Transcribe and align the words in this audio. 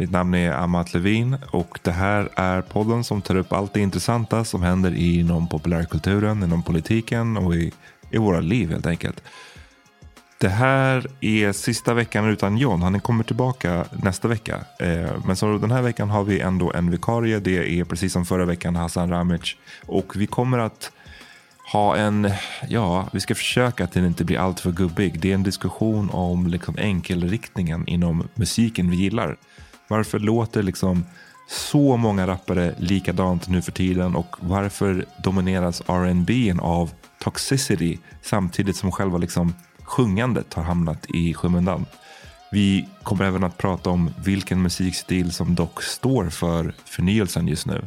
Mitt 0.00 0.10
namn 0.10 0.34
är 0.34 0.52
Amat 0.52 0.94
Levin 0.94 1.36
och 1.50 1.78
det 1.82 1.90
här 1.90 2.28
är 2.36 2.62
podden 2.62 3.04
som 3.04 3.22
tar 3.22 3.36
upp 3.36 3.52
allt 3.52 3.74
det 3.74 3.80
intressanta 3.80 4.44
som 4.44 4.62
händer 4.62 4.94
inom 4.94 5.48
populärkulturen, 5.48 6.42
inom 6.42 6.62
politiken 6.62 7.36
och 7.36 7.54
i, 7.54 7.72
i 8.10 8.18
våra 8.18 8.40
liv 8.40 8.70
helt 8.70 8.86
enkelt. 8.86 9.22
Det 10.38 10.48
här 10.48 11.06
är 11.20 11.52
sista 11.52 11.94
veckan 11.94 12.28
utan 12.28 12.56
John. 12.56 12.82
Han 12.82 13.00
kommer 13.00 13.24
tillbaka 13.24 13.84
nästa 14.02 14.28
vecka. 14.28 14.64
Eh, 14.78 15.10
men 15.26 15.36
så 15.36 15.58
den 15.58 15.70
här 15.70 15.82
veckan 15.82 16.10
har 16.10 16.24
vi 16.24 16.40
ändå 16.40 16.72
en 16.72 16.90
vikarie. 16.90 17.40
Det 17.40 17.80
är 17.80 17.84
precis 17.84 18.12
som 18.12 18.26
förra 18.26 18.44
veckan 18.44 18.76
Hassan 18.76 19.10
Ramic. 19.10 19.56
Och 19.86 20.12
vi 20.16 20.26
kommer 20.26 20.58
att 20.58 20.92
ha 21.72 21.96
en, 21.96 22.30
ja, 22.68 23.08
vi 23.12 23.20
ska 23.20 23.34
försöka 23.34 23.84
att 23.84 23.92
den 23.92 24.06
inte 24.06 24.24
blir 24.24 24.38
alltför 24.38 24.72
gubbig. 24.72 25.20
Det 25.20 25.30
är 25.30 25.34
en 25.34 25.42
diskussion 25.42 26.10
om 26.10 26.46
liksom 26.46 26.76
enkelriktningen 26.78 27.86
inom 27.86 28.28
musiken 28.34 28.90
vi 28.90 28.96
gillar. 28.96 29.36
Varför 29.90 30.18
låter 30.18 30.62
liksom 30.62 31.04
så 31.48 31.96
många 31.96 32.26
rappare 32.26 32.74
likadant 32.78 33.48
nu 33.48 33.62
för 33.62 33.72
tiden 33.72 34.16
och 34.16 34.36
varför 34.40 35.04
domineras 35.24 35.82
R&B 35.86 36.54
av 36.60 36.90
toxicity 37.22 37.98
samtidigt 38.22 38.76
som 38.76 38.92
själva 38.92 39.18
liksom 39.18 39.54
sjungandet 39.82 40.54
har 40.54 40.62
hamnat 40.62 41.06
i 41.14 41.34
skymundan. 41.34 41.86
Vi 42.52 42.88
kommer 43.02 43.24
även 43.24 43.44
att 43.44 43.58
prata 43.58 43.90
om 43.90 44.10
vilken 44.24 44.62
musikstil 44.62 45.32
som 45.32 45.54
dock 45.54 45.82
står 45.82 46.30
för 46.30 46.74
förnyelsen 46.84 47.48
just 47.48 47.66
nu. 47.66 47.84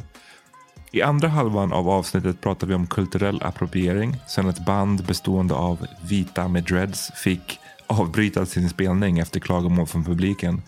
I 0.92 1.02
andra 1.02 1.28
halvan 1.28 1.72
av 1.72 1.88
avsnittet 1.88 2.40
pratar 2.40 2.66
vi 2.66 2.74
om 2.74 2.86
kulturell 2.86 3.42
appropriering 3.42 4.16
sen 4.28 4.48
ett 4.48 4.66
band 4.66 5.04
bestående 5.04 5.54
av 5.54 5.86
vita 6.02 6.48
med 6.48 6.64
dreads 6.64 7.12
fick 7.14 7.58
avbryta 7.86 8.46
sin 8.46 8.68
spelning 8.68 9.18
efter 9.18 9.40
klagomål 9.40 9.86
från 9.86 10.04
publiken. 10.04 10.62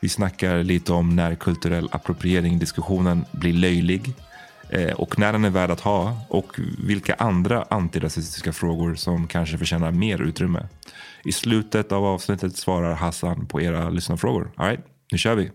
Vi 0.00 0.08
snackar 0.08 0.62
lite 0.62 0.92
om 0.92 1.16
när 1.16 1.34
kulturell 1.34 1.88
appropriering-diskussionen 1.92 3.24
blir 3.32 3.52
löjlig 3.52 4.14
eh, 4.68 4.92
och 4.92 5.18
när 5.18 5.32
den 5.32 5.44
är 5.44 5.50
värd 5.50 5.70
att 5.70 5.80
ha 5.80 6.16
och 6.28 6.60
vilka 6.78 7.14
andra 7.14 7.66
antirasistiska 7.70 8.52
frågor 8.52 8.94
som 8.94 9.26
kanske 9.26 9.58
förtjänar 9.58 9.90
mer 9.90 10.22
utrymme. 10.22 10.66
I 11.24 11.32
slutet 11.32 11.92
av 11.92 12.04
avsnittet 12.04 12.56
svarar 12.56 12.94
Hassan 12.94 13.46
på 13.46 13.60
era 13.60 13.90
lyssnarfrågor. 13.90 14.50
All 14.56 14.66
right, 14.66 14.84
nu 15.12 15.18
kör 15.18 15.34
vi! 15.34 15.50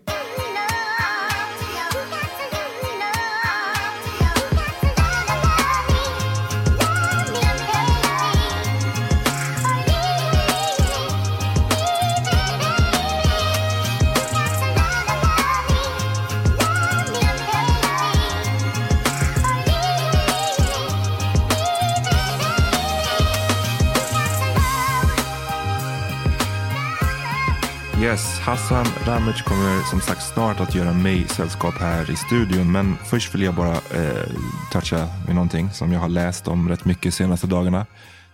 Hassan 28.46 28.86
Ramic 29.06 29.42
kommer 29.42 29.80
som 29.80 30.00
sagt 30.00 30.22
snart 30.22 30.60
att 30.60 30.74
göra 30.74 30.92
mig 30.92 31.24
sällskap 31.28 31.74
här 31.74 32.10
i 32.10 32.16
studion. 32.16 32.72
Men 32.72 32.96
först 32.96 33.34
vill 33.34 33.42
jag 33.42 33.54
bara 33.54 33.72
eh, 33.72 34.28
toucha 34.72 35.08
med 35.26 35.34
någonting 35.34 35.70
som 35.70 35.92
jag 35.92 36.00
har 36.00 36.08
läst 36.08 36.48
om 36.48 36.68
rätt 36.68 36.84
mycket 36.84 37.14
senaste 37.14 37.46
dagarna. 37.46 37.86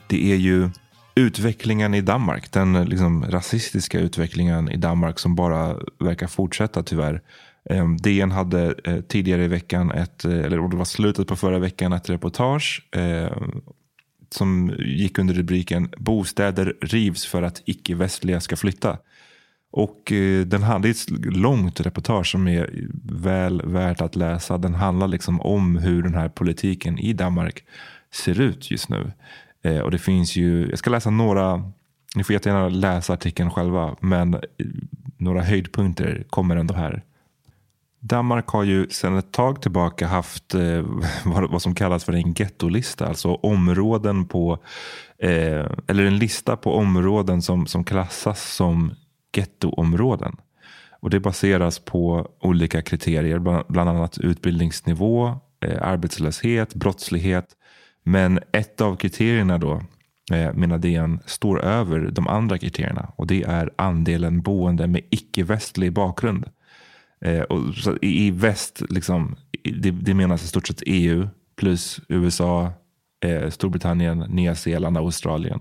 Det 0.07 0.33
är 0.33 0.37
ju 0.37 0.71
utvecklingen 1.15 1.95
i 1.95 2.01
Danmark, 2.01 2.53
den 2.53 2.85
liksom 2.85 3.25
rasistiska 3.31 4.01
utvecklingen 4.01 4.69
i 4.69 4.77
Danmark 4.77 5.19
som 5.19 5.35
bara 5.35 5.77
verkar 5.99 6.27
fortsätta 6.27 6.83
tyvärr. 6.83 7.23
Eh, 7.71 7.89
DN 7.91 8.31
hade 8.31 8.75
eh, 8.85 9.01
tidigare 9.01 9.45
i 9.45 9.49
veckan, 9.49 9.91
ett, 9.91 10.25
eh, 10.25 10.33
eller 10.33 10.69
det 10.69 10.77
var 10.77 10.85
slutet 10.85 11.27
på 11.29 11.37
förra 11.37 11.59
veckan, 11.59 11.93
ett 11.93 12.11
reportage 12.11 12.89
eh, 12.97 13.37
som 14.31 14.75
gick 14.79 15.19
under 15.19 15.35
rubriken 15.35 15.93
Bostäder 15.97 16.75
rivs 16.81 17.27
för 17.27 17.43
att 17.43 17.63
icke-västliga 17.65 18.41
ska 18.41 18.57
flytta. 18.57 18.99
Och 19.73 20.13
eh, 20.13 20.47
den 20.47 20.63
hade 20.63 20.89
ett 20.89 21.11
långt 21.25 21.81
reportage 21.81 22.27
som 22.27 22.49
är 22.49 22.71
väl 23.05 23.63
värt 23.65 24.01
att 24.01 24.17
läsa. 24.17 24.59
Den 24.59 24.75
handlar 24.75 25.09
liksom 25.09 25.41
om 25.41 25.77
hur 25.77 26.03
den 26.03 26.15
här 26.15 26.29
politiken 26.29 26.99
i 26.99 27.13
Danmark 27.13 27.65
ser 28.15 28.41
ut 28.41 28.71
just 28.71 28.89
nu. 28.89 29.13
Eh, 29.63 29.79
och 29.79 29.91
det 29.91 29.99
finns 29.99 30.37
ju, 30.37 30.69
jag 30.71 30.79
ska 30.79 30.91
läsa 30.91 31.11
några, 31.11 31.71
ni 32.17 32.25
får 32.25 32.33
jättegärna 32.33 32.69
läsa 32.69 33.13
artikeln 33.13 33.51
själva, 33.51 33.97
men 34.01 34.35
eh, 34.35 34.41
några 35.17 35.43
höjdpunkter 35.43 36.25
kommer 36.31 36.57
ändå 36.57 36.75
här. 36.75 37.03
Danmark 38.01 38.49
har 38.49 38.63
ju 38.63 38.89
sedan 38.89 39.19
ett 39.19 39.33
tag 39.33 39.63
tillbaka 39.63 40.07
haft 40.07 40.55
eh, 40.55 40.85
vad, 41.25 41.51
vad, 41.51 41.63
som 41.63 41.75
kallas 41.75 42.05
för 42.05 42.13
en 42.13 42.33
gettolista. 42.33 43.07
Alltså 43.07 43.35
områden 43.35 44.25
på, 44.25 44.59
eh, 45.19 45.67
eller 45.87 46.05
en 46.05 46.19
lista 46.19 46.57
på 46.57 46.75
områden 46.75 47.43
som, 47.43 47.67
som 47.67 47.85
klassas 47.85 48.55
som 48.55 48.95
gettoområden. 49.33 50.37
Och 51.03 51.11
det 51.11 51.21
baseras 51.21 51.79
på 51.79 52.29
olika 52.41 52.83
kriterier, 52.83 53.39
bland 53.73 53.91
annat 53.91 54.19
utbildningsnivå, 54.19 55.27
eh, 55.65 55.83
arbetslöshet, 55.83 56.75
brottslighet. 56.75 57.47
Men 58.03 58.41
ett 58.53 58.81
av 58.81 58.97
kriterierna 58.97 59.59
då, 59.59 59.83
eh, 60.33 60.55
menar 60.55 60.79
DN, 60.79 61.21
står 61.27 61.63
över 61.63 62.01
de 62.01 62.29
andra 62.29 62.59
kriterierna. 62.59 63.13
Och 63.17 63.27
det 63.27 63.43
är 63.43 63.71
andelen 63.77 64.43
boende 64.43 64.87
med 64.87 65.03
icke-västlig 65.11 65.93
bakgrund. 65.93 66.45
Eh, 67.21 67.41
och 67.41 67.61
i, 68.03 68.31
väst, 68.31 68.83
liksom, 68.91 69.37
det, 69.65 69.91
det 69.91 70.15
menas 70.15 70.45
i 70.45 70.47
stort 70.47 70.67
sett 70.67 70.83
EU 70.87 71.29
plus 71.57 72.01
USA, 72.09 72.73
Storbritannien, 73.51 74.19
Nya 74.19 74.55
Zeeland, 74.55 74.97
Australien. 74.97 75.61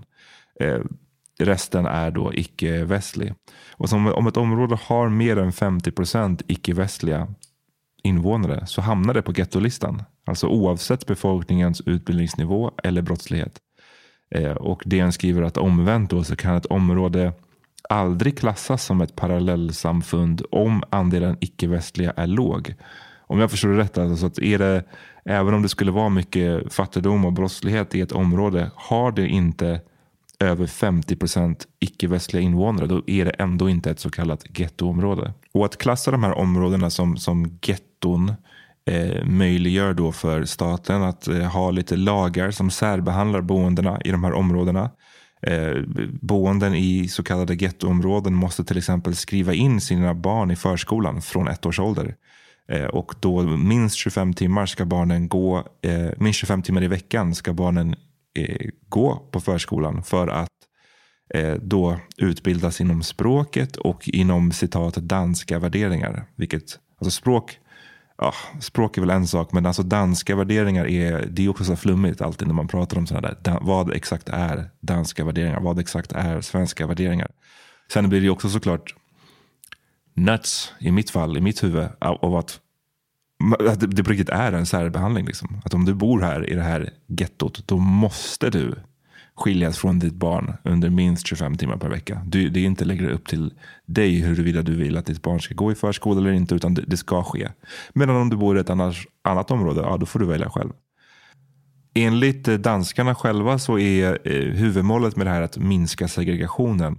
Resten 1.38 1.86
är 1.86 2.10
då 2.10 2.34
icke-västlig. 2.34 3.34
Och 3.72 3.88
som, 3.88 4.06
om 4.06 4.26
ett 4.26 4.36
område 4.36 4.78
har 4.82 5.08
mer 5.08 5.38
än 5.38 5.52
50 5.52 5.90
procent 5.90 6.42
icke-västliga 6.46 7.28
invånare 8.02 8.66
så 8.66 8.80
hamnar 8.80 9.14
det 9.14 9.22
på 9.22 9.32
gettolistan. 9.32 10.02
Alltså 10.26 10.46
oavsett 10.46 11.06
befolkningens 11.06 11.80
utbildningsnivå 11.80 12.70
eller 12.82 13.02
brottslighet. 13.02 13.58
Eh, 14.34 14.52
och 14.52 14.82
DN 14.86 15.12
skriver 15.12 15.42
att 15.42 15.56
omvänt 15.56 16.10
då 16.10 16.24
så 16.24 16.36
kan 16.36 16.56
ett 16.56 16.66
område 16.66 17.32
aldrig 17.88 18.38
klassas 18.38 18.84
som 18.84 19.00
ett 19.00 19.16
parallellsamfund 19.16 20.42
om 20.50 20.82
andelen 20.90 21.36
icke-västliga 21.40 22.12
är 22.16 22.26
låg. 22.26 22.74
Om 23.26 23.38
jag 23.38 23.50
förstår 23.50 23.68
det 23.68 23.78
rätt, 23.78 23.98
alltså 23.98 24.26
att 24.26 24.38
är 24.38 24.58
det, 24.58 24.84
även 25.24 25.54
om 25.54 25.62
det 25.62 25.68
skulle 25.68 25.90
vara 25.90 26.08
mycket 26.08 26.72
fattigdom 26.72 27.24
och 27.24 27.32
brottslighet 27.32 27.94
i 27.94 28.00
ett 28.00 28.12
område, 28.12 28.70
har 28.74 29.12
det 29.12 29.28
inte 29.28 29.80
över 30.44 30.66
50 30.66 31.16
procent 31.16 31.66
icke-västliga 31.80 32.42
invånare, 32.42 32.86
då 32.86 33.02
är 33.06 33.24
det 33.24 33.30
ändå 33.30 33.68
inte 33.68 33.90
ett 33.90 34.00
så 34.00 34.10
kallat 34.10 34.58
gettoområde. 34.58 35.34
Och 35.54 35.64
att 35.64 35.78
klassa 35.78 36.10
de 36.10 36.24
här 36.24 36.32
områdena 36.32 36.90
som, 36.90 37.16
som 37.16 37.58
getton 37.62 38.32
eh, 38.90 39.24
möjliggör 39.24 39.94
då 39.94 40.12
för 40.12 40.44
staten 40.44 41.02
att 41.02 41.28
eh, 41.28 41.38
ha 41.38 41.70
lite 41.70 41.96
lagar 41.96 42.50
som 42.50 42.70
särbehandlar 42.70 43.40
boendena 43.40 44.00
i 44.04 44.10
de 44.10 44.24
här 44.24 44.32
områdena. 44.32 44.90
Eh, 45.46 45.74
boenden 46.20 46.74
i 46.74 47.08
så 47.08 47.22
kallade 47.22 47.54
gettoområden 47.54 48.34
måste 48.34 48.64
till 48.64 48.78
exempel 48.78 49.16
skriva 49.16 49.54
in 49.54 49.80
sina 49.80 50.14
barn 50.14 50.50
i 50.50 50.56
förskolan 50.56 51.22
från 51.22 51.48
ett 51.48 51.66
års 51.66 51.80
ålder. 51.80 52.14
Eh, 52.68 52.84
och 52.84 53.14
då 53.20 53.42
minst 53.42 53.96
25 53.96 54.34
timmar 54.34 54.66
ska 54.66 54.84
barnen 54.84 55.28
gå, 55.28 55.66
eh, 55.82 56.10
minst 56.16 56.38
25 56.38 56.62
timmar 56.62 56.82
i 56.82 56.88
veckan 56.88 57.34
ska 57.34 57.52
barnen 57.52 57.94
eh, 58.34 58.68
gå 58.88 59.16
på 59.30 59.40
förskolan 59.40 60.02
för 60.02 60.28
att 60.28 60.48
eh, 61.34 61.54
då 61.54 62.00
utbildas 62.16 62.80
inom 62.80 63.02
språket 63.02 63.76
och 63.76 64.08
inom 64.08 64.52
citat 64.52 64.94
danska 64.94 65.58
värderingar. 65.58 66.24
Vilket, 66.36 66.78
alltså 67.00 67.10
språk, 67.10 67.58
ja, 68.18 68.34
språk 68.60 68.96
är 68.96 69.00
väl 69.00 69.10
en 69.10 69.26
sak, 69.26 69.52
men 69.52 69.66
alltså 69.66 69.82
danska 69.82 70.36
värderingar 70.36 70.86
är, 70.86 71.26
det 71.30 71.44
är 71.44 71.48
också 71.48 71.64
så 71.64 71.76
flummigt 71.76 72.20
alltid 72.20 72.48
när 72.48 72.54
man 72.54 72.68
pratar 72.68 72.98
om 72.98 73.06
sådana 73.06 73.34
där. 73.42 73.58
vad 73.60 73.92
exakt 73.92 74.28
är 74.28 74.70
danska 74.80 75.24
värderingar? 75.24 75.60
Vad 75.60 75.78
exakt 75.78 76.12
är 76.12 76.40
svenska 76.40 76.86
värderingar? 76.86 77.30
Sen 77.92 78.08
blir 78.08 78.20
det 78.20 78.30
också 78.30 78.48
såklart 78.48 78.94
nuts 80.14 80.72
i 80.80 80.90
mitt 80.90 81.10
fall, 81.10 81.36
i 81.36 81.40
mitt 81.40 81.62
huvud, 81.62 81.88
av 81.98 82.36
att 82.36 82.60
att 83.58 83.96
det 83.96 84.04
på 84.04 84.10
riktigt 84.10 84.28
är 84.28 84.52
en 84.52 84.66
särbehandling. 84.66 85.26
Liksom. 85.26 85.60
Att 85.64 85.74
om 85.74 85.84
du 85.84 85.94
bor 85.94 86.20
här 86.20 86.50
i 86.50 86.54
det 86.54 86.62
här 86.62 86.90
gettot, 87.06 87.68
då 87.68 87.78
måste 87.78 88.50
du 88.50 88.74
skiljas 89.34 89.78
från 89.78 89.98
ditt 89.98 90.14
barn 90.14 90.54
under 90.62 90.90
minst 90.90 91.26
25 91.26 91.56
timmar 91.56 91.76
per 91.76 91.88
vecka. 91.88 92.22
Du, 92.26 92.48
det 92.48 92.60
är 92.60 92.64
inte 92.64 92.84
längre 92.84 93.12
upp 93.12 93.28
till 93.28 93.54
dig 93.86 94.20
huruvida 94.20 94.62
du 94.62 94.74
vill 94.74 94.96
att 94.96 95.06
ditt 95.06 95.22
barn 95.22 95.40
ska 95.40 95.54
gå 95.54 95.72
i 95.72 95.74
förskola 95.74 96.20
eller 96.20 96.32
inte, 96.32 96.54
utan 96.54 96.74
det, 96.74 96.82
det 96.86 96.96
ska 96.96 97.22
ske. 97.22 97.48
Medan 97.92 98.16
om 98.16 98.28
du 98.28 98.36
bor 98.36 98.56
i 98.56 98.60
ett 98.60 98.70
annars, 98.70 99.06
annat 99.22 99.50
område, 99.50 99.80
ja 99.80 99.96
då 99.96 100.06
får 100.06 100.18
du 100.18 100.26
välja 100.26 100.50
själv. 100.50 100.70
Enligt 101.94 102.48
eh, 102.48 102.54
danskarna 102.54 103.14
själva 103.14 103.58
så 103.58 103.78
är 103.78 104.18
eh, 104.24 104.52
huvudmålet 104.54 105.16
med 105.16 105.26
det 105.26 105.30
här 105.30 105.42
att 105.42 105.56
minska 105.56 106.08
segregationen. 106.08 106.98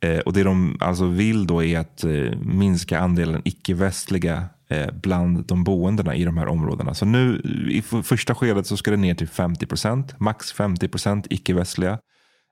Eh, 0.00 0.18
och 0.18 0.32
det 0.32 0.42
de 0.42 0.76
alltså 0.80 1.06
vill 1.06 1.46
då 1.46 1.64
är 1.64 1.78
att 1.78 2.04
eh, 2.04 2.38
minska 2.40 3.00
andelen 3.00 3.42
icke-västliga 3.44 4.44
Eh, 4.70 4.90
bland 4.92 5.44
de 5.46 5.64
boendena 5.64 6.14
i 6.14 6.24
de 6.24 6.38
här 6.38 6.46
områdena. 6.46 6.94
Så 6.94 7.06
nu 7.06 7.40
i 7.70 7.82
första 7.82 8.34
skedet 8.34 8.66
så 8.66 8.76
ska 8.76 8.90
det 8.90 8.96
ner 8.96 9.14
till 9.14 9.28
50 9.28 9.66
procent, 9.66 10.20
max 10.20 10.52
50 10.52 10.88
procent 10.88 11.26
icke-västliga. 11.30 11.98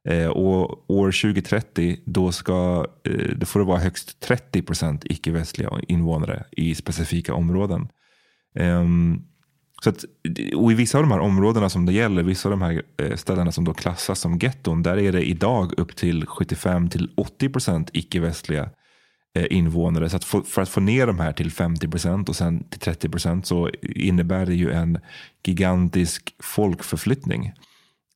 Eh, 0.09 0.27
och 0.27 0.91
år 0.91 1.13
2030 1.13 1.99
då, 2.07 2.33
ska, 2.33 2.87
eh, 3.05 3.37
då 3.37 3.47
får 3.47 3.61
det 3.61 3.67
vara 3.67 3.79
högst 3.79 4.21
30 4.21 4.63
procent 4.63 5.05
icke-västliga 5.05 5.71
invånare 5.89 6.45
i 6.51 6.75
specifika 6.75 7.35
områden. 7.35 7.89
Ehm, 8.55 9.23
så 9.83 9.91
att, 9.91 10.05
och 10.57 10.73
I 10.73 10.75
vissa 10.75 10.99
av 10.99 11.05
de 11.05 11.11
här 11.11 11.21
områdena 11.21 11.69
som 11.69 11.87
det 11.87 11.93
gäller, 11.93 12.23
vissa 12.23 12.49
av 12.49 12.51
de 12.51 12.63
här 12.63 12.83
ställena 13.17 13.53
som 13.53 13.65
då 13.65 13.75
klassas 13.75 14.21
som 14.21 14.39
getton, 14.39 14.83
där 14.83 14.99
är 14.99 15.13
det 15.13 15.29
idag 15.29 15.73
upp 15.77 15.97
till 15.97 16.27
75 16.27 16.89
till 16.89 17.11
80 17.17 17.49
procent 17.49 17.91
icke-västliga 17.93 18.71
Eh, 19.37 19.47
invånare. 19.51 20.09
Så 20.09 20.17
att 20.17 20.25
få, 20.25 20.43
för 20.43 20.63
att 20.63 20.69
få 20.69 20.81
ner 20.81 21.07
de 21.07 21.21
här 21.21 21.33
till 21.33 21.51
50 21.51 21.89
procent 21.89 22.29
och 22.29 22.37
sen 22.37 22.65
till 22.65 22.81
30 22.81 23.09
procent 23.09 23.47
så 23.47 23.71
innebär 23.83 24.47
det 24.47 24.55
ju 24.55 24.73
en 24.73 24.99
gigantisk 25.45 26.35
folkförflyttning. 26.43 27.53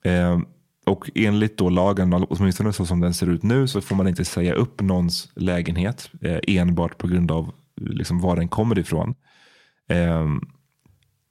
Eh, 0.04 0.40
och 0.86 1.10
enligt 1.14 1.58
då 1.58 1.68
lagen, 1.68 2.12
åtminstone 2.12 2.72
så 2.72 2.86
som 2.86 3.00
den 3.00 3.14
ser 3.14 3.26
ut 3.26 3.42
nu, 3.42 3.68
så 3.68 3.80
får 3.80 3.96
man 3.96 4.08
inte 4.08 4.24
säga 4.24 4.54
upp 4.54 4.80
någons 4.80 5.28
lägenhet 5.34 6.10
eh, 6.20 6.38
enbart 6.46 6.98
på 6.98 7.06
grund 7.06 7.30
av 7.30 7.52
liksom, 7.80 8.20
var 8.20 8.36
den 8.36 8.48
kommer 8.48 8.78
ifrån. 8.78 9.14
Eh, 9.88 10.26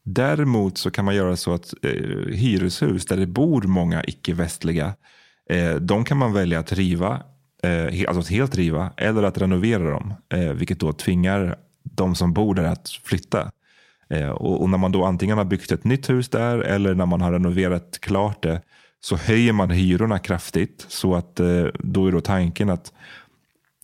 däremot 0.06 0.78
så 0.78 0.92
kan 0.92 1.06
man 1.06 1.16
göra 1.16 1.36
så 1.36 1.54
att 1.54 1.74
eh, 1.82 2.34
hyreshus 2.34 3.06
där 3.06 3.18
det 3.18 3.28
bor 3.28 3.62
många 3.62 4.04
icke-västliga, 4.04 4.94
eh, 5.50 5.76
de 5.76 6.06
kan 6.06 6.18
man 6.18 6.34
välja 6.34 6.60
att 6.60 6.74
riva 6.74 7.24
eh, 7.64 8.06
alltså 8.08 8.20
att 8.20 8.30
helt 8.30 8.56
riva 8.56 8.92
eller 8.98 9.24
att 9.24 9.38
renovera 9.38 9.92
dem. 9.92 10.14
Eh, 10.34 10.54
vilket 10.54 10.80
då 10.80 10.94
tvingar 10.94 11.58
de 11.84 12.16
som 12.16 12.34
bor 12.34 12.56
där 12.56 12.64
att 12.64 12.90
flytta. 12.90 13.52
Eh, 14.10 14.30
och, 14.30 14.62
och, 14.62 14.70
när 14.70 14.78
man 14.78 14.92
då 14.92 15.06
antingen 15.06 15.38
har 15.38 15.46
byggt 15.46 15.72
ett 15.72 15.84
nytt 15.84 16.10
hus 16.10 16.30
där 16.30 16.60
eller 16.60 16.96
när 16.96 17.06
man 17.06 17.22
har 17.22 17.32
renoverat 17.32 17.98
klart 18.02 18.44
det 18.44 18.62
så 19.02 19.16
höjer 19.16 19.54
man 19.54 19.70
hyrorna 19.70 20.20
kraftigt. 20.20 20.86
Så 20.88 21.16
att 21.16 21.40
eh, 21.40 21.66
då 21.80 22.08
är 22.08 22.12
då 22.12 22.22
tanken 22.22 22.70
att 22.70 22.94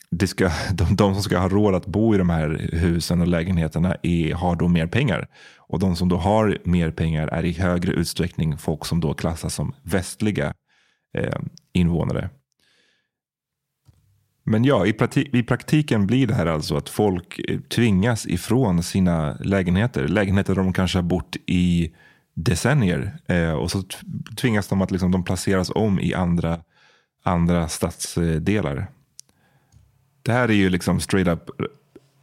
det 0.10 0.28
ska, 0.28 0.52
de, 0.74 0.96
de, 0.96 1.14
som 1.14 1.24
ska 1.24 1.38
ha 1.38 1.50
råd 1.50 1.76
att 1.76 1.86
bo 1.86 2.16
i 2.16 2.18
de 2.18 2.30
här 2.30 2.70
husen 2.74 3.22
och 3.22 3.28
lägenheterna 3.28 3.96
är, 4.04 4.34
har 4.34 4.56
då 4.56 4.68
mer 4.68 4.88
pengar. 4.88 5.28
Och 5.58 5.80
de 5.80 5.96
som 5.96 6.10
då 6.10 6.18
har 6.18 6.58
mer 6.64 6.92
pengar 6.92 7.28
är 7.28 7.46
i 7.46 7.52
högre 7.52 7.92
utsträckning 7.92 8.58
folk 8.58 8.86
som 8.86 9.00
då 9.00 9.14
klassas 9.14 9.56
som 9.56 9.74
västliga 9.84 10.54
eh, 11.18 11.40
invånare. 11.74 12.30
Men 14.48 14.64
ja, 14.64 14.86
i, 14.86 14.94
praktik, 14.94 15.34
i, 15.34 15.44
praktiken 15.44 16.08
blir 16.08 16.28
det 16.28 16.34
här 16.34 16.46
alltså 16.46 16.78
att 16.78 16.90
folk 16.90 17.40
eh, 17.48 17.60
tvingas 17.60 18.28
ifrån 18.28 18.84
sina 18.84 19.38
lägenheter. 19.40 20.08
Lägenheter 20.08 20.56
där 20.56 20.64
de 20.64 20.74
kanske 20.74 20.98
har 20.98 21.04
bott 21.04 21.36
i 21.46 21.92
decennier. 22.34 23.18
Eh, 23.28 23.52
och 23.52 23.72
så 23.72 23.84
tvingas 24.38 24.68
de 24.68 24.82
att 24.82 24.92
liksom, 24.92 25.12
de 25.12 25.24
placeras 25.24 25.72
om 25.76 26.00
i 26.00 26.14
andra, 26.14 26.60
andra 27.24 27.68
stadsdelar. 27.68 28.88
Det 30.22 30.32
här 30.32 30.50
är 30.50 30.54
ju 30.54 30.70
liksom 30.70 31.00
straight 31.00 31.28
up 31.28 31.50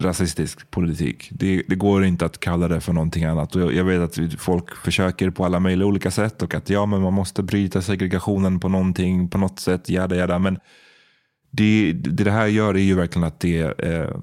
rasistisk 0.03 0.71
politik. 0.71 1.29
Det, 1.33 1.63
det, 1.69 1.75
går 1.77 2.05
inte 2.05 2.27
att 2.27 2.41
kalla 2.41 2.69
det 2.69 2.81
för 2.81 2.93
någonting 2.93 3.25
annat. 3.25 3.57
Och 3.57 3.63
jag, 3.63 3.75
jag, 3.75 3.85
vet 3.85 4.01
att 4.01 4.41
folk 4.41 4.77
försöker 4.77 5.31
på 5.31 5.45
alla 5.45 5.61
möjliga 5.61 5.87
olika 5.87 6.11
sätt 6.11 6.43
och 6.43 6.55
att 6.55 6.71
ja, 6.71 6.87
men 6.87 7.03
man 7.03 7.13
måste 7.13 7.43
bryta 7.43 7.83
segregationen 7.83 8.61
på 8.61 8.69
någonting, 8.69 9.29
på 9.29 9.39
något 9.39 9.61
sätt, 9.61 9.89
jada 9.89 10.17
jada. 10.17 10.39
Men 10.39 10.59
det, 11.53 11.93
det, 11.93 12.25
det 12.25 12.31
här 12.31 12.47
gör 12.47 12.75
är 12.75 12.79
ju 12.79 12.95
verkligen 12.95 13.27
att 13.27 13.41
det, 13.41 13.81
eh, 13.81 14.17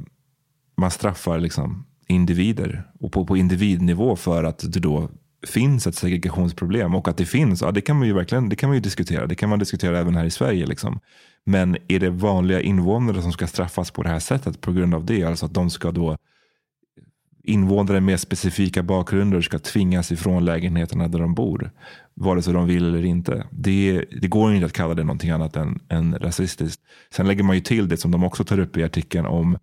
man 0.78 0.92
straffar 0.92 1.40
liksom 1.40 1.86
individer 2.08 2.84
och 3.00 3.12
på, 3.12 3.26
på 3.26 3.38
individnivå 3.38 4.16
för 4.16 4.44
att 4.44 4.74
det 4.74 4.80
då 4.80 5.10
finns 5.48 5.88
ett 5.88 5.96
segregationsproblem 5.96 6.96
och 6.96 7.08
att 7.08 7.18
det 7.18 7.26
finns, 7.26 7.62
ja, 7.62 7.72
det 7.72 7.82
kan 7.82 7.98
man 7.98 8.08
ju 8.08 8.14
verkligen 8.14 8.50
det 8.50 8.56
kan 8.56 8.70
man 8.70 8.76
ju 8.76 8.82
diskutera. 8.82 9.28
Det 9.28 9.36
kan 9.36 9.50
man 9.50 9.60
diskutera 9.60 10.00
även 10.00 10.16
här 10.16 10.26
i 10.26 10.32
Sverige. 10.32 10.66
Liksom. 10.66 11.00
Men 11.46 11.78
är 11.88 12.00
det 12.00 12.10
vanliga 12.10 12.62
invånare 12.62 13.22
som 13.22 13.32
ska 13.32 13.48
straffas 13.48 13.92
på 13.92 14.04
det 14.04 14.10
här 14.10 14.20
sättet 14.20 14.62
på 14.62 14.72
grund 14.72 14.96
av 14.96 15.06
det? 15.06 15.24
Alltså 15.24 15.46
att 15.46 15.54
de 15.54 15.70
ska 15.70 15.92
då 15.92 16.18
invånare 17.50 18.02
med 18.02 18.20
specifika 18.20 18.84
bakgrunder 18.84 19.42
ska 19.42 19.60
tvingas 19.60 20.12
ifrån 20.12 20.46
lägenheterna 20.46 21.08
där 21.08 21.20
de 21.20 21.34
bor. 21.34 21.72
Vare 22.14 22.42
sig 22.42 22.54
de 22.54 22.68
vill 22.68 22.86
eller 22.86 23.06
inte. 23.06 23.48
Det, 23.52 24.06
det 24.22 24.28
går 24.28 24.54
inte 24.54 24.66
att 24.66 24.74
kalla 24.74 24.94
det 24.94 25.04
någonting 25.04 25.30
annat 25.30 25.56
än, 25.56 25.80
än 25.90 26.20
rasistiskt. 26.20 26.82
Sen 27.14 27.28
lägger 27.28 27.44
man 27.44 27.56
ju 27.56 27.62
till 27.62 27.88
det 27.88 27.98
som 27.98 28.12
de 28.12 28.24
också 28.24 28.44
tar 28.44 28.60
upp 28.60 28.78
i 28.78 28.84
artikeln 28.84 29.26
om 29.26 29.58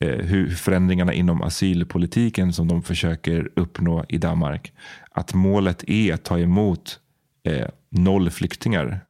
eh, 0.00 0.18
hur 0.18 0.50
förändringarna 0.50 1.12
inom 1.12 1.42
asylpolitiken 1.42 2.52
som 2.52 2.68
de 2.68 2.82
försöker 2.82 3.48
uppnå 3.56 4.04
i 4.08 4.18
Danmark. 4.18 4.72
Att 5.10 5.34
målet 5.34 5.84
är 5.86 6.14
att 6.14 6.24
ta 6.24 6.38
emot 6.38 6.98
eh, 7.44 7.68
noll 7.90 8.30
flyktingar 8.30 9.06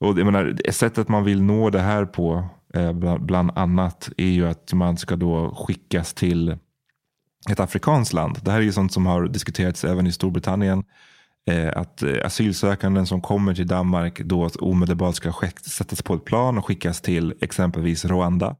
och 0.00 0.18
jag 0.18 0.24
menar, 0.26 0.70
sättet 0.70 1.08
man 1.08 1.24
vill 1.24 1.42
nå 1.42 1.70
det 1.70 1.80
här 1.80 2.04
på, 2.04 2.48
Eh, 2.74 3.18
bland 3.18 3.50
annat, 3.54 4.10
är 4.16 4.26
ju 4.26 4.48
att 4.48 4.72
man 4.72 4.96
ska 4.96 5.16
då 5.16 5.54
skickas 5.54 6.14
till 6.14 6.58
ett 7.50 7.60
afrikanskt 7.60 8.12
land. 8.12 8.38
Det 8.42 8.50
här 8.50 8.58
är 8.58 8.62
ju 8.62 8.72
sånt 8.72 8.92
som 8.92 9.06
har 9.06 9.28
diskuterats 9.28 9.84
även 9.84 10.06
i 10.06 10.12
Storbritannien. 10.12 10.84
Eh, 11.46 11.72
att 11.76 12.02
eh, 12.02 12.14
asylsökanden 12.24 13.06
som 13.06 13.20
kommer 13.20 13.54
till 13.54 13.66
Danmark 13.66 14.20
då 14.20 14.48
omedelbart 14.60 15.14
ska 15.14 15.32
sättas 15.66 16.02
på 16.02 16.14
ett 16.14 16.24
plan 16.24 16.58
och 16.58 16.66
skickas 16.66 17.00
till 17.00 17.34
exempelvis 17.40 18.04
Rwanda. 18.04 18.56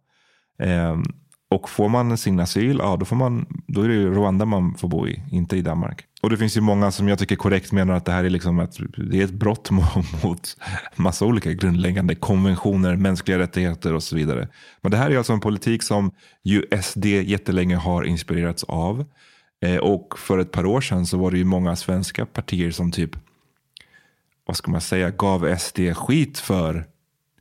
Och 1.54 1.71
får 1.71 1.88
man 1.88 2.19
sin 2.19 2.40
asyl, 2.40 2.78
ja, 2.78 2.97
då, 2.97 3.04
får 3.04 3.16
man, 3.16 3.47
då 3.66 3.83
är 3.83 3.88
det 3.88 4.07
Rwanda 4.07 4.45
man 4.45 4.75
får 4.75 4.88
bo 4.88 5.09
i, 5.09 5.23
inte 5.30 5.57
i 5.57 5.62
Danmark. 5.62 6.04
Och 6.23 6.30
det 6.30 6.37
finns 6.37 6.57
ju 6.57 6.61
många 6.61 6.90
som 6.90 7.09
jag 7.09 7.19
tycker 7.19 7.37
korrekt 7.37 7.73
menar 7.73 7.95
att 7.95 8.04
det 8.04 8.12
här 8.12 8.25
är, 8.25 8.30
liksom 8.30 8.61
ett, 8.61 8.76
det 9.11 9.21
är 9.21 9.25
ett 9.25 9.30
brott 9.30 9.71
mot 10.23 10.57
massa 10.97 11.25
olika 11.25 11.52
grundläggande 11.52 12.14
konventioner, 12.14 12.97
mänskliga 12.97 13.38
rättigheter 13.38 13.95
och 13.95 14.02
så 14.02 14.16
vidare. 14.16 14.49
Men 14.80 14.90
det 14.90 14.97
här 14.97 15.11
är 15.11 15.19
alltså 15.19 15.33
en 15.33 15.40
politik 15.40 15.83
som 15.83 16.11
ju 16.45 16.64
SD 16.83 17.04
jättelänge 17.07 17.76
har 17.76 18.04
inspirerats 18.04 18.64
av. 18.64 19.04
Eh, 19.64 19.76
och 19.76 20.19
för 20.19 20.38
ett 20.38 20.52
par 20.52 20.66
år 20.66 20.80
sedan 20.80 21.07
så 21.07 21.19
var 21.19 21.30
det 21.30 21.38
ju 21.38 21.45
många 21.45 21.76
svenska 21.76 22.26
partier 22.26 22.71
som 22.71 22.92
typ, 22.92 23.11
vad 24.47 24.57
ska 24.57 24.71
man 24.71 24.80
säga, 24.80 25.11
gav 25.11 25.57
SD 25.59 25.78
skit 25.97 26.38
för 26.38 26.87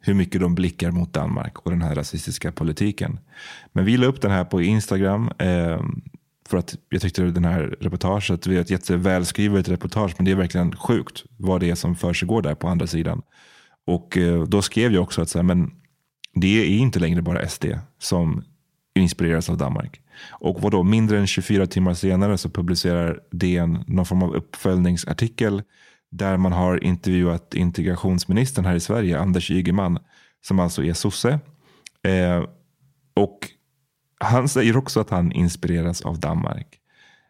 hur 0.10 0.16
mycket 0.16 0.42
de 0.42 0.56
blickar 0.56 0.92
mot 0.92 1.14
Danmark 1.14 1.60
och 1.60 1.72
den 1.72 1.82
här 1.82 1.96
rasistiska 1.96 2.52
politiken. 2.52 3.20
Men 3.72 3.86
vi 3.86 3.98
la 3.98 4.08
upp 4.08 4.22
den 4.22 4.32
här 4.32 4.46
på 4.46 4.62
Instagram 4.62 5.32
eh, 5.38 5.82
för 6.50 6.58
att 6.58 6.76
jag 6.90 7.02
tyckte 7.02 7.24
den 7.24 7.46
här 7.46 7.78
reportaget, 7.80 8.42
det 8.42 8.56
är 8.56 8.62
ett 8.62 8.70
jättevälskrivet 8.70 9.70
reportage 9.70 10.14
men 10.18 10.26
det 10.26 10.32
är 10.32 10.36
verkligen 10.36 10.76
sjukt 10.76 11.24
vad 11.38 11.62
det 11.62 11.70
är 11.70 11.76
som 11.76 11.96
försiggår 11.96 12.42
där 12.42 12.56
på 12.56 12.68
andra 12.68 12.88
sidan. 12.88 13.22
Och 13.88 14.18
eh, 14.18 14.44
då 14.44 14.62
skrev 14.62 14.94
jag 14.94 15.04
också 15.04 15.22
att 15.22 15.30
så 15.30 15.38
här, 15.38 15.44
men 15.44 15.72
det 16.34 16.48
är 16.48 16.66
inte 16.66 17.00
längre 17.00 17.22
bara 17.22 17.50
SD 17.50 17.66
som 18.00 18.44
inspireras 18.96 19.50
av 19.50 19.58
Danmark. 19.58 20.02
Och 20.30 20.62
vad 20.62 20.72
då, 20.72 20.84
mindre 20.84 21.20
än 21.20 21.28
24 21.28 21.68
timmar 21.68 21.94
senare 21.94 22.38
så 22.38 22.50
publicerar 22.50 23.20
DN 23.32 23.84
någon 23.88 24.06
form 24.06 24.24
av 24.24 24.36
uppföljningsartikel 24.36 25.64
där 26.12 26.38
man 26.38 26.52
har 26.52 26.84
intervjuat 26.84 27.54
integrationsministern 27.54 28.66
här 28.66 28.76
i 28.76 28.80
Sverige, 28.80 29.20
Anders 29.20 29.52
Ygeman, 29.52 30.00
som 30.42 30.60
alltså 30.60 30.84
är 30.84 30.94
sosse. 30.94 31.40
Eh, 32.04 32.44
och 33.14 33.40
han 34.20 34.50
säger 34.50 34.78
också 34.78 35.00
att 35.00 35.10
han 35.10 35.32
inspireras 35.32 36.02
av 36.02 36.20
Danmark. 36.20 36.80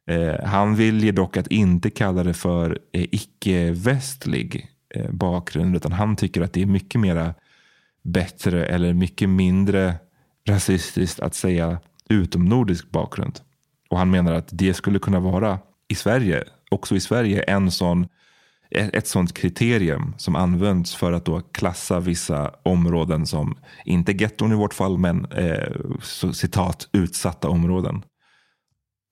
Eh, 0.10 0.46
han 0.46 0.76
väljer 0.76 1.14
dock 1.14 1.38
att 1.38 1.48
inte 1.48 1.90
kalla 1.90 2.24
det 2.24 2.34
för 2.34 2.80
eh, 2.92 3.04
icke-västlig 3.12 4.70
eh, 4.96 5.12
bakgrund, 5.12 5.76
utan 5.76 5.92
han 5.92 6.16
tycker 6.16 6.42
att 6.42 6.54
det 6.54 6.62
är 6.62 6.66
mycket 6.66 7.02
mera 7.02 7.34
bättre 8.04 8.66
eller 8.66 8.94
mycket 8.94 9.30
mindre 9.30 9.96
rasistiskt 10.48 11.20
att 11.20 11.36
säga 11.36 11.80
utomnordisk 12.10 12.90
bakgrund. 12.90 13.40
Och 13.90 13.98
han 13.98 14.12
menar 14.12 14.34
att 14.34 14.50
det 14.52 14.74
skulle 14.74 15.00
kunna 15.00 15.20
vara 15.20 15.60
i 15.88 15.96
Sverige, 15.96 16.44
också 16.72 16.96
i 16.96 17.00
Sverige, 17.00 17.42
en 17.42 17.72
sån 17.72 18.08
ett 18.72 19.08
sånt 19.08 19.34
kriterium 19.34 20.14
som 20.18 20.36
används 20.36 20.96
för 20.96 21.12
att 21.12 21.26
då 21.26 21.42
klassa 21.42 22.00
vissa 22.00 22.54
områden 22.64 23.26
som, 23.26 23.58
inte 23.86 24.12
getton 24.12 24.52
i 24.52 24.56
vårt 24.56 24.74
fall, 24.74 24.98
men 24.98 25.26
eh, 25.26 25.72
så, 26.02 26.34
citat 26.34 26.90
utsatta 26.92 27.50
områden. 27.50 28.04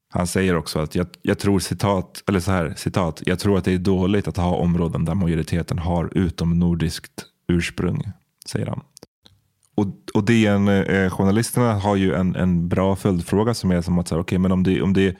Han 0.10 0.28
säger 0.28 0.56
också 0.56 0.80
att 0.80 0.96
jag, 0.96 1.08
jag, 1.22 1.40
tror 1.40 1.60
citat, 1.60 2.24
eller 2.28 2.40
så 2.40 2.52
här, 2.52 2.74
citat, 2.78 3.22
jag 3.26 3.40
tror 3.40 3.58
att 3.58 3.66
det 3.66 3.74
är 3.74 3.78
dåligt 3.78 4.28
att 4.28 4.38
ha 4.38 4.56
områden 4.56 5.06
där 5.06 5.16
majoriteten 5.16 5.80
har 5.80 6.18
utomnordiskt 6.18 7.26
ursprung, 7.48 8.12
säger 8.46 8.66
han. 8.66 8.82
Och, 9.76 9.88
och 10.14 10.24
DN, 10.24 10.68
eh, 10.68 11.10
journalisterna 11.10 11.74
har 11.74 11.96
ju 11.96 12.14
en, 12.14 12.36
en 12.36 12.68
bra 12.70 12.96
följdfråga 12.96 13.54
som 13.54 13.72
är 13.72 13.82
som 13.82 14.00
att, 14.00 14.12
okej, 14.12 14.20
okay, 14.20 14.38
men 14.40 14.52
om 14.52 14.64
det, 14.64 14.82
om 14.82 14.94
det 14.94 15.18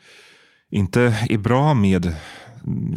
inte 0.70 1.02
är 1.30 1.38
bra 1.38 1.74
med 1.74 2.16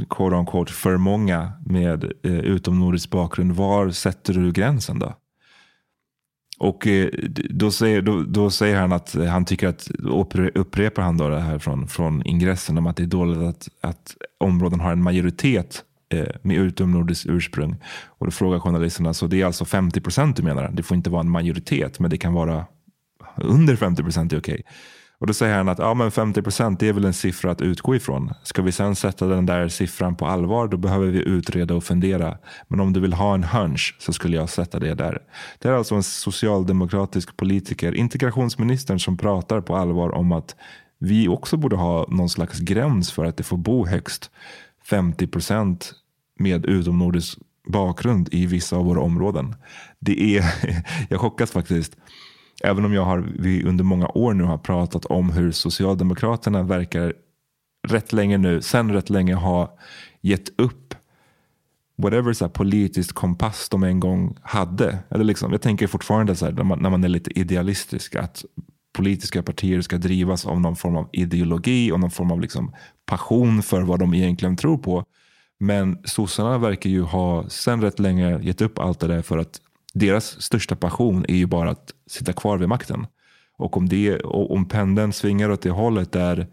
quote 0.08 0.36
on 0.36 0.46
quote, 0.46 0.72
för 0.72 0.96
många 0.96 1.52
med 1.66 2.04
eh, 2.04 2.32
utomnordisk 2.32 3.10
bakgrund. 3.10 3.52
Var 3.52 3.90
sätter 3.90 4.34
du 4.34 4.52
gränsen 4.52 4.98
då? 4.98 5.14
Och 6.58 6.86
eh, 6.86 7.08
då, 7.50 7.70
säger, 7.70 8.02
då, 8.02 8.22
då, 8.22 8.50
säger 8.50 8.80
han 8.80 8.92
att 8.92 9.14
han 9.14 9.44
tycker 9.44 9.68
att, 9.68 9.90
upprepar 10.54 11.02
han 11.02 11.16
då 11.16 11.28
det 11.28 11.40
här 11.40 11.58
från, 11.58 11.88
från 11.88 12.26
ingressen 12.26 12.78
om 12.78 12.86
att 12.86 12.96
det 12.96 13.02
är 13.02 13.06
dåligt 13.06 13.42
att, 13.42 13.68
att 13.80 14.16
områden 14.38 14.80
har 14.80 14.92
en 14.92 15.02
majoritet 15.02 15.84
eh, 16.12 16.26
med 16.42 16.56
utomnordiskt 16.56 17.26
ursprung. 17.26 17.76
Och 18.06 18.26
då 18.26 18.30
frågar 18.30 18.58
journalisterna, 18.58 19.14
så 19.14 19.26
det 19.26 19.40
är 19.40 19.46
alltså 19.46 19.64
50 19.64 20.00
procent 20.00 20.36
du 20.36 20.42
menar? 20.42 20.70
Det 20.72 20.82
får 20.82 20.96
inte 20.96 21.10
vara 21.10 21.20
en 21.20 21.30
majoritet, 21.30 22.00
men 22.00 22.10
det 22.10 22.18
kan 22.18 22.32
vara 22.32 22.66
under 23.36 23.76
50 23.76 24.02
procent 24.02 24.32
är 24.32 24.38
okej. 24.38 24.54
Okay. 24.54 24.72
Och 25.20 25.26
då 25.26 25.34
säger 25.34 25.56
han 25.56 25.68
att 25.68 25.78
ja, 25.78 25.94
men 25.94 26.10
50 26.10 26.42
procent 26.42 26.82
är 26.82 26.92
väl 26.92 27.04
en 27.04 27.12
siffra 27.12 27.50
att 27.50 27.60
utgå 27.60 27.96
ifrån. 27.96 28.32
Ska 28.42 28.62
vi 28.62 28.72
sen 28.72 28.96
sätta 28.96 29.26
den 29.26 29.46
där 29.46 29.68
siffran 29.68 30.16
på 30.16 30.26
allvar 30.26 30.68
då 30.68 30.76
behöver 30.76 31.06
vi 31.06 31.18
utreda 31.18 31.74
och 31.74 31.84
fundera. 31.84 32.38
Men 32.68 32.80
om 32.80 32.92
du 32.92 33.00
vill 33.00 33.12
ha 33.12 33.34
en 33.34 33.44
hunch 33.44 33.96
så 33.98 34.12
skulle 34.12 34.36
jag 34.36 34.48
sätta 34.50 34.78
det 34.78 34.94
där. 34.94 35.18
Det 35.58 35.68
är 35.68 35.72
alltså 35.72 35.94
en 35.94 36.02
socialdemokratisk 36.02 37.36
politiker, 37.36 37.94
integrationsministern 37.94 39.00
som 39.00 39.16
pratar 39.16 39.60
på 39.60 39.76
allvar 39.76 40.14
om 40.14 40.32
att 40.32 40.56
vi 40.98 41.28
också 41.28 41.56
borde 41.56 41.76
ha 41.76 42.06
någon 42.08 42.28
slags 42.28 42.58
gräns 42.58 43.12
för 43.12 43.24
att 43.24 43.36
det 43.36 43.42
får 43.42 43.56
bo 43.56 43.86
högst 43.86 44.30
50 44.84 45.26
procent 45.26 45.92
med 46.38 46.66
utomnordisk 46.66 47.38
bakgrund 47.68 48.28
i 48.32 48.46
vissa 48.46 48.76
av 48.76 48.84
våra 48.84 49.00
områden. 49.00 49.54
Det 49.98 50.36
är, 50.36 50.44
jag 51.08 51.20
chockas 51.20 51.50
faktiskt. 51.50 51.96
Även 52.60 52.84
om 52.84 52.94
jag 52.94 53.04
har, 53.04 53.28
vi 53.38 53.64
under 53.64 53.84
många 53.84 54.08
år 54.08 54.34
nu 54.34 54.44
har 54.44 54.58
pratat 54.58 55.04
om 55.04 55.30
hur 55.30 55.52
Socialdemokraterna 55.52 56.62
verkar 56.62 57.14
rätt 57.88 58.12
länge 58.12 58.38
nu, 58.38 58.62
sen 58.62 58.92
rätt 58.92 59.10
länge 59.10 59.34
ha 59.34 59.78
gett 60.20 60.60
upp 60.60 60.94
whatever 62.02 62.32
så 62.32 62.44
här, 62.44 62.52
politiskt 62.52 63.12
kompass 63.12 63.68
de 63.68 63.82
en 63.82 64.00
gång 64.00 64.36
hade. 64.42 64.98
Eller 65.10 65.24
liksom, 65.24 65.52
jag 65.52 65.62
tänker 65.62 65.86
fortfarande 65.86 66.36
så 66.36 66.44
här, 66.44 66.52
när, 66.52 66.64
man, 66.64 66.78
när 66.78 66.90
man 66.90 67.04
är 67.04 67.08
lite 67.08 67.38
idealistisk 67.38 68.16
att 68.16 68.44
politiska 68.92 69.42
partier 69.42 69.80
ska 69.80 69.98
drivas 69.98 70.46
av 70.46 70.60
någon 70.60 70.76
form 70.76 70.96
av 70.96 71.08
ideologi 71.12 71.92
och 71.92 72.00
någon 72.00 72.10
form 72.10 72.30
av 72.30 72.40
liksom 72.40 72.74
passion 73.06 73.62
för 73.62 73.82
vad 73.82 73.98
de 73.98 74.14
egentligen 74.14 74.56
tror 74.56 74.78
på. 74.78 75.04
Men 75.58 75.98
sossarna 76.04 76.58
verkar 76.58 76.90
ju 76.90 77.02
ha 77.02 77.48
sen 77.48 77.80
rätt 77.82 77.98
länge 77.98 78.42
gett 78.42 78.60
upp 78.60 78.78
allt 78.78 79.00
det 79.00 79.06
där 79.06 79.22
för 79.22 79.38
att 79.38 79.60
deras 79.92 80.42
största 80.42 80.76
passion 80.76 81.24
är 81.28 81.36
ju 81.36 81.46
bara 81.46 81.70
att 81.70 81.90
sitta 82.06 82.32
kvar 82.32 82.58
vid 82.58 82.68
makten. 82.68 83.06
Och 83.56 83.76
om, 83.76 83.88
det, 83.88 84.20
om 84.24 84.68
pendeln 84.68 85.12
svingar 85.12 85.50
åt 85.50 85.62
det 85.62 85.70
hållet 85.70 86.12
där 86.12 86.46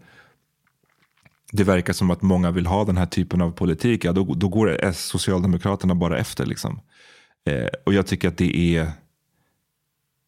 det 1.52 1.64
verkar 1.64 1.92
som 1.92 2.10
att 2.10 2.22
många 2.22 2.50
vill 2.50 2.66
ha 2.66 2.84
den 2.84 2.96
här 2.96 3.06
typen 3.06 3.40
av 3.40 3.50
politik, 3.50 4.04
ja, 4.04 4.12
då, 4.12 4.34
då 4.34 4.48
går 4.48 4.84
S, 4.84 5.04
Socialdemokraterna 5.04 5.94
bara 5.94 6.18
efter. 6.18 6.46
Liksom. 6.46 6.80
Eh, 7.44 7.68
och 7.86 7.94
jag 7.94 8.06
tycker 8.06 8.28
att 8.28 8.38
det 8.38 8.76
är... 8.76 8.92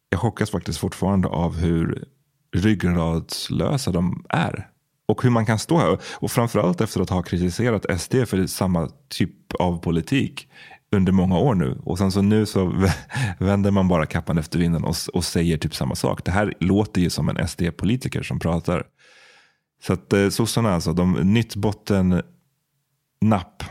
Jag 0.09 0.19
chockas 0.19 0.51
faktiskt 0.51 0.79
fortfarande 0.79 1.27
av 1.27 1.57
hur 1.57 2.05
ryggradslösa 2.53 3.91
de 3.91 4.25
är. 4.29 4.67
Och 5.05 5.23
hur 5.23 5.29
man 5.29 5.45
kan 5.45 5.59
stå 5.59 5.77
här. 5.77 5.99
Och 6.13 6.31
framförallt 6.31 6.81
efter 6.81 7.01
att 7.01 7.09
ha 7.09 7.21
kritiserat 7.21 8.01
SD 8.01 8.15
för 8.27 8.47
samma 8.47 8.89
typ 9.07 9.53
av 9.53 9.77
politik 9.77 10.47
under 10.91 11.11
många 11.11 11.37
år 11.37 11.55
nu. 11.55 11.81
Och 11.83 11.97
sen 11.97 12.11
så 12.11 12.21
nu 12.21 12.45
så 12.45 12.87
vänder 13.39 13.71
man 13.71 13.87
bara 13.87 14.05
kappan 14.05 14.37
efter 14.37 14.59
vinden 14.59 14.83
och, 14.83 14.95
och 15.13 15.23
säger 15.23 15.57
typ 15.57 15.75
samma 15.75 15.95
sak. 15.95 16.25
Det 16.25 16.31
här 16.31 16.53
låter 16.59 17.01
ju 17.01 17.09
som 17.09 17.29
en 17.29 17.47
SD-politiker 17.47 18.23
som 18.23 18.39
pratar. 18.39 18.83
Så 19.83 19.93
att 19.93 20.13
eh, 20.13 20.29
sossarna 20.29 20.73
alltså, 20.73 20.93
de, 20.93 21.13
nytt 21.13 21.55
botten 21.55 22.21
napp. 23.21 23.63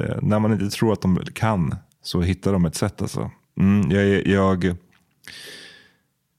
Eh, 0.00 0.16
när 0.22 0.38
man 0.38 0.52
inte 0.52 0.76
tror 0.76 0.92
att 0.92 1.02
de 1.02 1.18
kan 1.34 1.74
så 2.02 2.20
hittar 2.20 2.52
de 2.52 2.64
ett 2.64 2.74
sätt 2.74 3.02
alltså. 3.02 3.30
Mm, 3.60 3.90
jag, 3.90 4.26
jag 4.26 4.76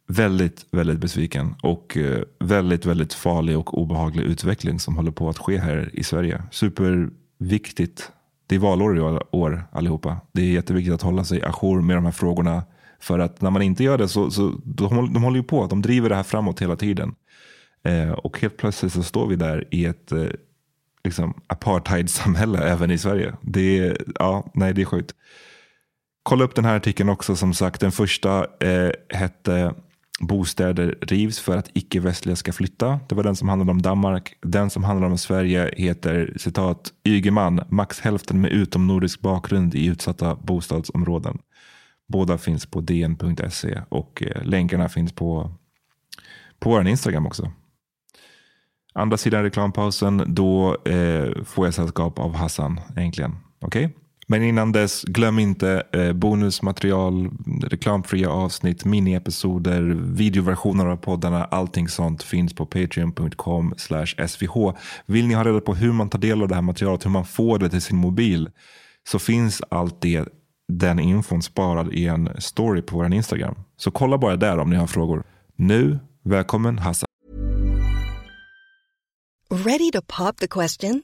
väldigt, 0.07 0.65
väldigt 0.71 0.99
besviken 0.99 1.55
och 1.61 1.97
eh, 1.97 2.21
väldigt, 2.39 2.85
väldigt 2.85 3.13
farlig 3.13 3.57
och 3.57 3.77
obehaglig 3.81 4.23
utveckling 4.23 4.79
som 4.79 4.95
håller 4.95 5.11
på 5.11 5.29
att 5.29 5.37
ske 5.37 5.57
här 5.57 5.89
i 5.93 6.03
Sverige. 6.03 6.43
Superviktigt. 6.51 8.11
Det 8.47 8.55
är 8.55 8.59
valår 8.59 8.97
i 8.97 9.01
år 9.31 9.63
allihopa. 9.71 10.17
Det 10.31 10.41
är 10.41 10.45
jätteviktigt 10.45 10.93
att 10.93 11.01
hålla 11.01 11.23
sig 11.23 11.41
ajour 11.43 11.81
med 11.81 11.97
de 11.97 12.05
här 12.05 12.11
frågorna. 12.11 12.63
För 12.99 13.19
att 13.19 13.41
när 13.41 13.49
man 13.49 13.61
inte 13.61 13.83
gör 13.83 13.97
det 13.97 14.07
så, 14.07 14.31
så 14.31 14.53
de, 14.63 15.13
de 15.13 15.23
håller 15.23 15.37
ju 15.37 15.43
på. 15.43 15.67
De 15.67 15.81
driver 15.81 16.09
det 16.09 16.15
här 16.15 16.23
framåt 16.23 16.61
hela 16.61 16.75
tiden. 16.75 17.15
Eh, 17.83 18.11
och 18.11 18.39
helt 18.39 18.57
plötsligt 18.57 18.93
så 18.93 19.03
står 19.03 19.27
vi 19.27 19.35
där 19.35 19.67
i 19.71 19.85
ett 19.85 20.11
eh, 20.11 20.25
liksom 21.03 21.33
apartheidsamhälle 21.47 22.59
även 22.69 22.91
i 22.91 22.97
Sverige. 22.97 23.33
Det 23.41 23.79
är, 23.79 23.97
ja, 24.15 24.51
nej, 24.53 24.73
det 24.73 24.81
är 24.81 24.85
sjukt. 24.85 25.15
Kolla 26.23 26.43
upp 26.43 26.55
den 26.55 26.65
här 26.65 26.75
artikeln 26.75 27.09
också. 27.09 27.35
Som 27.35 27.53
sagt, 27.53 27.81
den 27.81 27.91
första 27.91 28.47
eh, 28.59 28.91
hette 29.09 29.73
Bostäder 30.19 30.97
rivs 31.01 31.39
för 31.39 31.57
att 31.57 31.69
icke-västliga 31.73 32.35
ska 32.35 32.53
flytta. 32.53 32.99
Det 33.09 33.15
var 33.15 33.23
den 33.23 33.35
som 33.35 33.49
handlade 33.49 33.71
om 33.71 33.81
Danmark. 33.81 34.33
Den 34.41 34.69
som 34.69 34.83
handlar 34.83 35.07
om 35.07 35.17
Sverige 35.17 35.73
heter 35.77 36.33
citat 36.37 36.93
Ygeman, 37.03 37.61
max 37.69 37.99
hälften 37.99 38.41
med 38.41 38.51
utomnordisk 38.51 39.21
bakgrund 39.21 39.75
i 39.75 39.85
utsatta 39.85 40.35
bostadsområden. 40.35 41.39
Båda 42.07 42.37
finns 42.37 42.65
på 42.65 42.81
dn.se 42.81 43.81
och 43.89 44.23
eh, 44.23 44.43
länkarna 44.43 44.89
finns 44.89 45.13
på, 45.13 45.53
på 46.59 46.69
vår 46.69 46.87
Instagram 46.87 47.27
också. 47.27 47.51
Andra 48.93 49.17
sidan 49.17 49.43
reklampausen, 49.43 50.23
då 50.27 50.77
eh, 50.85 51.43
får 51.43 51.67
jag 51.67 51.73
sällskap 51.73 52.19
av 52.19 52.35
Hassan 52.35 52.79
äntligen. 52.95 53.35
Okej? 53.59 53.85
Okay? 53.85 54.06
Men 54.29 54.43
innan 54.43 54.71
dess, 54.71 55.03
glöm 55.03 55.39
inte 55.39 55.83
eh, 55.93 56.13
bonusmaterial, 56.13 57.29
reklamfria 57.63 58.29
avsnitt, 58.29 58.85
miniepisoder, 58.85 59.81
videoversioner 60.03 60.85
av 60.85 60.97
poddarna. 60.97 61.45
Allting 61.45 61.89
sånt 61.89 62.23
finns 62.23 62.53
på 62.55 62.65
patreon.com 62.65 63.73
svh. 63.77 64.73
Vill 65.05 65.27
ni 65.27 65.33
ha 65.33 65.43
reda 65.43 65.61
på 65.61 65.75
hur 65.75 65.91
man 65.91 66.09
tar 66.09 66.19
del 66.19 66.41
av 66.41 66.47
det 66.47 66.55
här 66.55 66.61
materialet, 66.61 67.05
hur 67.05 67.09
man 67.09 67.25
får 67.25 67.59
det 67.59 67.69
till 67.69 67.81
sin 67.81 67.97
mobil, 67.97 68.49
så 69.09 69.19
finns 69.19 69.61
allt 69.69 70.01
det, 70.01 70.27
den 70.67 70.99
infon 70.99 71.41
sparad 71.41 71.93
i 71.93 72.05
en 72.05 72.29
story 72.37 72.81
på 72.81 72.97
vår 72.97 73.13
Instagram. 73.13 73.55
Så 73.77 73.91
kolla 73.91 74.17
bara 74.17 74.35
där 74.35 74.57
om 74.57 74.69
ni 74.69 74.75
har 74.75 74.87
frågor. 74.87 75.23
Nu, 75.55 75.99
välkommen 76.23 76.77
Hassan. 76.77 77.07
Ready 79.49 79.91
to 79.91 80.01
pop 80.01 80.37
the 80.37 80.47
question? 80.47 81.03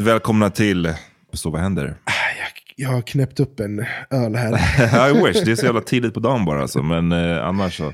Välkomna 0.00 0.50
till 0.50 0.94
Så 1.32 1.50
vad 1.50 1.60
händer? 1.60 1.94
Jag 2.76 2.88
har 2.88 3.02
knäppt 3.02 3.40
upp 3.40 3.60
en 3.60 3.84
öl 4.10 4.34
här. 4.36 5.10
I 5.10 5.26
wish, 5.26 5.44
det 5.44 5.50
är 5.50 5.56
så 5.56 5.66
jävla 5.66 5.80
tidigt 5.86 6.14
på 6.14 6.20
dagen 6.20 6.44
bara. 6.44 6.62
Alltså. 6.62 6.82
Men 6.82 7.12
eh, 7.12 7.44
annars 7.46 7.76
så. 7.76 7.86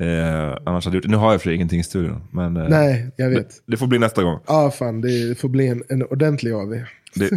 Eh, 0.00 0.56
annars 0.66 0.84
hade 0.84 0.96
jag 0.96 1.04
gjort, 1.04 1.10
nu 1.10 1.16
har 1.16 1.32
jag 1.32 1.42
för 1.42 1.50
ingenting 1.50 1.80
i 1.80 1.84
studion. 1.84 2.28
Men, 2.32 2.56
eh, 2.56 2.68
Nej, 2.68 3.10
jag 3.16 3.30
vet. 3.30 3.48
Det 3.66 3.76
får 3.76 3.86
bli 3.86 3.98
nästa 3.98 4.22
gång. 4.22 4.40
Ja, 4.46 4.70
fan. 4.70 5.00
Det 5.00 5.38
får 5.38 5.48
bli 5.48 5.68
en, 5.68 5.82
en 5.88 6.02
ordentlig 6.02 6.52
AV. 6.52 6.74
Det... 7.16 7.30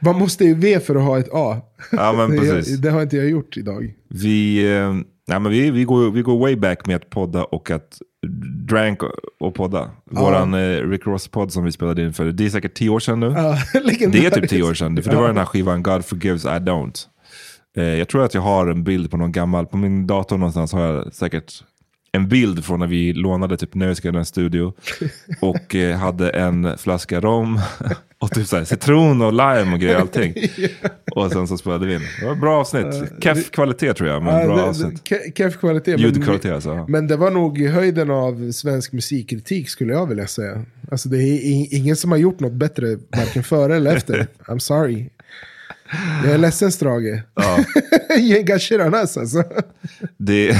Man 0.00 0.18
måste 0.18 0.44
ju 0.44 0.54
V 0.54 0.80
för 0.80 0.96
att 0.96 1.02
ha 1.02 1.18
ett 1.18 1.28
A. 1.32 1.60
Ja, 1.92 2.12
men 2.12 2.38
precis. 2.38 2.78
det, 2.78 2.90
har 2.90 3.02
inte 3.02 3.16
jag 3.16 3.30
gjort 3.30 3.56
idag. 3.56 3.94
Vi, 4.08 4.66
eh, 4.72 4.94
nej, 5.28 5.40
men 5.40 5.52
vi, 5.52 5.70
vi, 5.70 5.84
går, 5.84 6.10
vi 6.10 6.22
går 6.22 6.38
way 6.38 6.56
back 6.56 6.86
med 6.86 6.96
att 6.96 7.10
podda 7.10 7.44
och 7.44 7.70
att 7.70 7.98
drank 8.68 9.00
och 9.40 9.54
podda. 9.54 9.90
Våran 10.04 10.54
eh, 10.54 10.88
Rick 10.88 11.06
Ross-podd 11.06 11.52
som 11.52 11.64
vi 11.64 11.72
spelade 11.72 12.02
in 12.02 12.12
för, 12.12 12.24
det 12.24 12.44
är 12.44 12.50
säkert 12.50 12.74
tio 12.74 12.90
år 12.90 13.00
sedan 13.00 13.20
nu. 13.20 13.26
Ja, 13.26 13.58
det 14.12 14.26
är 14.26 14.30
typ 14.30 14.48
tio 14.48 14.62
år 14.62 14.74
sedan, 14.74 15.02
för 15.02 15.10
det 15.10 15.16
var 15.16 15.26
den 15.26 15.36
här 15.36 15.44
skivan 15.44 15.82
God 15.82 16.04
Forgives 16.04 16.44
I 16.44 16.48
Don't. 16.48 17.06
Eh, 17.76 17.84
jag 17.84 18.08
tror 18.08 18.24
att 18.24 18.34
jag 18.34 18.42
har 18.42 18.66
en 18.66 18.84
bild 18.84 19.10
på 19.10 19.16
någon 19.16 19.32
gammal, 19.32 19.66
på 19.66 19.76
min 19.76 20.06
dator 20.06 20.38
någonstans 20.38 20.72
har 20.72 20.80
jag 20.80 21.14
säkert 21.14 21.64
en 22.12 22.28
bild 22.28 22.64
från 22.64 22.80
när 22.80 22.86
vi 22.86 23.12
lånade 23.12 23.56
typ 23.56 23.74
Nöjesguiden 23.74 24.24
studio 24.24 24.72
och 25.40 25.74
hade 25.98 26.30
en 26.30 26.78
flaska 26.78 27.20
rom 27.20 27.60
och 28.22 28.30
typ 28.30 28.46
så 28.46 28.56
här, 28.56 28.64
citron 28.64 29.22
och 29.22 29.32
lime 29.32 29.72
och 29.72 29.78
grejer 29.80 29.96
allting. 30.00 30.34
Och 31.12 31.32
sen 31.32 31.48
så 31.48 31.58
spelade 31.58 31.86
vi 31.86 31.94
in. 31.94 32.00
Det 32.20 32.26
var 32.26 32.34
bra 32.34 32.60
avsnitt. 32.60 33.12
Keff 33.20 33.50
kvalitet 33.50 33.94
tror 33.94 34.08
jag, 34.08 34.22
men 34.22 34.40
Ja, 34.40 34.46
bra 34.46 34.56
det- 34.56 34.62
avsnitt. 34.62 35.02
ke- 35.10 35.32
Keff 35.36 35.56
kvalitet. 35.60 35.96
Ljudkvalitet 35.96 36.44
men, 36.44 36.54
alltså. 36.54 36.84
men 36.88 37.06
det 37.06 37.16
var 37.16 37.30
nog 37.30 37.58
höjden 37.60 38.10
av 38.10 38.52
svensk 38.52 38.92
musikkritik 38.92 39.68
skulle 39.68 39.92
jag 39.92 40.06
vilja 40.06 40.26
säga. 40.26 40.64
Alltså 40.90 41.08
det 41.08 41.18
är 41.18 41.32
i- 41.32 41.68
ingen 41.70 41.96
som 41.96 42.10
har 42.10 42.18
gjort 42.18 42.40
något 42.40 42.52
bättre 42.52 42.96
varken 43.16 43.42
före 43.44 43.76
eller 43.76 43.96
efter. 43.96 44.26
I'm 44.46 44.58
sorry. 44.58 45.08
Jag 46.24 46.32
är 46.34 46.38
ledsen 46.38 46.72
Strage. 46.72 47.22
Ja. 47.34 47.58
Gänga 48.18 48.58
shiranas 48.58 49.16
alltså. 49.16 49.42
Det, 50.18 50.56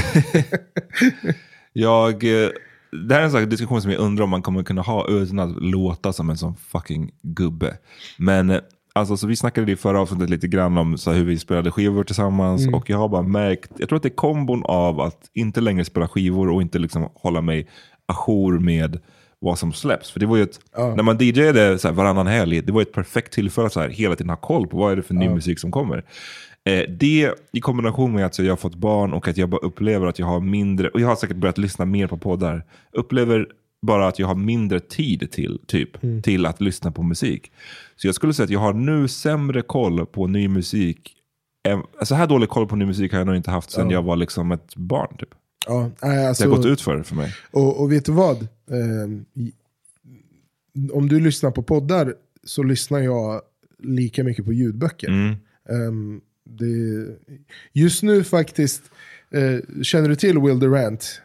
jag, 1.73 2.23
eh, 2.43 2.49
det 2.93 3.13
här 3.13 3.21
är 3.21 3.25
en 3.25 3.31
sån 3.31 3.49
diskussion 3.49 3.81
som 3.81 3.91
jag 3.91 3.99
undrar 3.99 4.23
om 4.23 4.29
man 4.29 4.41
kommer 4.41 4.63
kunna 4.63 4.81
ha 4.81 5.07
utan 5.09 5.39
att 5.39 5.61
låta 5.61 6.13
som 6.13 6.29
en 6.29 6.37
sån 6.37 6.55
fucking 6.55 7.11
gubbe. 7.21 7.77
Men 8.17 8.49
eh, 8.49 8.59
alltså, 8.93 9.17
så 9.17 9.27
vi 9.27 9.35
snackade 9.35 9.71
i 9.71 9.75
förra 9.75 10.01
avsnittet 10.01 10.29
lite 10.29 10.47
grann 10.47 10.77
om 10.77 10.97
så 10.97 11.11
här, 11.11 11.17
hur 11.17 11.25
vi 11.25 11.39
spelade 11.39 11.71
skivor 11.71 12.03
tillsammans. 12.03 12.61
Mm. 12.61 12.73
Och 12.73 12.89
jag 12.89 12.97
har 12.97 13.09
bara 13.09 13.21
märkt, 13.21 13.71
jag 13.77 13.89
tror 13.89 13.97
att 13.97 14.03
det 14.03 14.09
är 14.09 14.15
kombon 14.15 14.63
av 14.65 15.01
att 15.01 15.29
inte 15.33 15.61
längre 15.61 15.85
spela 15.85 16.07
skivor 16.07 16.49
och 16.49 16.61
inte 16.61 16.79
liksom 16.79 17.09
hålla 17.15 17.41
mig 17.41 17.69
ajour 18.05 18.59
med 18.59 18.99
vad 19.39 19.59
som 19.59 19.73
släpps. 19.73 20.11
För 20.11 20.19
det 20.19 20.25
var 20.25 20.37
ju 20.37 20.43
ett, 20.43 20.59
när 20.77 21.03
man 21.03 21.17
DJade 21.17 21.79
så 21.79 21.87
här 21.87 21.95
varannan 21.95 22.27
helg, 22.27 22.61
det 22.61 22.71
var 22.71 22.81
ett 22.81 22.93
perfekt 22.93 23.33
tillfälle 23.33 23.67
att 23.67 23.73
så 23.73 23.79
här, 23.79 23.89
hela 23.89 24.15
tiden 24.15 24.29
ha 24.29 24.37
koll 24.37 24.67
på 24.67 24.77
vad 24.77 24.91
är 24.91 24.95
det 24.95 25.01
för 25.01 25.13
ny 25.13 25.29
musik 25.29 25.59
som 25.59 25.71
kommer. 25.71 26.03
Eh, 26.65 26.89
det 26.89 27.33
i 27.51 27.61
kombination 27.61 28.13
med 28.13 28.25
att 28.25 28.39
jag 28.39 28.51
har 28.51 28.55
fått 28.57 28.75
barn 28.75 29.13
och 29.13 29.27
att 29.27 29.37
jag 29.37 29.49
bara 29.49 29.61
upplever 29.61 30.07
att 30.07 30.19
jag 30.19 30.25
har 30.25 30.39
mindre, 30.39 30.89
och 30.89 31.01
jag 31.01 31.07
har 31.07 31.15
säkert 31.15 31.37
börjat 31.37 31.57
lyssna 31.57 31.85
mer 31.85 32.07
på 32.07 32.17
poddar, 32.17 32.65
upplever 32.91 33.47
bara 33.81 34.07
att 34.07 34.19
jag 34.19 34.27
har 34.27 34.35
mindre 34.35 34.79
tid 34.79 35.31
till, 35.31 35.59
typ, 35.67 36.23
till 36.23 36.45
att 36.45 36.61
lyssna 36.61 36.91
på 36.91 37.03
musik. 37.03 37.51
Så 37.95 38.07
jag 38.07 38.15
skulle 38.15 38.33
säga 38.33 38.43
att 38.43 38.49
jag 38.49 38.59
har 38.59 38.73
nu 38.73 39.07
sämre 39.07 39.61
koll 39.61 40.05
på 40.05 40.27
ny 40.27 40.47
musik. 40.47 41.15
Så 42.03 42.15
här 42.15 42.27
dålig 42.27 42.49
koll 42.49 42.67
på 42.67 42.75
ny 42.75 42.85
musik 42.85 43.11
har 43.11 43.19
jag 43.19 43.27
nog 43.27 43.35
inte 43.35 43.51
haft 43.51 43.71
sedan 43.71 43.89
jag 43.89 44.01
var 44.03 44.15
liksom 44.15 44.51
ett 44.51 44.75
barn. 44.75 45.17
Typ. 45.17 45.29
Ja, 45.67 45.91
alltså, 46.01 46.43
Det 46.43 46.49
har 46.49 46.57
gått 46.57 46.65
ut 46.65 46.81
för 46.81 47.03
för 47.03 47.15
mig. 47.15 47.33
Och, 47.51 47.81
och 47.81 47.91
vet 47.91 48.05
du 48.05 48.11
vad? 48.11 48.47
I- 49.35 49.53
om 50.93 51.09
du 51.09 51.19
lyssnar 51.19 51.51
på 51.51 51.63
poddar 51.63 52.13
så 52.43 52.63
lyssnar 52.63 52.99
jag 52.99 53.41
lika 53.83 54.23
mycket 54.23 54.45
på 54.45 54.53
ljudböcker. 54.53 55.07
Mm. 55.07 55.35
Ehm, 55.69 56.21
det, 56.45 57.07
just 57.71 58.03
nu 58.03 58.23
faktiskt, 58.23 58.83
eh, 59.31 59.81
känner 59.83 60.09
du 60.09 60.15
till 60.15 60.39
Will 60.39 60.59
Durant? 60.59 61.21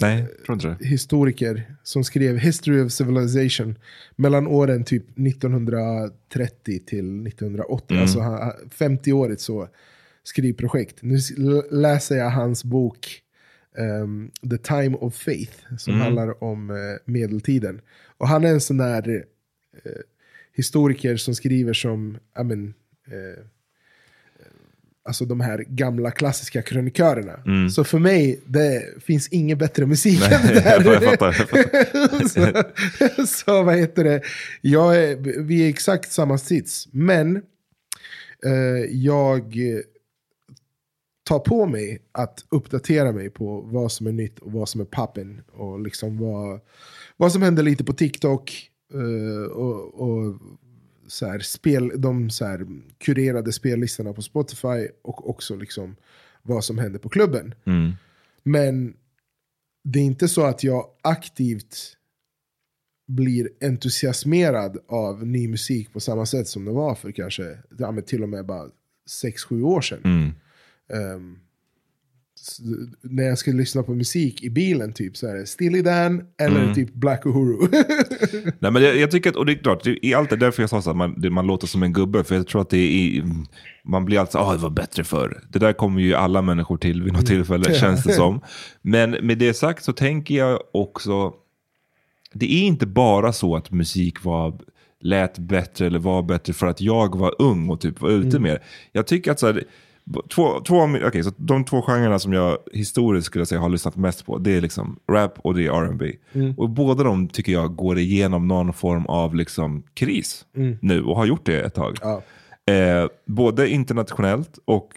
Nej, 0.00 0.26
tror 0.46 0.54
inte 0.54 0.68
det. 0.80 0.86
Historiker 0.86 1.74
som 1.82 2.04
skrev 2.04 2.36
History 2.38 2.80
of 2.80 2.92
Civilization 2.92 3.78
mellan 4.16 4.46
åren 4.46 4.84
typ 4.84 5.04
1930 5.18 6.80
till 6.86 7.22
1980. 7.26 7.96
Alltså 7.96 8.20
han- 8.20 8.52
50-årigt 8.78 9.40
så 9.40 9.68
skrivprojekt. 10.22 10.98
Nu 11.02 11.18
läser 11.70 12.16
jag 12.16 12.30
hans 12.30 12.64
bok 12.64 13.22
ehm, 13.78 14.30
The 14.50 14.58
Time 14.58 14.96
of 14.96 15.14
Faith 15.16 15.52
som 15.78 15.94
handlar 16.00 16.44
om 16.44 16.70
eh, 16.70 16.76
medeltiden. 17.04 17.80
Och 18.18 18.28
han 18.28 18.44
är 18.44 18.48
en 18.48 18.60
sån 18.60 18.76
där 18.76 19.24
eh, 19.84 19.92
historiker 20.52 21.16
som 21.16 21.34
skriver 21.34 21.72
som, 21.72 22.18
I 22.40 22.44
mean, 22.44 22.74
eh, 23.06 23.44
alltså 25.08 25.24
de 25.24 25.40
här 25.40 25.58
gamla 25.68 26.10
klassiska 26.10 26.62
krönikörerna. 26.62 27.68
Så 27.70 27.84
för 27.84 27.98
mig, 27.98 28.40
det 28.46 29.02
finns 29.04 29.28
ingen 29.28 29.58
bättre 29.58 29.86
musik 29.86 30.22
än 30.22 30.46
det 30.46 30.54
där. 30.54 30.84
jag 30.92 31.02
fattar. 31.02 31.26
Jag 31.26 31.48
fattar. 31.48 33.16
så, 33.16 33.26
så 33.26 33.62
vad 33.62 33.76
heter 33.76 34.04
det, 34.04 34.22
jag 34.60 34.96
är, 34.96 35.16
vi 35.42 35.64
är 35.64 35.68
exakt 35.68 36.12
samma 36.12 36.38
sits. 36.38 36.88
Men 36.92 37.36
eh, 38.44 38.84
jag 38.90 39.56
tar 41.28 41.38
på 41.38 41.66
mig 41.66 41.98
att 42.12 42.44
uppdatera 42.48 43.12
mig 43.12 43.30
på 43.30 43.60
vad 43.60 43.92
som 43.92 44.06
är 44.06 44.12
nytt 44.12 44.38
och 44.38 44.52
vad 44.52 44.68
som 44.68 44.80
är 44.80 44.84
pappen. 44.84 45.40
Och 45.52 45.80
liksom 45.80 46.18
vad, 46.18 46.60
vad 47.16 47.32
som 47.32 47.42
händer 47.42 47.62
lite 47.62 47.84
på 47.84 47.92
TikTok. 47.92 48.70
eh, 48.94 49.50
och, 49.50 50.00
och 50.00 50.34
så 51.08 51.26
här, 51.26 51.38
spel, 51.38 51.92
de 51.96 52.30
så 52.30 52.44
här, 52.44 52.66
kurerade 52.98 53.52
spellistorna 53.52 54.12
på 54.12 54.22
Spotify. 54.22 54.88
Och 55.02 55.30
också 55.30 55.56
liksom 55.56 55.96
vad 56.42 56.64
som 56.64 56.78
händer 56.78 56.98
på 56.98 57.08
klubben. 57.08 57.54
Mm. 57.64 57.92
Men 58.42 58.96
det 59.84 59.98
är 59.98 60.04
inte 60.04 60.28
så 60.28 60.44
att 60.44 60.64
jag 60.64 60.86
aktivt 61.02 61.96
blir 63.08 63.50
entusiasmerad 63.60 64.78
av 64.88 65.26
ny 65.26 65.48
musik 65.48 65.92
på 65.92 66.00
samma 66.00 66.26
sätt 66.26 66.48
som 66.48 66.64
det 66.64 66.70
var 66.70 66.94
för 66.94 67.12
kanske 67.12 67.58
till 68.06 68.22
och 68.22 68.28
med 68.28 68.46
bara 68.46 68.70
6-7 69.22 69.62
år 69.62 69.80
sedan. 69.80 70.00
Mm. 70.04 70.32
S- 70.88 71.38
när 73.02 73.22
jag 73.24 73.38
ska 73.38 73.50
lyssna 73.50 73.82
på 73.82 73.94
musik 73.94 74.42
i 74.42 74.50
bilen 74.50 74.92
typ 74.92 75.16
så 75.16 75.26
är 75.26 75.34
det 75.34 75.46
Steely 75.46 75.82
Dan 75.82 76.22
eller 76.40 76.62
Mm. 76.62 76.74
typ 76.74 76.94
Black 76.94 77.26
Uhuru. 77.26 77.68
Nej, 78.58 78.70
men 78.72 78.82
jag, 78.82 78.96
jag 78.96 79.10
tycker 79.10 79.30
att, 79.30 79.36
och 79.36 79.46
det 79.46 79.52
är 79.52 79.56
klart, 79.56 79.84
det, 79.84 80.06
i 80.06 80.14
allt 80.14 80.30
det 80.30 80.36
är 80.36 80.40
därför 80.40 80.62
jag 80.62 80.70
sa 80.70 80.82
så 80.82 80.90
att 80.90 80.96
man, 80.96 81.20
det, 81.20 81.30
man 81.30 81.46
låter 81.46 81.66
som 81.66 81.82
en 81.82 81.92
gubbe. 81.92 82.24
För 82.24 82.34
jag 82.34 82.46
tror 82.46 82.60
att 82.62 82.70
det 82.70 82.76
är, 82.78 82.90
i- 82.90 83.24
man 83.84 84.04
blir 84.04 84.18
alltid 84.18 84.36
ah 84.40 84.52
det 84.52 84.58
var 84.58 84.70
bättre 84.70 85.04
förr. 85.04 85.42
Det 85.50 85.58
där 85.58 85.72
kommer 85.72 86.00
ju 86.00 86.14
alla 86.14 86.42
människor 86.42 86.76
till 86.76 87.02
vid 87.02 87.12
något 87.12 87.26
tillfälle, 87.26 87.74
känns 87.80 88.04
det 88.04 88.12
som. 88.12 88.40
Men 88.82 89.10
med 89.10 89.38
det 89.38 89.54
sagt 89.54 89.84
så 89.84 89.92
tänker 89.92 90.34
jag 90.34 90.60
också, 90.72 91.32
det 92.32 92.52
är 92.54 92.62
inte 92.62 92.86
bara 92.86 93.32
så 93.32 93.56
att 93.56 93.70
musik 93.70 94.24
var 94.24 94.58
lät 95.00 95.38
bättre 95.38 95.86
eller 95.86 95.98
var 95.98 96.22
bättre 96.22 96.52
för 96.52 96.66
att 96.66 96.80
jag 96.80 97.16
var 97.18 97.34
ung 97.38 97.68
och 97.70 97.80
typ 97.80 98.00
var 98.00 98.10
ute 98.10 98.38
mer. 98.38 98.62
Jag 98.92 99.06
tycker 99.06 99.30
att 99.32 99.40
så 99.40 99.46
här, 99.46 99.64
två, 100.28 100.60
två, 100.60 100.88
okej, 101.06 101.24
så 101.24 101.32
de 101.36 101.64
två 101.64 101.82
genrerna 101.82 102.18
som 102.18 102.32
jag 102.32 102.58
historiskt 102.72 103.26
skulle 103.26 103.46
säga 103.46 103.60
har 103.60 103.68
lyssnat 103.68 103.96
mest 103.96 104.26
på, 104.26 104.38
det 104.38 104.56
är 104.56 104.60
liksom 104.60 104.98
rap 105.12 105.38
och 105.38 105.54
det 105.54 105.66
är 105.66 105.82
R&B. 105.82 106.12
Och 106.56 106.70
båda 106.70 107.04
de 107.04 107.28
tycker 107.28 107.52
jag 107.52 107.76
går 107.76 107.98
igenom 107.98 108.48
någon 108.48 108.72
form 108.72 109.06
av 109.06 109.34
liksom 109.34 109.82
kris 109.94 110.46
nu 110.80 111.02
och 111.02 111.16
har 111.16 111.26
gjort 111.26 111.46
det 111.46 111.60
ett 111.60 111.74
tag. 111.74 111.98
ja, 112.02 112.22
Eh, 112.68 113.08
både 113.26 113.68
internationellt 113.68 114.58
och 114.64 114.88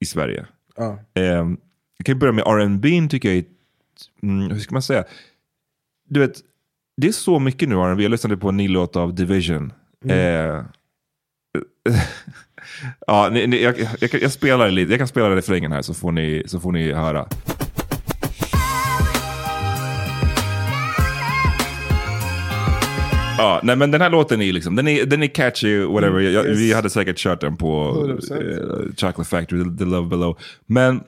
i 0.00 0.06
Sverige. 0.06 0.46
ja. 0.76 0.98
Eh, 1.14 1.22
jag 1.96 2.04
kan 2.04 2.18
börja 2.18 2.32
med 2.32 2.44
R&B 2.46 3.08
tycker 3.10 3.28
jag 3.28 3.38
är, 3.38 3.44
mm, 4.22 4.50
hur 4.50 4.58
ska 4.58 4.74
man 4.74 4.82
säga? 4.82 5.04
Du 6.08 6.20
vet, 6.20 6.40
det 6.96 7.08
är 7.08 7.12
så 7.12 7.38
mycket 7.38 7.68
nu 7.68 7.74
R&B. 7.74 8.02
Jag 8.02 8.10
lyssnade 8.10 8.36
på 8.36 8.48
en 8.48 8.56
ny 8.56 8.68
låt 8.68 8.96
av 8.96 9.14
Division. 9.14 9.72
Eh, 10.08 10.64
ja, 13.06 13.28
ni, 13.32 13.46
ni, 13.46 13.62
jag, 13.62 13.74
jag, 14.00 14.22
jag 14.22 14.32
spelar 14.32 14.70
lite. 14.70 14.92
Jag 14.92 14.98
kan 14.98 15.08
spela 15.08 15.36
refrängen 15.36 15.72
här 15.72 15.82
så 15.82 15.94
får 15.94 16.12
ni, 16.12 16.42
så 16.46 16.60
får 16.60 16.72
ni 16.72 16.92
höra. 16.92 17.26
Ja, 23.38 23.60
nej 23.62 23.76
men 23.76 23.90
den 23.90 24.00
här 24.00 24.10
låten 24.10 24.42
är 24.42 24.52
liksom, 24.52 24.76
den 24.76 24.88
är, 24.88 25.06
den 25.06 25.22
är 25.22 25.26
catchy, 25.26 25.84
whatever. 25.84 26.20
Jag, 26.20 26.46
yes. 26.46 26.58
Vi 26.58 26.72
hade 26.72 26.90
säkert 26.90 27.16
kört 27.18 27.40
den 27.40 27.56
på 27.56 27.92
100%. 27.92 28.32
eh, 28.32 28.94
Chocolate 28.96 29.24
Factory, 29.30 29.76
The 29.78 29.84
Love 29.84 30.08
Below. 30.08 30.38
Men 30.66 31.00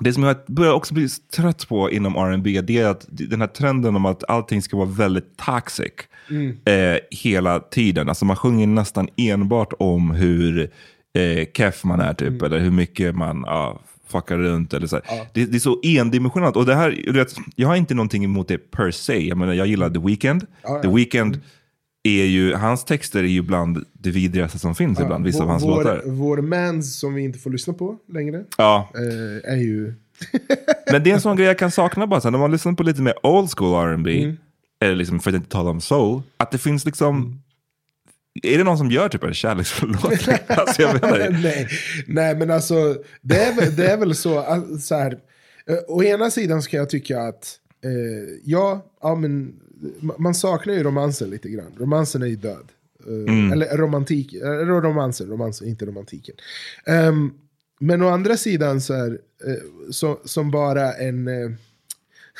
det 0.00 0.12
som 0.12 0.22
jag 0.22 0.36
börjar 0.46 0.72
också 0.72 0.94
bli 0.94 1.08
trött 1.36 1.68
på 1.68 1.90
inom 1.90 2.16
R&B 2.16 2.60
det 2.60 2.78
är 2.78 2.86
att 2.86 3.06
den 3.08 3.40
här 3.40 3.48
trenden 3.48 3.96
om 3.96 4.06
att 4.06 4.30
allting 4.30 4.62
ska 4.62 4.76
vara 4.76 4.88
väldigt 4.88 5.36
toxic 5.36 5.92
eh, 6.64 6.98
hela 7.10 7.60
tiden. 7.60 8.08
Alltså 8.08 8.24
man 8.24 8.36
sjunger 8.36 8.66
nästan 8.66 9.08
enbart 9.16 9.72
om 9.78 10.10
hur 10.10 10.70
eh, 11.14 11.46
keff 11.54 11.84
man 11.84 12.00
är 12.00 12.14
typ, 12.14 12.42
eller 12.42 12.58
hur 12.58 12.70
mycket 12.70 13.14
man 13.14 13.44
ja, 13.46 13.80
fuckar 14.06 14.38
runt. 14.38 14.74
Eller 14.74 14.86
så. 14.86 15.00
här. 15.04 15.26
Det, 15.32 15.44
det 15.46 15.56
är 15.56 15.60
så 15.60 15.80
endimensionellt. 15.82 16.56
Och 16.56 16.66
det 16.66 16.74
här, 16.74 16.90
du 17.06 17.12
vet, 17.12 17.34
jag 17.54 17.68
har 17.68 17.76
inte 17.76 17.94
någonting 17.94 18.24
emot 18.24 18.48
det 18.48 18.58
per 18.58 18.90
se. 18.90 19.28
Jag, 19.28 19.38
menar, 19.38 19.52
jag 19.52 19.66
gillar 19.66 19.90
The 19.90 19.98
Weeknd. 19.98 20.46
The 20.82 20.88
Weeknd 20.88 21.40
är 22.02 22.24
ju, 22.24 22.54
hans 22.54 22.84
texter 22.84 23.18
är 23.18 23.28
ju 23.28 23.42
bland 23.42 23.84
det 23.92 24.10
vidrigaste 24.10 24.58
som 24.58 24.74
finns 24.74 25.00
ibland, 25.00 25.24
vissa 25.24 25.42
av 25.42 25.48
hans 25.48 25.64
vår, 25.64 25.68
låtar. 25.68 26.02
Vår 26.04 26.38
mans 26.38 26.98
som 26.98 27.14
vi 27.14 27.22
inte 27.22 27.38
får 27.38 27.50
lyssna 27.50 27.72
på 27.72 27.96
längre 28.12 28.44
Ja, 28.58 28.90
eh, 28.94 29.52
är 29.52 29.56
ju... 29.56 29.94
Men 30.92 31.02
det 31.02 31.10
är 31.10 31.14
en 31.14 31.20
sån 31.20 31.36
grej 31.36 31.46
jag 31.46 31.58
kan 31.58 31.70
sakna 31.70 32.06
bara, 32.06 32.20
så 32.20 32.28
här, 32.28 32.32
när 32.32 32.38
man 32.38 32.52
lyssnar 32.52 32.72
på 32.72 32.82
lite 32.82 33.02
mer 33.02 33.26
old 33.26 33.50
school 33.56 33.88
R&B 33.88 34.36
eller 34.80 34.94
liksom, 34.96 35.20
för 35.20 35.30
att 35.30 35.36
inte 35.36 35.48
tala 35.50 35.70
om 35.70 35.80
soul, 35.80 36.22
att 36.36 36.50
det 36.50 36.58
finns 36.58 36.84
liksom, 36.84 37.42
är 38.42 38.58
det 38.58 38.64
någon 38.64 38.78
som 38.78 38.90
gör 38.90 39.08
typ 39.08 39.22
en 39.22 39.34
kärlekslåt? 39.34 40.04
alltså, 40.48 40.82
jag 40.82 40.94
inte. 40.94 41.28
nej, 41.42 41.68
nej, 42.06 42.36
men 42.36 42.50
alltså 42.50 42.96
det 43.22 43.36
är, 43.44 43.54
väl- 43.56 43.76
det 43.76 43.86
är 43.90 43.96
väl 43.96 44.14
så, 44.14 44.44
så 44.80 44.94
här, 44.94 45.12
eh, 45.66 45.76
å 45.88 46.02
ena 46.02 46.30
sidan 46.30 46.62
ska 46.62 46.76
jag 46.76 46.90
tycka 46.90 47.20
att, 47.22 47.58
eh, 47.84 48.34
ja, 48.44 48.86
ja 49.02 49.14
men, 49.14 49.54
ma- 50.00 50.18
man 50.18 50.34
saknar 50.34 50.74
ju 50.74 50.82
romansen 50.82 51.30
lite 51.30 51.48
grann. 51.48 51.72
Romansen 51.78 52.22
är 52.22 52.26
ju 52.26 52.36
död. 52.36 52.72
Eh, 53.06 53.52
Eller 53.52 53.76
romantik, 53.76 54.32
eh, 54.34 54.48
romansen, 54.66 55.28
romansen, 55.28 55.68
inte 55.68 55.86
romantiken. 55.86 56.34
Ehm, 56.86 57.30
men 57.80 58.02
å 58.02 58.08
andra 58.08 58.36
sidan 58.36 58.80
så 58.80 58.94
är, 58.94 59.10
eh, 59.46 59.90
så, 59.90 60.20
som 60.24 60.50
bara 60.50 60.92
en 60.92 61.28
eh, 61.28 61.50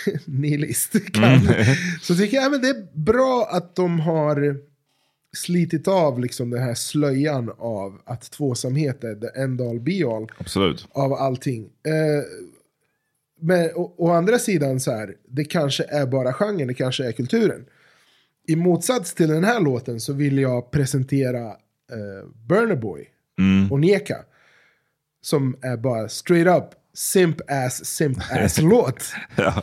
nihilist 0.25 1.13
kan, 1.13 1.41
så 2.03 2.15
tycker 2.15 2.37
jag 2.37 2.55
att 2.55 2.63
det 2.63 2.69
är 2.69 2.87
bra 2.95 3.49
att 3.51 3.77
de 3.77 4.01
har 4.01 4.57
slitit 5.37 5.89
av 5.89 6.21
liksom 6.21 6.51
den 6.51 6.63
här 6.63 6.75
slöjan 6.75 7.53
av 7.59 8.01
att 8.05 8.31
tvåsamhet 8.31 9.05
är 9.05 9.15
the 9.15 9.41
end 9.41 9.61
all 9.61 9.81
be 9.81 10.07
all 10.07 10.33
Absolut. 10.39 10.89
av 10.93 11.13
allting. 11.13 11.65
Eh, 11.65 12.25
men 13.41 13.71
å, 13.75 13.95
å 13.97 14.11
andra 14.11 14.39
sidan 14.39 14.81
så 14.81 14.91
här, 14.91 15.15
det 15.29 15.45
kanske 15.45 15.85
är 15.89 16.07
bara 16.07 16.33
genren, 16.33 16.69
det 16.69 16.75
kanske 16.75 17.05
är 17.05 17.13
kulturen. 17.13 17.65
I 18.49 18.57
motsats 18.57 19.15
till 19.15 19.29
den 19.29 19.45
här 19.45 19.61
låten 19.61 20.01
så 20.01 20.13
vill 20.13 20.39
jag 20.39 20.71
presentera 20.71 21.47
eh, 21.47 22.29
Burner 22.49 22.77
Boy 22.77 23.09
och 23.71 23.81
Neka. 23.81 24.17
Som 25.23 25.57
är 25.63 25.77
bara 25.77 26.09
straight 26.09 26.47
up 26.47 26.71
simp 26.97 27.41
ass 27.51 27.85
simp 27.85 28.19
ass 28.31 28.61
låt. 28.61 29.05
Ja. 29.37 29.63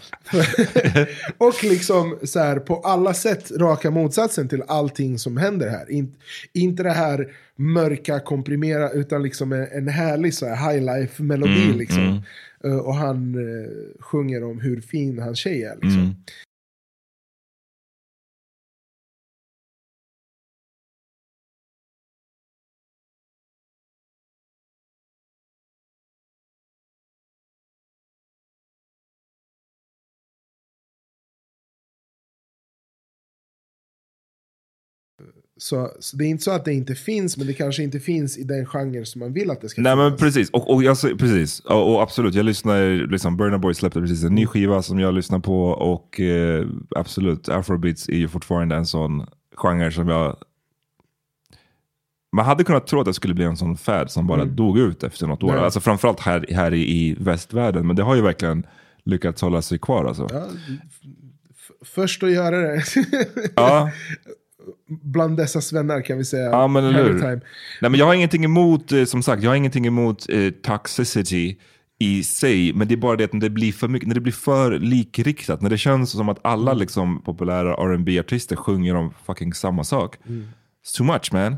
och 1.37 1.63
liksom 1.63 2.19
så 2.23 2.39
här 2.39 2.59
på 2.59 2.75
alla 2.75 3.13
sätt 3.13 3.51
raka 3.51 3.91
motsatsen 3.91 4.47
till 4.47 4.63
allting 4.67 5.19
som 5.19 5.37
händer 5.37 5.69
här. 5.69 5.91
In, 5.91 6.15
inte 6.53 6.83
det 6.83 6.91
här 6.91 7.27
mörka, 7.55 8.19
komprimera, 8.19 8.89
utan 8.89 9.23
liksom 9.23 9.51
en, 9.53 9.67
en 9.71 9.87
härlig 9.87 10.33
så 10.33 10.47
här 10.47 10.71
high 10.71 10.83
life 10.85 11.23
melodi 11.23 11.73
liksom. 11.73 12.21
Eh, 12.63 12.77
och 12.77 12.95
han 12.95 13.35
eh, 13.35 13.71
sjunger 13.99 14.43
om 14.43 14.59
hur 14.59 14.81
fin 14.81 15.19
hans 15.19 15.39
tjej 15.39 15.63
är 15.63 15.75
liksom. 15.75 16.15
Så, 35.57 35.91
så 35.99 36.17
det 36.17 36.25
är 36.25 36.27
inte 36.27 36.43
så 36.43 36.51
att 36.51 36.65
det 36.65 36.73
inte 36.73 36.95
finns, 36.95 37.37
men 37.37 37.47
det 37.47 37.53
kanske 37.53 37.83
inte 37.83 37.99
finns 37.99 38.37
i 38.37 38.43
den 38.43 38.65
genre 38.65 39.05
som 39.05 39.19
man 39.19 39.33
vill 39.33 39.51
att 39.51 39.61
det 39.61 39.69
ska 39.69 39.81
Nej 39.81 39.93
finnas. 39.93 40.11
men 40.11 40.17
precis, 40.17 40.49
och, 40.49 40.73
och 40.73 40.83
jag, 40.83 40.97
precis. 41.01 41.59
Och, 41.59 41.93
och 41.93 42.01
absolut, 42.01 42.35
jag 42.35 42.45
lyssnar, 42.45 43.07
liksom, 43.11 43.37
Burna 43.37 43.57
Boy 43.57 43.73
släppte 43.73 44.01
precis 44.01 44.23
en 44.23 44.35
ny 44.35 44.45
skiva 44.45 44.81
som 44.81 44.99
jag 44.99 45.13
lyssnar 45.13 45.39
på 45.39 45.65
och 45.65 46.19
eh, 46.19 46.67
absolut, 46.95 47.49
afrobeats 47.49 48.09
är 48.09 48.13
ju 48.17 48.27
fortfarande 48.27 48.75
en 48.75 48.85
sån 48.85 49.25
genre 49.55 49.91
som 49.91 50.07
jag... 50.07 50.37
Man 52.35 52.45
hade 52.45 52.63
kunnat 52.63 52.87
tro 52.87 52.99
att 52.99 53.05
det 53.05 53.13
skulle 53.13 53.33
bli 53.33 53.45
en 53.45 53.57
sån 53.57 53.77
fad 53.77 54.11
som 54.11 54.27
bara 54.27 54.45
dog 54.45 54.79
ut 54.79 55.03
efter 55.03 55.27
något 55.27 55.43
år. 55.43 55.51
Nej. 55.51 55.59
Alltså 55.59 55.79
framförallt 55.79 56.19
här, 56.19 56.45
här 56.49 56.73
i, 56.73 56.81
i 56.81 57.15
västvärlden, 57.19 57.87
men 57.87 57.95
det 57.95 58.03
har 58.03 58.15
ju 58.15 58.21
verkligen 58.21 58.65
lyckats 59.03 59.41
hålla 59.41 59.61
sig 59.61 59.79
kvar 59.79 60.05
alltså. 60.05 60.27
Ja, 60.31 60.47
först 61.85 62.23
att 62.23 62.31
göra 62.31 62.57
det. 62.57 62.83
Ja. 63.55 63.91
Bland 64.87 65.37
dessa 65.37 65.61
svennar 65.61 66.01
kan 66.01 66.17
vi 66.17 66.25
säga. 66.25 66.49
Ja 66.49 66.67
men 66.67 66.85
eller. 66.85 67.19
Time. 67.19 67.41
Nej 67.81 67.91
men 67.91 67.95
jag 67.95 68.05
har 68.05 68.13
ingenting 68.13 68.45
emot, 68.45 68.91
eh, 68.91 69.05
som 69.05 69.23
sagt, 69.23 69.43
jag 69.43 69.51
har 69.51 69.55
ingenting 69.55 69.85
emot 69.87 70.29
eh, 70.29 70.49
toxicity 70.49 71.57
i 71.99 72.23
sig. 72.23 72.73
Men 72.73 72.87
det 72.87 72.93
är 72.93 72.97
bara 72.97 73.15
det 73.15 73.23
att 73.23 73.33
när 73.33 73.39
det 73.39 73.49
blir 73.49 73.71
för 73.71 73.87
mycket, 73.87 74.07
när 74.07 74.15
det 74.15 74.21
blir 74.21 74.33
för 74.33 74.71
likriktat. 74.79 75.61
När 75.61 75.69
det 75.69 75.77
känns 75.77 76.11
som 76.11 76.29
att 76.29 76.39
alla 76.41 76.71
Mm. 76.71 76.79
liksom 76.79 77.21
populära 77.21 77.73
rb 77.73 78.09
artister 78.19 78.55
sjunger 78.55 78.95
om 78.95 79.13
fucking 79.25 79.53
samma 79.53 79.83
sak. 79.83 80.17
Mm. 80.27 80.47
It's 80.85 80.97
too 80.97 81.05
much 81.05 81.33
man. 81.33 81.55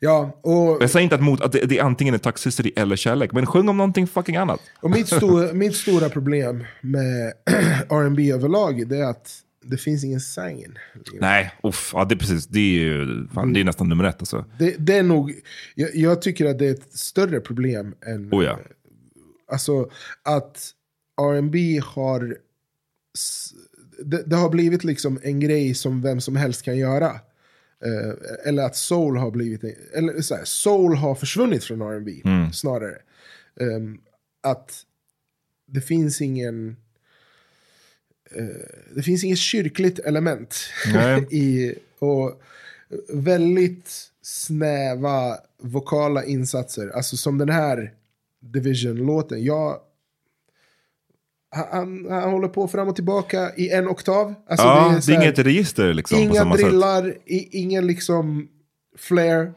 Ja, 0.00 0.40
och, 0.42 0.82
Jag 0.82 0.90
säger 0.90 1.04
inte 1.04 1.14
att, 1.14 1.22
mot, 1.22 1.40
att 1.40 1.52
det, 1.52 1.58
det 1.66 1.78
är 1.78 1.82
antingen 1.82 2.14
är 2.14 2.18
toxicity 2.18 2.72
eller 2.76 2.96
kärlek. 2.96 3.32
Men 3.32 3.46
sjung 3.46 3.68
om 3.68 3.76
någonting 3.76 4.06
fucking 4.06 4.36
annat. 4.36 4.60
och 4.80 4.90
mitt, 4.90 5.08
stor, 5.08 5.52
mitt 5.52 5.76
stora 5.76 6.08
problem 6.08 6.64
med 6.80 7.32
R&B 7.90 8.32
överlag 8.32 8.88
det 8.88 8.96
är 8.98 9.04
att 9.04 9.30
det 9.70 9.76
finns 9.76 10.04
ingen 10.04 10.20
sangen. 10.20 10.78
Nej, 11.20 11.52
uff, 11.62 11.90
ja, 11.94 12.04
det 12.04 12.14
är 12.14 12.18
precis. 12.18 12.46
Det 12.46 12.58
är 12.58 12.80
ju 12.80 13.28
fan, 13.34 13.52
det 13.52 13.60
är 13.60 13.64
nästan 13.64 13.88
nummer 13.88 14.04
ett 14.04 14.20
alltså. 14.20 14.44
Det, 14.58 14.74
det 14.78 14.96
är 14.96 15.02
nog, 15.02 15.34
jag, 15.74 15.94
jag 15.94 16.22
tycker 16.22 16.46
att 16.46 16.58
det 16.58 16.66
är 16.66 16.74
ett 16.74 16.92
större 16.98 17.40
problem 17.40 17.94
än... 18.06 18.34
Oh 18.34 18.44
ja. 18.44 18.58
Alltså 19.48 19.90
att 20.22 20.70
R&B 21.20 21.80
har... 21.84 22.36
Det, 24.04 24.22
det 24.26 24.36
har 24.36 24.50
blivit 24.50 24.84
liksom 24.84 25.20
en 25.22 25.40
grej 25.40 25.74
som 25.74 26.02
vem 26.02 26.20
som 26.20 26.36
helst 26.36 26.62
kan 26.62 26.76
göra. 26.76 27.10
Eh, 27.84 28.48
eller 28.48 28.62
att 28.62 28.76
soul 28.76 29.16
har 29.16 29.30
blivit... 29.30 29.64
Eller 29.94 30.20
så 30.20 30.34
här, 30.34 30.44
soul 30.44 30.96
har 30.96 31.14
försvunnit 31.14 31.64
från 31.64 31.82
R&B 31.82 32.12
snarare. 32.52 32.98
Ehm, 33.60 33.98
att 34.42 34.82
det 35.66 35.80
finns 35.80 36.20
ingen... 36.20 36.76
eh, 38.38 38.46
det 38.94 39.02
finns 39.02 39.24
inget 39.24 39.38
kyrkligt 39.38 39.98
element 39.98 40.56
i... 41.30 41.74
Och 41.98 42.42
väldigt 43.08 43.90
snäva 44.22 45.36
vokala 45.62 46.24
insatser. 46.24 46.88
Alltså 46.88 47.16
som 47.16 47.38
den 47.38 47.48
här 47.48 47.92
Division-låten. 48.40 49.44
Jag, 49.44 49.78
han, 51.50 52.06
han 52.10 52.30
håller 52.30 52.48
på 52.48 52.68
fram 52.68 52.88
och 52.88 52.94
tillbaka 52.94 53.54
i 53.56 53.70
en 53.70 53.88
oktav. 53.88 54.34
Alltså 54.48 54.66
ja, 54.66 55.00
det 55.06 55.12
är, 55.12 55.16
här- 55.16 55.22
inget 55.24 55.38
register 55.38 55.94
liksom 55.94 56.18
Inga 56.18 56.44
drillar, 56.44 57.14
i, 57.24 57.58
ingen 57.58 57.86
liksom 57.86 58.48
flair. 58.98 59.52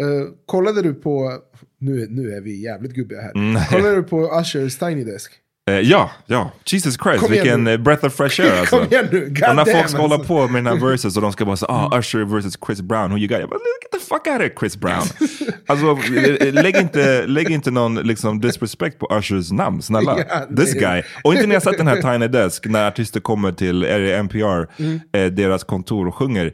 Eh, 0.00 0.34
kollade 0.46 0.82
du 0.82 0.94
på, 0.94 1.38
nu, 1.78 2.06
nu 2.10 2.32
är 2.32 2.40
vi 2.40 2.62
jävligt 2.62 2.92
gubbiga 2.92 3.20
här. 3.20 3.32
Mm. 3.34 3.62
Kollade 3.70 3.96
du 3.96 4.02
på 4.02 4.40
Ushers 4.40 4.78
Tiny 4.78 5.04
Desk? 5.04 5.32
Eh, 5.70 5.80
ja, 5.80 6.10
ja. 6.26 6.50
Jesus 6.64 6.96
Christ, 7.02 7.20
Kom 7.20 7.30
vilken 7.30 7.66
eh, 7.66 7.76
breath 7.76 8.04
of 8.04 8.14
fresh 8.14 8.40
air 8.40 8.52
alltså. 8.60 8.78
Kom 8.78 8.86
igen 8.90 9.08
nu, 9.12 9.20
god 9.20 9.48
och 9.48 9.56
när 9.56 9.64
folk 9.64 9.76
damn, 9.76 9.88
ska 9.88 9.98
hålla 10.02 10.14
alltså. 10.14 10.28
på 10.28 10.48
med 10.48 10.66
här 10.66 10.76
verses 10.90 11.16
och 11.16 11.22
de 11.22 11.32
ska 11.32 11.44
bara 11.44 11.56
säga 11.56 11.68
ah, 11.72 11.98
Usher 11.98 12.24
versus 12.24 12.58
Chris 12.66 12.80
Brown, 12.80 13.10
who 13.10 13.18
you 13.18 13.28
got? 13.28 13.40
Jag 13.40 13.48
bara, 13.48 13.58
get 13.82 13.92
the 13.92 13.98
fuck 14.08 14.26
out 14.26 14.36
of 14.36 14.42
here 14.42 14.52
Chris 14.60 14.76
Brown. 14.76 15.02
alltså, 15.66 16.14
eh, 16.16 16.52
lägg, 16.52 16.76
inte, 16.76 17.26
lägg 17.26 17.50
inte 17.50 17.70
någon 17.70 17.94
liksom, 17.94 18.40
disrespect 18.40 18.98
på 18.98 19.18
Ushers 19.18 19.52
namn, 19.52 19.82
snälla. 19.82 20.18
Ja, 20.28 20.56
This 20.56 20.74
guy. 20.74 21.02
Och 21.24 21.34
inte 21.34 21.46
när 21.46 21.54
jag 21.54 21.62
sett 21.62 21.78
den 21.78 21.86
här 21.88 22.12
Tiny 22.12 22.28
Desk, 22.28 22.66
när 22.66 22.88
artister 22.88 23.20
kommer 23.20 23.52
till 23.52 23.84
är 23.84 24.00
det 24.00 24.16
NPR, 24.16 24.66
Mm. 24.78 25.00
eh, 25.12 25.26
deras 25.26 25.64
kontor 25.64 26.08
och 26.08 26.14
sjunger. 26.14 26.52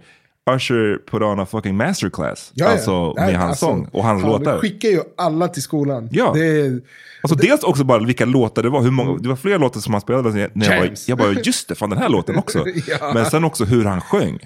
Usher 0.57 0.99
put 1.11 1.23
on 1.23 1.41
a 1.41 1.47
fucking 1.47 1.77
masterclass. 1.77 2.51
Ja, 2.55 2.65
ja. 2.65 2.73
alltså 2.73 3.13
Nej, 3.13 3.27
med 3.33 3.41
hans 3.41 3.51
alltså, 3.51 3.67
sång 3.67 3.89
och 3.93 4.05
hans 4.05 4.23
fan, 4.23 4.31
låtar. 4.31 4.53
Det 4.53 4.59
skickar 4.59 4.89
ju 4.89 5.01
alla 5.17 5.49
till 5.49 5.63
skolan. 5.63 6.09
Ja. 6.13 6.33
Det 6.35 6.81
Alltså 7.23 7.37
dels 7.39 7.63
också 7.63 7.85
bara 7.85 8.05
vilka 8.05 8.25
låtar 8.25 8.63
det 8.63 8.69
var. 8.69 8.83
Hur 8.83 8.91
många, 8.91 9.19
det 9.19 9.29
var 9.29 9.37
flera 9.37 9.59
låtar 9.59 9.81
som 9.81 9.95
han 9.95 10.01
spelade. 10.01 10.31
När 10.53 10.71
jag, 10.71 10.83
bara, 10.83 10.97
jag 11.07 11.19
bara, 11.19 11.33
just 11.33 11.69
det, 11.69 11.75
fan 11.75 11.91
den 11.91 11.99
här 11.99 12.09
låten 12.09 12.37
också. 12.37 12.65
Ja. 12.87 13.11
Men 13.15 13.27
sen 13.27 13.45
också 13.45 13.65
hur 13.65 13.85
han 13.85 14.01
sjöng. 14.01 14.39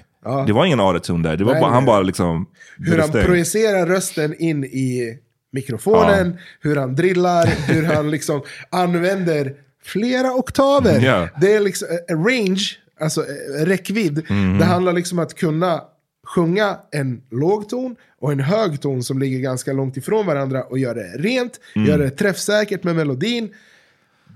Det 0.47 0.53
var 0.53 0.65
ingen 0.65 0.79
autotune 0.79 1.29
där. 1.29 1.37
Det 1.37 1.43
var 1.43 1.51
Nej, 1.51 1.61
bara, 1.61 1.71
han 1.71 1.85
bara 1.85 2.01
liksom... 2.01 2.45
hur 2.77 2.99
han 2.99 3.11
projicerar 3.11 3.85
rösten 3.85 4.35
in 4.39 4.63
i 4.63 5.17
mikrofonen, 5.51 6.37
hur 6.61 6.75
han 6.75 6.95
drillar, 6.95 7.45
hur 7.45 7.83
han 7.83 8.11
liksom 8.11 8.41
använder 8.69 9.53
flera 9.83 10.33
oktaver. 10.33 10.99
Ja. 10.99 11.27
Det 11.41 11.53
är 11.53 11.59
liksom 11.59 11.87
eh, 12.09 12.15
range, 12.17 12.63
alltså 12.99 13.21
eh, 13.21 13.65
räckvidd. 13.65 14.25
Mhm. 14.29 14.57
Det 14.57 14.65
handlar 14.65 14.93
liksom 14.93 15.19
om 15.19 15.25
att 15.25 15.35
kunna 15.35 15.81
sjunga 16.25 16.79
en 16.91 17.21
låg 17.29 17.69
ton 17.69 17.95
och 18.19 18.31
en 18.31 18.39
hög 18.39 18.81
ton 18.81 19.03
som 19.03 19.19
ligger 19.19 19.39
ganska 19.39 19.73
långt 19.73 19.97
ifrån 19.97 20.25
varandra 20.25 20.63
och 20.63 20.79
göra 20.79 20.93
det 20.93 21.17
rent, 21.17 21.59
Mm. 21.75 21.87
göra 21.87 21.97
det 22.01 22.09
träffsäkert 22.09 22.83
med 22.83 22.95
melodin. 22.95 23.53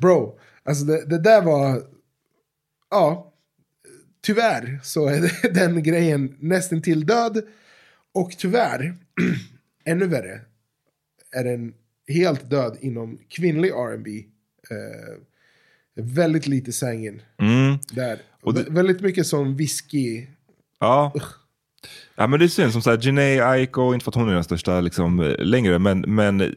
Bro, 0.01 0.39
alltså 0.63 0.85
det, 0.85 1.05
det 1.05 1.19
där 1.19 1.41
var, 1.41 1.83
ja, 2.89 3.33
tyvärr 4.21 4.79
så 4.83 5.07
är 5.07 5.53
den 5.53 5.83
grejen 5.83 6.35
nästan 6.39 6.81
till 6.81 7.05
död. 7.05 7.41
Och 8.13 8.31
tyvärr, 8.37 8.97
ännu 9.85 10.07
värre, 10.07 10.41
är 11.31 11.43
den 11.43 11.73
helt 12.07 12.49
död 12.49 12.77
inom 12.81 13.19
kvinnlig 13.29 13.69
R&B. 13.69 14.23
Eh, 14.71 15.15
väldigt 16.03 16.47
lite 16.47 16.71
sängen 16.71 17.21
Mm. 17.41 17.77
där. 17.91 18.19
Och 18.41 18.53
det- 18.53 18.63
Vä- 18.63 18.73
Väldigt 18.73 19.01
mycket 19.01 19.27
som 19.27 19.55
whisky. 19.57 20.27
Ja. 20.79 21.13
Ja 22.15 22.27
men 22.27 22.39
det 22.39 22.45
är 22.45 22.47
synd, 22.47 22.71
som 22.71 22.81
sagt, 22.81 23.05
Jhené 23.05 23.39
Aiko, 23.39 23.93
inte 23.93 24.03
för 24.03 24.11
att 24.11 24.15
hon 24.15 24.29
är 24.29 24.33
den 24.33 24.43
största 24.43 24.81
liksom, 24.81 25.19
eh, 25.19 25.35
längre, 25.37 25.79
men, 25.79 25.99
men 25.99 26.41
eh, 26.41 26.47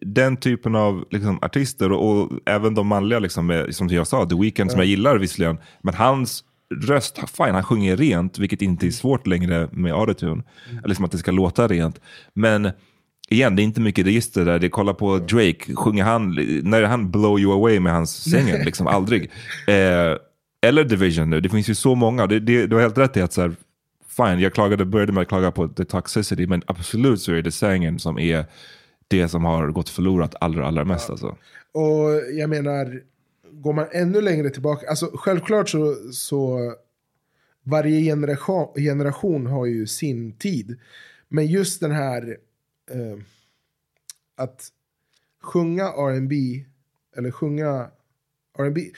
den 0.00 0.36
typen 0.36 0.74
av 0.74 1.04
liksom, 1.10 1.38
artister 1.42 1.92
och, 1.92 2.10
och 2.10 2.30
även 2.46 2.74
de 2.74 2.86
manliga, 2.86 3.18
liksom, 3.18 3.50
eh, 3.50 3.68
som 3.70 3.88
jag 3.88 4.06
sa, 4.06 4.26
The 4.26 4.36
Weeknd 4.36 4.70
som 4.70 4.80
jag 4.80 4.86
gillar 4.86 5.18
visserligen, 5.18 5.58
men 5.82 5.94
hans 5.94 6.44
röst, 6.74 7.18
fine, 7.36 7.54
han 7.54 7.64
sjunger 7.64 7.96
rent, 7.96 8.38
vilket 8.38 8.62
inte 8.62 8.86
är 8.86 8.90
svårt 8.90 9.26
längre 9.26 9.68
med 9.72 9.92
autotune. 9.92 10.42
Eller 10.70 10.88
liksom 10.88 11.04
att 11.04 11.12
det 11.12 11.18
ska 11.18 11.30
låta 11.30 11.68
rent. 11.68 12.00
Men 12.34 12.70
igen, 13.28 13.56
det 13.56 13.62
är 13.62 13.64
inte 13.64 13.80
mycket 13.80 14.06
register 14.06 14.44
där. 14.44 14.58
Det 14.58 14.68
kolla 14.68 14.94
på 14.94 15.18
Drake, 15.18 15.74
sjunger 15.74 16.04
han, 16.04 16.34
när 16.62 16.82
han 16.82 17.10
blow 17.10 17.40
you 17.40 17.52
away 17.52 17.80
med 17.80 17.92
hans 17.92 18.30
sängen, 18.30 18.64
liksom 18.64 18.86
aldrig. 18.86 19.30
Eh, 19.66 20.16
eller 20.66 20.84
Division 20.84 21.30
nu, 21.30 21.40
det 21.40 21.48
finns 21.48 21.68
ju 21.68 21.74
så 21.74 21.94
många. 21.94 22.26
Det, 22.26 22.40
det, 22.40 22.66
du 22.66 22.76
har 22.76 22.82
helt 22.82 22.98
rätt 22.98 23.16
i 23.16 23.20
att 23.20 23.32
så 23.32 23.40
här, 23.40 23.52
fine, 24.16 24.40
jag 24.40 24.54
klagade, 24.54 24.84
började 24.84 25.12
med 25.12 25.22
att 25.22 25.28
klaga 25.28 25.50
på 25.50 25.68
the 25.68 25.84
toxicity, 25.84 26.46
men 26.46 26.62
absolut 26.66 27.20
så 27.20 27.32
är 27.32 27.42
det 27.42 27.52
sängen 27.52 27.98
som 27.98 28.18
är 28.18 28.46
det 29.08 29.28
som 29.28 29.44
har 29.44 29.68
gått 29.68 29.88
förlorat 29.88 30.34
allra, 30.40 30.66
allra 30.66 30.84
mest. 30.84 31.10
Alltså. 31.10 31.36
Och 31.72 32.10
jag 32.32 32.50
menar, 32.50 33.02
går 33.50 33.72
man 33.72 33.86
ännu 33.92 34.20
längre 34.20 34.50
tillbaka, 34.50 34.88
alltså 34.88 35.10
självklart 35.14 35.68
så, 35.68 35.94
så 36.12 36.74
varje 37.62 38.00
generation, 38.00 38.74
generation 38.74 39.46
har 39.46 39.66
ju 39.66 39.86
sin 39.86 40.32
tid. 40.32 40.78
Men 41.28 41.46
just 41.46 41.80
den 41.80 41.92
här 41.92 42.36
eh, 42.90 43.18
att 44.36 44.68
sjunga 45.42 45.84
R&B 45.84 46.64
eller 47.16 47.30
sjunga 47.30 47.90
R&B 48.58 48.90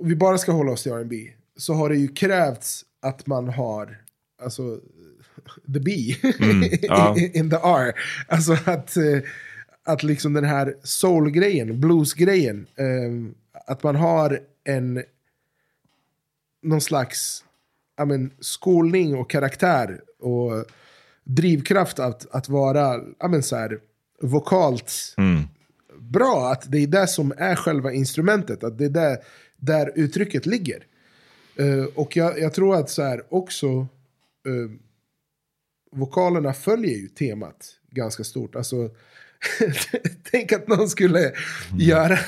vi 0.00 0.16
bara 0.16 0.38
ska 0.38 0.52
hålla 0.52 0.72
oss 0.72 0.82
till 0.82 0.92
R&B 0.92 1.30
så 1.56 1.74
har 1.74 1.88
det 1.88 1.96
ju 1.96 2.08
krävts 2.08 2.84
att 3.04 3.26
man 3.26 3.48
har 3.48 3.96
alltså 4.42 4.80
the 5.74 5.80
B 5.80 5.90
ja. 6.82 7.16
in 7.18 7.50
the 7.50 7.56
R. 7.56 7.94
Alltså 8.28 8.52
att, 8.64 8.96
eh, 8.96 9.18
att 9.84 10.02
liksom 10.02 10.32
den 10.32 10.44
här 10.44 10.76
soul-grejen, 10.82 11.80
blues-grejen, 11.80 12.66
eh, 12.76 13.34
att 13.66 13.82
man 13.82 13.96
har 13.96 14.40
en 14.64 15.02
någon 16.62 16.80
slags 16.80 17.44
men, 18.06 18.30
skolning 18.40 19.14
och 19.14 19.30
karaktär 19.30 20.00
och 20.20 20.64
drivkraft 21.24 21.98
att, 21.98 22.34
att 22.34 22.48
vara 22.48 23.00
men, 23.28 23.42
så 23.42 23.56
här, 23.56 23.78
vokalt 24.22 24.92
bra. 25.98 26.52
Att 26.52 26.72
det 26.72 26.78
är 26.78 26.86
det 26.86 27.06
som 27.06 27.32
är 27.36 27.56
själva 27.56 27.92
instrumentet. 27.92 28.64
Att 28.64 28.78
det 28.78 28.84
är 28.84 28.90
där, 28.90 29.18
där 29.56 29.92
uttrycket 29.94 30.46
ligger. 30.46 30.86
Eh, 31.56 31.84
och 31.94 32.16
jag, 32.16 32.38
jag 32.38 32.54
tror 32.54 32.76
att 32.76 32.90
så 32.90 33.02
här 33.02 33.22
också 33.28 33.66
eh, 34.46 34.70
vokalerna 35.92 36.52
följer 36.52 36.96
ju 36.96 37.08
temat 37.08 37.70
ganska 37.90 38.24
stort. 38.24 38.56
Alltså, 38.56 38.90
Tänk 40.30 40.52
att 40.52 40.68
någon 40.68 40.88
skulle 40.88 41.32
göra 41.78 42.18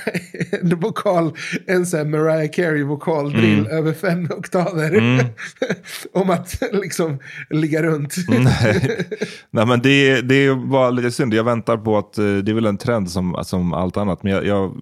en 0.51 0.81
vokal, 0.81 1.33
en 1.67 1.87
sån 1.87 1.99
här 1.99 2.07
Mariah 2.07 2.51
Carey 2.51 2.83
vokaldrill 2.83 3.59
Mm. 3.59 3.79
över 3.79 3.93
fem 3.93 4.29
oktaver. 4.31 5.25
Om 6.13 6.31
att 6.31 6.63
liksom 6.73 7.19
ligga 7.51 7.83
runt. 7.83 8.15
Nej. 8.29 9.07
Nej 9.51 9.67
men 9.67 9.83
det, 9.83 10.21
det 10.21 10.51
var 10.51 10.91
lite 10.91 11.11
synd. 11.11 11.35
Jag 11.35 11.45
väntar 11.45 11.77
på 11.77 11.99
att, 11.99 12.19
eh, 12.19 12.25
det 12.25 12.53
är 12.53 12.55
väl 12.55 12.67
en 12.67 12.79
trend 12.79 13.11
som, 13.11 13.45
som 13.45 13.73
allt 13.73 13.97
annat. 13.97 14.23
Men 14.23 14.33
jag, 14.33 14.47
jag, 14.47 14.77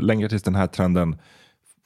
längtar 0.00 0.28
tills 0.28 0.42
den 0.42 0.54
här 0.54 0.66
trenden 0.66 1.16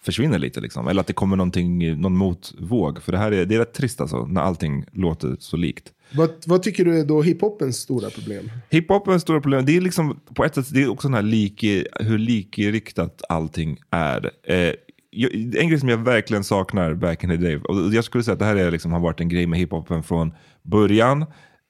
försvinner 0.05 0.39
lite. 0.39 0.61
Liksom. 0.61 0.89
Eller 0.89 1.01
att 1.01 1.07
det 1.07 1.13
kommer 1.13 1.37
någonting, 1.37 2.01
någon 2.01 2.17
motvåg. 2.17 3.03
För 3.03 3.13
det 3.13 3.19
här 3.19 3.33
är, 3.33 3.47
det 3.47 3.55
är 3.55 3.59
rätt 3.59 3.73
trist 3.73 4.01
alltså, 4.01 4.27
när 4.27 4.41
allting 4.41 4.85
låter 4.93 5.37
så 5.39 5.57
likt. 5.57 5.93
vad, 6.13 6.31
vad 6.47 6.63
tycker 6.63 6.85
du 6.85 7.01
är 7.01 7.05
då 7.05 7.23
hiphopens 7.23 7.77
stora 7.77 8.11
problem? 8.11 8.51
Hiphopens 8.71 9.23
stora 9.23 9.41
problem, 9.41 9.65
det 9.65 9.77
är 9.77 9.81
liksom 9.81 10.21
på 10.35 10.45
ett 10.45 10.55
sätt, 10.55 10.67
det 10.75 10.83
är 10.83 10.91
också 10.91 11.09
den 11.09 11.15
här 11.15 11.23
lik, 11.23 11.65
hur 12.01 12.19
likriktat 12.19 13.23
allting 13.29 13.79
är. 13.91 14.31
Eh, 14.43 14.73
jag, 15.11 15.35
en 15.35 15.69
grej 15.69 15.81
som 15.81 15.89
jag 15.89 15.97
verkligen 15.97 16.45
saknar 16.45 16.95
back 16.95 17.25
in 17.25 17.31
the 17.31 17.37
day, 17.37 17.57
och 17.57 17.95
jag 17.95 18.05
skulle 18.05 18.25
säga 18.25 18.33
att 18.33 18.39
det 18.39 18.45
här 18.45 18.57
är 18.57 18.71
liksom, 18.71 18.93
har 18.93 19.01
varit 19.01 19.21
en 19.21 19.29
grej 19.29 19.47
med 19.47 19.59
hiphopen 19.59 20.03
från 20.03 20.33
början, 20.63 21.25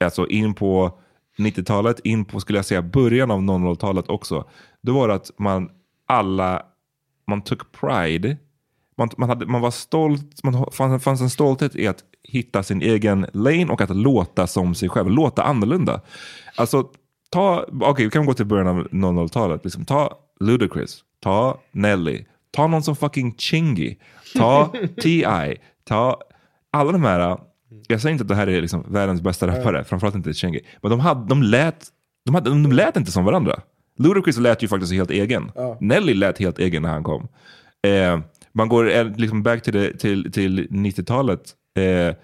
alltså 0.04 0.26
in 0.26 0.54
på 0.54 0.98
90-talet, 1.38 2.00
in 2.04 2.24
på 2.24 2.40
skulle 2.40 2.58
jag 2.58 2.66
säga 2.66 2.82
början 2.82 3.30
av 3.30 3.40
00-talet 3.40 4.08
också. 4.08 4.48
Då 4.82 4.92
var 4.92 5.08
det 5.08 5.14
att 5.14 5.30
man 5.38 5.68
alla, 6.06 6.62
man 7.32 7.42
tog 7.42 7.72
pride, 7.72 8.36
man, 8.98 9.10
man, 9.16 9.28
hade, 9.28 9.46
man 9.46 9.60
var 9.60 9.70
stolt, 9.70 10.44
man 10.44 10.66
fanns, 10.72 11.04
fanns 11.04 11.20
en 11.20 11.30
stolthet 11.30 11.76
i 11.76 11.86
att 11.86 12.04
hitta 12.22 12.62
sin 12.62 12.82
egen 12.82 13.26
lane 13.32 13.66
och 13.66 13.80
att 13.80 13.96
låta 13.96 14.46
som 14.46 14.74
sig 14.74 14.88
själv, 14.88 15.10
låta 15.10 15.42
annorlunda. 15.42 16.00
Alltså, 16.56 16.88
ta, 17.30 17.66
okej 17.80 18.04
vi 18.04 18.10
kan 18.10 18.26
gå 18.26 18.34
till 18.34 18.46
början 18.46 18.66
av 18.66 18.88
00-talet, 18.88 19.64
liksom, 19.64 19.84
ta 19.84 20.18
Ludacris, 20.40 21.00
ta 21.20 21.58
Nelly, 21.72 22.24
ta 22.50 22.66
någon 22.66 22.82
som 22.82 22.96
fucking 22.96 23.34
Chingy, 23.38 23.96
ta 24.34 24.72
T.I., 25.02 25.56
ta 25.84 26.20
alla 26.70 26.92
de 26.92 27.04
här, 27.04 27.38
jag 27.88 28.00
säger 28.00 28.12
inte 28.12 28.22
att 28.22 28.28
det 28.28 28.34
här 28.34 28.46
är 28.46 28.60
liksom 28.60 28.84
världens 28.88 29.20
bästa 29.20 29.46
rappare, 29.46 29.84
framförallt 29.84 30.16
inte 30.16 30.32
Chingy, 30.32 30.60
men 30.82 30.90
de, 30.90 31.00
hade, 31.00 31.28
de, 31.28 31.42
lät, 31.42 31.86
de, 32.24 32.34
hade, 32.34 32.50
de 32.50 32.72
lät 32.72 32.96
inte 32.96 33.12
som 33.12 33.24
varandra. 33.24 33.62
Ludacris 33.98 34.38
lät 34.38 34.62
ju 34.62 34.68
faktiskt 34.68 34.92
helt 34.92 35.10
egen. 35.10 35.52
Nelly 35.80 36.14
lät 36.14 36.38
helt 36.38 36.58
egen 36.58 36.82
när 36.82 36.88
han 36.88 37.02
kom. 37.02 37.28
Eh, 37.82 38.20
man 38.52 38.68
går 38.68 38.90
eh, 38.90 39.16
liksom 39.16 39.42
back 39.42 39.62
till, 39.62 39.72
det, 39.72 39.98
till, 39.98 40.32
till 40.32 40.68
90-talet. 40.70 41.40
Eh, 41.76 42.14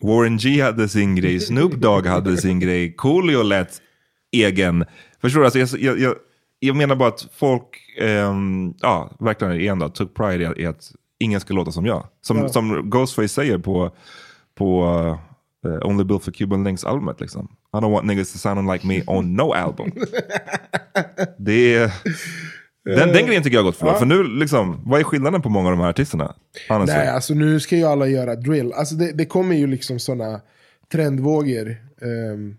Warren 0.00 0.36
G 0.36 0.60
hade 0.62 0.88
sin 0.88 1.16
grej, 1.16 1.40
Snoop 1.50 1.74
Dogg 1.74 2.06
hade 2.06 2.36
sin 2.36 2.60
grej, 2.60 2.92
Coolio 2.92 3.42
lät 3.42 3.80
egen. 4.32 4.84
Förstår 5.20 5.40
du? 5.40 5.46
Alltså 5.46 5.78
jag, 5.78 5.98
jag, 5.98 6.14
jag, 6.58 6.76
menar 6.76 6.96
bara 6.96 7.08
att 7.08 7.28
folk, 7.34 7.96
ehm, 8.00 8.74
ja, 8.80 9.10
verkligen 9.20 9.60
igen 9.60 9.78
då, 9.78 9.88
took 9.88 10.14
pride 10.14 10.44
i 10.44 10.46
att, 10.46 10.58
i 10.58 10.66
att 10.66 10.92
ingen 11.18 11.40
ska 11.40 11.54
låta 11.54 11.72
som 11.72 11.86
jag. 11.86 12.06
Som, 12.20 12.38
Ja. 12.38 12.48
som 12.48 12.90
Ghostface 12.90 13.28
säger 13.28 13.58
på, 13.58 13.90
på 14.54 14.84
eh, 15.66 15.88
Only 15.88 16.04
Built 16.04 16.24
for 16.24 16.32
Cuban 16.32 16.64
Links 16.64 16.84
albumet. 16.84 17.20
Liksom. 17.20 17.48
I 17.74 17.80
don't 17.80 17.90
want 17.90 18.06
niggas 18.06 18.32
to 18.32 18.38
sound 18.38 18.72
like 18.72 18.86
me 18.86 19.02
on 19.06 19.36
no 19.36 19.52
album. 19.52 19.92
det 21.38 21.74
är... 21.74 21.92
Den, 22.84 23.12
den 23.12 23.26
grejen 23.26 23.42
tycker 23.42 23.56
jag 23.56 23.62
har 23.62 23.70
gått 23.70 23.76
förlorad. 23.76 23.98
För 23.98 24.06
nu, 24.06 24.22
liksom, 24.22 24.82
vad 24.84 25.00
är 25.00 25.04
skillnaden 25.04 25.42
på 25.42 25.48
många 25.48 25.68
av 25.68 25.76
de 25.76 25.80
här 25.80 25.90
artisterna? 25.90 26.34
Honestly. 26.68 26.98
Nej, 26.98 27.08
alltså 27.08 27.34
nu 27.34 27.60
ska 27.60 27.76
ju 27.76 27.84
alla 27.84 28.06
göra 28.06 28.36
drill. 28.36 28.72
Alltså 28.72 28.94
det, 28.94 29.12
det 29.12 29.26
kommer 29.26 29.56
ju 29.56 29.66
liksom 29.66 29.98
sådana 29.98 30.40
trendvågor 30.92 31.76
ehm, 32.02 32.56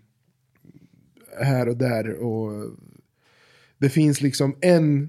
här 1.42 1.68
och 1.68 1.76
där. 1.76 2.24
Och 2.24 2.52
det 3.78 3.88
finns 3.88 4.20
liksom 4.20 4.56
en 4.60 5.08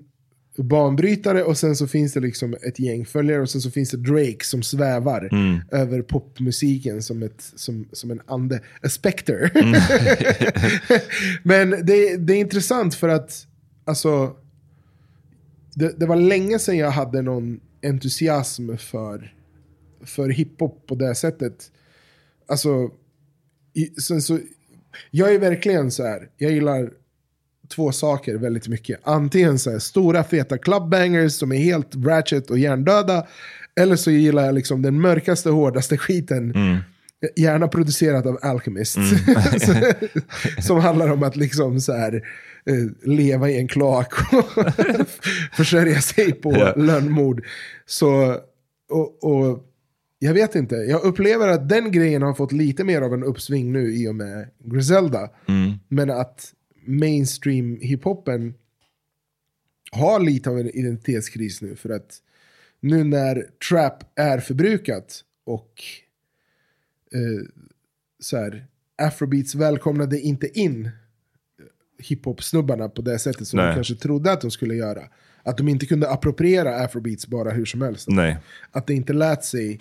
banbrytare 0.63 1.43
och 1.43 1.57
sen 1.57 1.75
så 1.75 1.87
finns 1.87 2.13
det 2.13 2.19
liksom 2.19 2.55
ett 2.61 2.79
gäng 2.79 3.05
följare 3.05 3.41
och 3.41 3.49
sen 3.49 3.61
så 3.61 3.71
finns 3.71 3.91
det 3.91 3.97
Drake 3.97 4.45
som 4.45 4.63
svävar 4.63 5.29
över 5.71 6.01
popmusiken 6.01 7.01
som, 7.01 7.23
ett, 7.23 7.51
som, 7.55 7.87
som 7.91 8.11
en 8.11 8.21
ande. 8.25 8.61
A 8.83 8.89
specter. 8.89 9.51
Men 11.47 11.69
det, 11.69 12.17
det 12.17 12.33
är 12.33 12.39
intressant 12.39 12.95
för 12.95 13.09
att 13.09 13.47
alltså 13.85 14.35
det, 15.77 15.99
det 15.99 16.05
var 16.05 16.15
länge 16.15 16.59
sedan 16.59 16.77
jag 16.77 16.91
hade 16.91 17.21
någon 17.21 17.59
entusiasm 17.83 18.77
för, 18.77 19.33
för 20.01 20.29
hiphop 20.29 20.87
på 20.87 20.95
det 20.95 21.15
sättet. 21.15 21.71
Alltså, 22.47 22.91
i, 23.73 23.85
sen 23.85 24.21
så, 24.21 24.39
jag 25.11 25.35
är 25.35 25.39
verkligen 25.39 25.91
så 25.91 26.03
här, 26.03 26.29
jag 26.37 26.51
gillar 26.51 26.91
två 27.69 27.91
saker 27.91 28.35
väldigt 28.37 28.67
mycket. 28.67 28.99
Antingen 29.03 29.59
så 29.59 29.71
här, 29.71 29.79
stora 29.79 30.23
feta 30.23 30.57
clubbangers 30.57 31.33
som 31.33 31.51
är 31.51 31.57
helt 31.57 31.95
ratchet 31.95 32.49
och 32.49 32.59
hjärndöda. 32.59 33.27
Eller 33.79 33.95
så 33.95 34.11
gillar 34.11 34.45
jag 34.45 34.55
liksom 34.55 34.81
den 34.81 35.01
mörkaste, 35.01 35.49
hårdaste 35.49 35.97
skiten. 35.97 36.53
Gärna 37.35 37.67
producerat 37.67 38.25
av 38.25 38.39
Alchemist. 38.41 38.97
som 40.61 40.79
handlar 40.79 41.11
om 41.11 41.23
att 41.23 41.35
liksom 41.35 41.81
så 41.81 41.93
här, 41.93 42.13
eh, 42.65 43.09
leva 43.09 43.49
i 43.49 43.57
en 43.57 43.67
kloak 43.67 44.13
och 44.33 44.45
försörja 45.53 46.01
sig 46.01 46.31
på 46.31 46.51
Ja. 46.51 46.73
lönnmord. 46.75 47.45
Så, 47.85 48.35
och, 48.91 49.23
och 49.23 49.63
jag 50.19 50.33
vet 50.33 50.55
inte, 50.55 50.75
jag 50.75 51.03
upplever 51.03 51.47
att 51.47 51.69
den 51.69 51.91
grejen 51.91 52.21
har 52.21 52.33
fått 52.33 52.51
lite 52.51 52.83
mer 52.83 53.01
av 53.01 53.13
en 53.13 53.23
uppsving 53.23 53.71
nu 53.73 53.93
i 53.95 54.07
och 54.07 54.15
med 54.15 54.47
Griselda. 54.63 55.29
Men 55.87 56.09
att 56.09 56.53
mainstream 56.87 57.77
hiphopen 57.81 58.53
har 59.91 60.19
lite 60.19 60.49
av 60.49 60.59
en 60.59 60.69
identitetskris 60.69 61.61
nu. 61.61 61.75
För 61.75 61.89
att 61.89 62.21
nu 62.79 63.03
när 63.03 63.45
trap 63.69 64.03
är 64.15 64.39
förbrukat 64.39 65.23
och 65.45 65.83
eh, 67.13 67.47
så 68.19 68.37
här, 68.37 68.65
afrobeats 68.97 69.55
välkomnade 69.55 70.19
inte 70.19 70.59
in 70.59 70.89
hiphop-snubbarna 71.99 72.89
på 72.89 73.01
det 73.01 73.19
sättet 73.19 73.47
som 73.47 73.57
Nej. 73.57 73.67
de 73.67 73.73
kanske 73.73 73.95
trodde 73.95 74.31
att 74.31 74.41
de 74.41 74.51
skulle 74.51 74.75
göra. 74.75 75.03
Att 75.43 75.57
de 75.57 75.67
inte 75.67 75.85
kunde 75.85 76.09
appropriera 76.09 76.75
afrobeats 76.75 77.27
bara 77.27 77.51
hur 77.51 77.65
som 77.65 77.81
helst. 77.81 78.07
Nej. 78.09 78.37
Att 78.71 78.87
det 78.87 78.93
inte 78.93 79.13
lät 79.13 79.43
sig... 79.43 79.79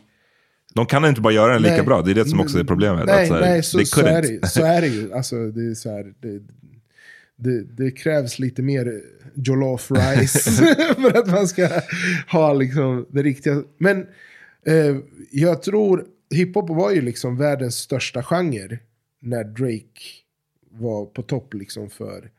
De 0.74 0.86
kan 0.86 1.04
inte 1.04 1.20
bara 1.20 1.32
göra 1.32 1.52
den 1.52 1.62
lika 1.62 1.74
Nej. 1.74 1.84
bra, 1.84 2.02
det 2.02 2.10
är 2.10 2.14
det 2.14 2.24
som 2.24 2.40
också 2.40 2.58
är 2.58 2.64
problemet. 2.64 3.06
Nej, 3.06 3.22
Att 3.22 3.28
så 3.28 3.34
här, 3.34 3.40
nej 3.40 3.62
så, 3.62 3.84
så, 3.84 4.00
är 4.00 4.22
det, 4.22 4.48
så 4.48 4.64
är 4.64 4.80
det 4.80 4.86
ju. 4.86 5.12
Alltså, 5.12 5.50
det, 5.50 5.70
är 5.70 5.74
så 5.74 5.90
här, 5.90 6.14
det, 6.20 6.42
det, 7.36 7.62
det 7.62 7.90
krävs 7.90 8.38
lite 8.38 8.62
mer 8.62 9.02
jollof 9.34 9.90
rice 9.90 10.50
för 10.94 11.18
att 11.18 11.26
man 11.26 11.48
ska 11.48 11.68
ha 12.28 12.52
liksom 12.52 13.06
det 13.10 13.22
riktiga. 13.22 13.62
Men 13.78 14.06
eh, 14.66 14.96
jag 15.30 15.62
tror, 15.62 16.06
hiphop 16.30 16.68
var 16.68 16.90
ju 16.90 17.00
liksom 17.00 17.36
världens 17.36 17.76
största 17.76 18.22
genre 18.22 18.78
när 19.20 19.44
Drake 19.44 20.00
var 20.70 21.06
på 21.06 21.22
topp 21.22 21.54
liksom 21.54 21.90
för 21.90 22.30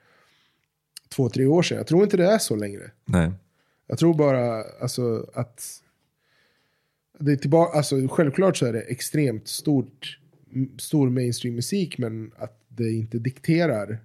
två, 1.10 1.30
tre 1.30 1.46
år 1.46 1.62
sedan. 1.62 1.78
Jag 1.78 1.88
tror 1.88 2.04
inte 2.04 2.18
det 2.18 2.32
är 2.32 2.38
så 2.38 2.56
längre. 2.56 2.92
Nej. 3.06 3.32
Jag 3.88 3.98
tror 3.98 4.14
bara 4.14 4.64
alltså, 4.82 5.30
att 5.34 5.84
det 7.20 7.32
är 7.32 7.36
tillbaka, 7.36 7.78
alltså, 7.78 8.08
självklart 8.08 8.58
så 8.58 8.66
är 8.66 8.74
det 8.74 8.82
extremt 8.82 9.48
stort, 9.48 10.20
stor 10.78 11.10
mainstream 11.10 11.56
musik 11.56 11.98
men 11.98 12.32
att 12.38 12.62
det 12.68 12.92
inte 12.92 13.20
dikterar 13.20 14.00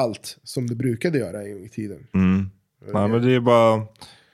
allt 0.00 0.38
som 0.44 0.66
det 0.66 0.74
brukade 0.74 1.18
göra 1.18 1.42
en 1.42 1.52
gång 1.52 1.64
i 1.64 1.68
tiden. 1.68 2.06
Mm. 2.14 2.50
Ja, 2.92 3.08
men 3.08 3.22
det 3.22 3.34
är 3.34 3.40
bara... 3.40 3.82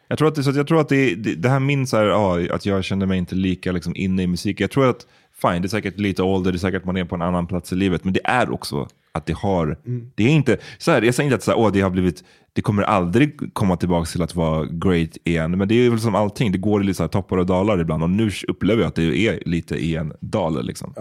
Jag 0.09 0.19
tror 0.19 0.29
att 0.29 0.35
det, 0.35 0.43
så 0.43 0.51
att 0.51 0.57
jag 0.57 0.67
tror 0.67 0.81
att 0.81 0.89
det, 0.89 1.15
det, 1.15 1.35
det 1.35 1.49
här 1.49 1.61
min 1.61 1.87
så 1.87 1.97
här, 1.97 2.05
ja, 2.05 2.55
att 2.55 2.67
jag 2.67 2.85
känner 2.85 3.07
mig 3.07 3.19
inte 3.19 3.35
lika 3.35 3.73
liksom, 3.73 3.97
inne 3.97 4.23
i 4.23 4.27
musik. 4.27 4.61
Jag 4.61 4.71
tror 4.71 4.91
att, 4.91 5.07
fine, 5.43 5.63
det 5.63 5.67
är 5.67 5.69
säkert 5.69 5.99
lite 5.99 6.23
ålder, 6.23 6.53
det 6.53 6.57
är 6.57 6.59
säkert 6.59 6.85
man 6.85 6.97
är 6.97 7.05
på 7.05 7.15
en 7.15 7.23
annan 7.23 7.47
plats 7.47 7.73
i 7.73 7.77
livet, 7.77 8.05
men 8.05 8.13
det 8.13 8.21
är 8.25 8.51
också 8.51 8.89
att 9.13 9.27
det 9.27 9.33
har, 9.33 9.79
det 10.15 10.25
är 10.25 10.29
inte, 10.29 10.59
så 10.79 10.91
här, 10.91 11.03
jag 11.03 11.15
säger 11.15 11.27
inte 11.27 11.37
att 11.37 11.43
så 11.43 11.51
här, 11.51 11.59
åh, 11.59 11.73
det 11.73 11.81
har 11.81 11.91
blivit, 11.91 12.25
det 12.53 12.63
kommer 12.63 12.83
aldrig 12.83 13.55
komma 13.55 13.77
tillbaka 13.77 14.07
till 14.07 14.23
att 14.23 14.35
vara 14.35 14.65
great 14.65 15.17
igen, 15.25 15.59
men 15.59 15.69
det 15.69 15.75
är 15.75 15.91
väl 15.91 16.01
som 16.01 16.15
allting, 16.15 16.53
det 16.53 16.59
går 16.59 16.83
i 16.83 16.85
lite 16.85 16.97
så 16.97 17.03
här 17.03 17.09
toppar 17.09 17.37
och 17.37 17.47
dalar 17.47 17.81
ibland, 17.81 18.03
och 18.03 18.11
nu 18.11 18.31
upplever 18.49 18.83
jag 18.83 18.89
att 18.89 18.95
det 18.95 19.17
är 19.17 19.43
lite 19.47 19.77
i 19.77 19.97
en 19.97 20.13
dal. 20.21 20.67
Liksom. 20.67 20.93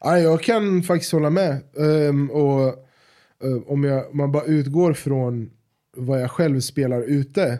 Ja, 0.00 0.18
jag 0.18 0.42
kan 0.42 0.82
faktiskt 0.82 1.12
hålla 1.12 1.30
med. 1.30 1.60
Ehm, 1.78 2.30
och 2.30 2.62
eh, 2.68 2.74
om, 3.66 3.84
jag, 3.84 4.14
man 4.14 4.32
bara 4.32 4.44
utgår 4.44 4.92
från 4.92 5.50
vad 5.96 6.22
jag 6.22 6.30
själv 6.30 6.60
spelar 6.60 7.02
ute. 7.02 7.58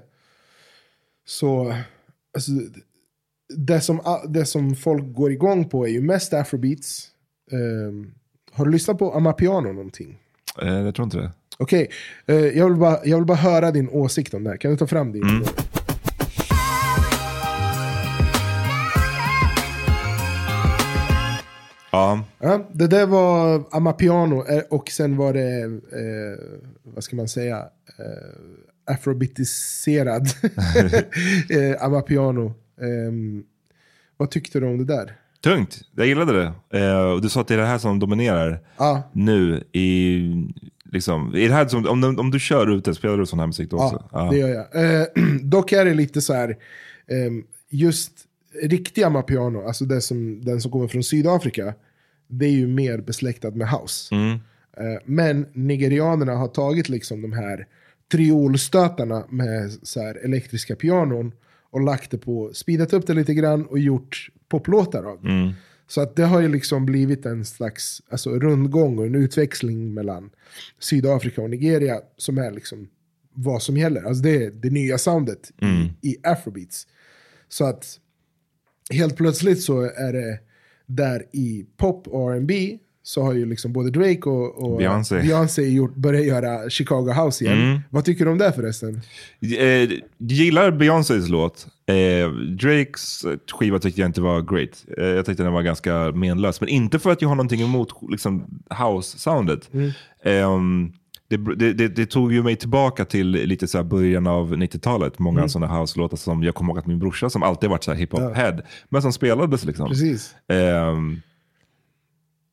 Så 1.26 1.74
alltså, 2.34 2.53
det, 3.57 3.80
som, 3.80 4.00
det 4.28 4.46
som 4.46 4.76
folk 4.76 5.14
går 5.14 5.32
igång 5.32 5.68
på 5.68 5.86
är 5.86 5.90
ju 5.90 6.00
mest 6.00 6.34
afrobeats. 6.34 7.09
Ehm, 7.53 8.11
har 8.53 8.64
du 8.64 8.70
lyssnat 8.70 8.98
på 8.98 9.12
Amapiano 9.12 9.72
någonting? 9.72 10.18
Eh, 10.62 10.80
jag 10.80 10.94
tror 10.94 11.05
inte 11.05 11.18
det. 11.18 11.30
Okej, 11.59 11.90
eh, 12.26 12.36
jag, 12.36 12.68
vill 12.68 12.78
bara, 12.78 12.98
jag 13.05 13.16
vill 13.16 13.26
bara 13.26 13.38
höra 13.38 13.70
din 13.70 13.88
åsikt 13.88 14.34
om 14.34 14.44
det 14.44 14.50
här. 14.50 14.57
Kan 14.57 14.70
du 14.70 14.76
ta 14.76 14.86
fram 14.86 15.12
din? 15.12 15.44
Ja, 21.91 22.24
Ja, 22.39 22.68
det 22.72 22.86
där 22.86 23.07
var 23.07 23.64
Amapiano 23.70 24.47
eh, 24.49 24.62
och 24.70 24.89
sen 24.89 25.16
var 25.16 25.32
det, 25.32 25.62
eh, 25.62 26.61
vad 26.82 27.05
ska 27.05 27.16
man 27.16 27.28
säga, 27.28 27.57
eh, 27.99 28.95
afrobitiserad 28.95 30.26
eh, 31.51 31.84
Amapiano. 31.84 32.55
Ehm, 32.80 33.45
vad 34.16 34.30
tyckte 34.30 34.61
du 34.61 34.66
om 34.66 34.78
det 34.78 34.84
där? 34.84 35.14
tungt. 35.45 35.80
Jag 35.97 36.07
gillade 36.07 36.32
det. 36.32 36.78
Eh, 36.78 37.01
och 37.03 37.22
du 37.22 37.28
sa 37.28 37.41
att 37.41 37.49
det 37.49 37.55
är 37.55 37.59
det 37.59 37.66
här 37.66 37.78
som 37.78 37.99
dominerar 37.99 38.61
Ja. 38.76 39.03
nu. 39.12 39.64
I, 39.72 40.20
liksom, 40.84 41.34
är 41.34 41.49
det 41.49 41.55
här 41.55 41.68
som, 41.68 41.86
om, 41.89 42.18
om 42.18 42.30
du 42.30 42.39
kör 42.41 42.66
ute, 42.76 42.95
spelar 42.95 43.16
du 43.16 43.26
sån 43.26 43.39
här 43.39 43.47
musik 43.47 43.70
då 43.70 43.76
också? 43.76 44.09
Ja, 44.12 44.28
det 44.30 44.36
gör 44.36 44.49
jag. 44.49 45.01
Eh, 45.01 45.07
dock 45.43 45.72
är 45.72 45.84
det 45.84 45.95
lite 45.95 46.20
så 46.20 46.32
här, 46.34 46.57
ehm, 47.09 47.45
just 47.70 48.12
riktiga 48.62 49.06
Amapiano, 49.06 49.66
alltså 49.66 49.84
det 49.84 50.00
som, 50.00 50.44
den 50.44 50.61
som 50.61 50.70
kommer 50.70 50.88
från 50.88 51.02
Sydafrika, 51.02 51.74
det 52.26 52.46
är 52.46 52.50
ju 52.50 52.66
mer 52.66 52.98
besläktad 52.98 53.50
med 53.50 53.70
house. 53.70 54.14
Mm. 54.14 54.38
Eh, 54.76 55.00
men 55.04 55.46
nigerianerna 55.52 56.34
har 56.34 56.48
tagit 56.48 56.88
liksom 56.88 57.22
de 57.22 57.32
här 57.32 57.66
triolstötarna 58.12 59.24
med 59.28 59.72
så 59.82 60.00
här 60.00 60.24
elektriska 60.24 60.76
pianon 60.76 61.32
och 61.70 61.80
lagt 61.80 62.11
det 62.11 62.18
på, 62.18 62.50
speedat 62.54 62.92
upp 62.92 63.06
det 63.06 63.14
lite 63.14 63.34
grann 63.34 63.66
och 63.66 63.78
gjort 63.78 64.30
poplåtar 64.48 65.02
av 65.02 65.22
det. 65.22 65.28
Mm. 65.28 65.52
Så 65.88 66.00
att 66.00 66.16
det 66.16 66.24
har 66.24 66.40
ju 66.40 66.48
liksom 66.48 66.86
blivit 66.86 67.26
en 67.26 67.44
slags 67.44 68.02
alltså, 68.11 68.30
rundgång 68.30 68.98
och 68.98 69.06
en 69.06 69.14
utväxling 69.14 69.94
mellan 69.94 70.30
Sydafrika 70.78 71.42
och 71.42 71.50
Nigeria 71.50 72.00
som 72.16 72.38
är 72.38 72.50
liksom 72.50 72.88
vad 73.32 73.62
som 73.62 73.76
gäller. 73.76 74.02
Alltså 74.02 74.22
det 74.22 74.44
är 74.44 74.50
det 74.50 74.70
nya 74.70 74.98
soundet 74.98 75.50
i, 75.62 76.09
i 76.09 76.16
afrobeats. 76.22 76.86
Så 77.48 77.64
att 77.64 77.98
helt 78.91 79.16
plötsligt 79.16 79.62
så 79.62 79.80
är 79.80 80.12
det 80.12 80.39
där 80.86 81.22
i 81.32 81.66
pop 81.76 82.09
och 82.09 82.32
R&B 82.32 82.78
så 83.03 83.22
har 83.22 83.32
ju 83.32 83.47
liksom 83.47 83.72
både 83.72 83.91
Drake 83.91 84.28
och, 84.28 84.62
och 84.64 84.78
Beyoncé. 84.78 85.20
Beyoncé 85.20 85.62
gjort, 85.62 85.95
börjat 85.95 86.26
göra 86.26 86.70
Chicago 86.70 87.12
House 87.12 87.45
igen. 87.45 87.80
Vad 87.91 88.05
tycker 88.05 88.24
du 88.24 88.30
om 88.30 88.39
det 88.39 88.53
förresten? 88.53 89.01
Eh, 89.59 89.91
gillar 90.18 90.70
Beyoncés 90.70 91.28
låt. 91.28 91.66
Eh, 91.86 92.30
Drakes 92.32 93.24
skiva 93.53 93.78
tyckte 93.78 94.01
jag 94.01 94.09
inte 94.09 94.20
var 94.20 94.43
great. 94.43 94.84
Eh, 94.99 95.05
jag 95.05 95.26
tyckte 95.26 95.43
den 95.43 95.53
var 95.53 95.62
ganska 95.62 96.12
menlös. 96.12 96.61
Men 96.61 96.68
inte 96.68 96.99
för 96.99 97.11
att 97.11 97.22
jag 97.22 97.28
har 97.28 97.36
någonting 97.36 97.61
emot 97.61 97.89
liksom, 98.11 98.62
house-soundet. 98.70 99.70
Ehm, 100.22 100.93
det, 101.29 101.72
det, 101.72 101.89
det, 101.89 102.07
tog 102.07 102.33
ju 102.33 102.43
mig 102.43 102.57
tillbaka 102.57 103.05
till 103.05 103.26
lite 103.31 103.68
så 103.68 103.85
början 103.85 104.26
av 104.26 104.55
90-talet. 104.55 105.18
Många 105.18 105.39
Mm. 105.39 105.49
sådana 105.49 105.81
house-låtar 105.81 106.16
som 106.16 106.43
jag 106.43 106.55
kommer 106.55 106.70
ihåg 106.72 106.79
att 106.79 106.87
min 106.87 106.99
brorsa, 106.99 107.31
som 107.31 107.43
alltid 107.43 107.70
varit 107.70 107.85
så 107.85 107.93
här 107.93 107.99
hiphop-head, 107.99 108.62
men 108.89 109.03
som 109.03 109.12
spelades 109.12 109.64
liksom. 109.64 109.89
Precis. 109.89 110.35
Ehm, 110.49 111.20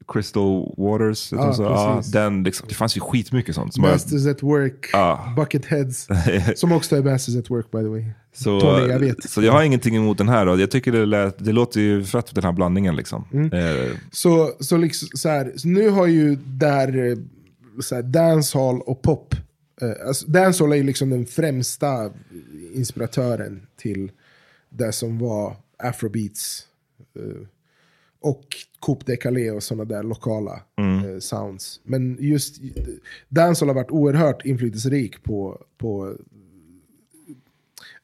Crystal 0.07 0.73
Waters, 0.77 1.31
Ja, 1.31 1.53
så, 1.53 1.63
ja, 1.63 1.95
precis. 1.97 2.11
den, 2.13 2.43
liksom, 2.43 2.65
det 2.69 2.75
fanns 2.75 2.97
ju 2.97 3.01
skitmycket 3.01 3.55
sånt. 3.55 3.77
Bara- 3.77 3.91
Masters 3.91 4.25
at 4.27 4.43
Work, 4.43 4.89
Ja. 4.93 5.33
Bucketheads, 5.35 6.07
som 6.59 6.71
också 6.71 6.95
är 6.97 7.03
Masters 7.03 7.35
at 7.35 7.49
Work 7.51 7.71
by 7.71 7.77
the 7.77 7.87
way. 7.87 8.05
Så, 8.33 8.59
Tony, 8.61 8.87
jag 8.87 8.99
vet. 8.99 9.29
så 9.29 9.41
jag 9.43 9.51
har 9.53 9.63
ingenting 9.63 9.95
emot 9.95 10.17
den 10.17 10.29
här. 10.29 10.47
Och 10.47 10.59
jag 10.59 10.71
tycker 10.71 10.91
det, 10.91 11.05
lät, 11.05 11.45
det 11.45 11.51
låter 11.51 11.81
ju 11.81 12.03
fett 12.03 12.35
den 12.35 12.43
här 12.43 12.51
blandningen. 12.51 12.95
Liksom. 12.95 13.25
Mm. 13.33 13.53
Eh, 13.53 13.91
Så, 14.11 14.51
så, 14.59 14.77
liksom, 14.77 15.07
så, 15.13 15.29
här, 15.29 15.51
så 15.55 15.67
nu 15.67 15.89
har 15.89 16.05
ju 16.07 16.35
där 16.45 17.17
så 17.79 17.95
här, 17.95 18.03
dancehall 18.03 18.81
och 18.81 19.01
pop. 19.01 19.35
Eh, 19.81 20.07
alltså, 20.07 20.27
dancehall 20.27 20.71
är 20.71 20.75
ju 20.75 20.83
liksom 20.83 21.09
den 21.09 21.25
främsta 21.25 22.11
inspiratören 22.73 23.67
till 23.75 24.11
det 24.69 24.91
som 24.91 25.19
var 25.19 25.55
afrobeats. 25.77 26.67
Eh, 27.15 27.47
och 28.19 28.45
Coupe 28.81 29.03
de 29.05 29.17
Calais 29.17 29.51
och 29.51 29.63
sådana 29.63 29.85
där 29.85 30.03
lokala 30.03 30.61
eh, 30.77 31.19
sounds. 31.19 31.81
Men 31.83 32.17
just 32.19 32.61
eh, 32.61 32.83
dancehall 33.29 33.69
har 33.69 33.75
varit 33.75 33.91
oerhört 33.91 34.45
inflytelserik 34.45 35.23
på, 35.23 35.65
på 35.77 36.17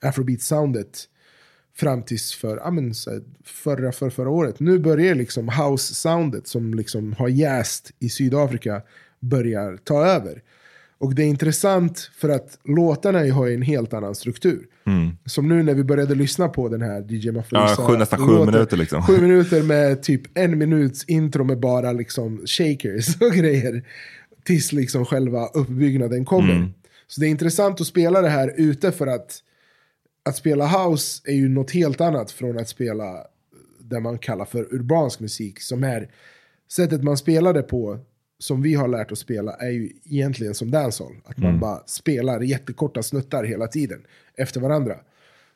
afrobeat-soundet 0.02 1.08
fram 1.74 2.04
tills 2.04 2.34
för, 2.34 2.58
ja, 2.58 2.72
men, 2.72 2.94
så 2.94 3.22
förra, 3.44 3.92
för 3.92 4.10
förra 4.10 4.30
året. 4.30 4.60
Nu 4.60 4.80
börjar 4.80 5.16
liksom 5.16 5.50
house-soundet 5.50 6.48
som 6.48 6.74
liksom 6.74 7.14
har 7.14 7.28
jäst 7.28 7.92
i 8.00 8.10
Sydafrika 8.10 8.82
börjar 9.22 9.78
ta 9.78 10.06
över. 10.06 10.42
Och 10.98 11.16
det 11.16 11.24
är 11.24 11.28
intressant 11.28 12.12
för 12.18 12.30
att 12.30 12.60
låtarna 12.64 13.34
har 13.34 13.48
en 13.50 13.62
helt 13.62 13.94
annan 13.94 14.16
struktur. 14.16 14.68
Som 15.26 15.48
nu 15.50 15.64
när 15.64 15.74
vi 15.74 15.84
började 15.84 16.16
lyssna 16.16 16.48
på 16.50 16.70
den 16.70 16.82
här 16.82 17.06
DJ 17.10 17.32
Mafiosa. 17.32 17.76
Ja, 17.82 17.88
sju- 17.88 17.98
nästan 17.98 18.20
sju 18.20 18.26
låten. 18.34 18.54
minuter 18.54 18.78
liksom. 18.78 19.04
Sju 19.04 19.22
minuter 19.22 19.64
med 19.64 20.04
typ 20.04 20.22
en 20.38 20.58
minuts 20.58 21.04
intro 21.04 21.44
med 21.44 21.60
bara 21.60 21.92
liksom 21.92 22.42
shakers 22.46 23.16
och 23.22 23.32
grejer. 23.32 23.84
Tills 24.44 24.72
liksom 24.72 25.06
själva 25.06 25.48
uppbyggnaden 25.48 26.26
kommer. 26.26 26.56
Mm. 26.56 26.74
Så 27.08 27.22
det 27.22 27.28
är 27.28 27.30
intressant 27.30 27.82
att 27.82 27.88
spela 27.88 28.22
det 28.22 28.30
här 28.30 28.54
ute 28.58 28.92
för 28.92 29.08
att 29.08 29.40
att 30.26 30.36
spela 30.36 30.68
house 30.68 31.22
är 31.26 31.34
ju 31.36 31.50
något 31.50 31.72
helt 31.72 32.02
annat 32.02 32.32
från 32.32 32.60
att 32.60 32.70
spela 32.70 33.24
det 33.80 34.00
man 34.00 34.18
kallar 34.18 34.46
för 34.46 34.74
urbansk 34.74 35.20
musik. 35.20 35.62
Som 35.62 35.84
är 35.84 36.10
sättet 36.72 37.04
man 37.04 37.18
spelar 37.18 37.54
det 37.54 37.62
på, 37.62 38.00
som 38.42 38.62
vi 38.62 38.74
har 38.74 38.88
lärt 38.88 39.12
oss 39.12 39.20
spela, 39.20 39.54
är 39.54 39.70
ju 39.70 39.90
egentligen 40.06 40.54
som 40.54 40.72
dancehall. 40.72 41.16
Att 41.26 41.38
man 41.38 41.60
bara 41.60 41.80
spelar 41.86 42.42
jättekorta 42.42 43.04
snuttar 43.04 43.44
hela 43.44 43.68
tiden 43.68 44.02
efter 44.38 44.60
varandra. 44.62 44.96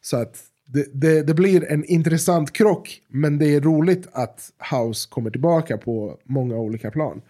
Så 0.01 0.17
att 0.17 0.37
det, 0.65 0.87
det, 0.93 1.23
det 1.23 1.33
blir 1.33 1.71
en 1.71 1.85
intressant 1.85 2.53
krock, 2.53 3.01
men 3.07 3.37
det 3.37 3.55
är 3.55 3.61
roligt 3.61 4.07
att 4.11 4.51
house 4.71 5.09
kommer 5.09 5.29
tillbaka 5.29 5.77
på 5.77 6.19
många 6.23 6.55
olika 6.55 6.91
plan. 6.91 7.21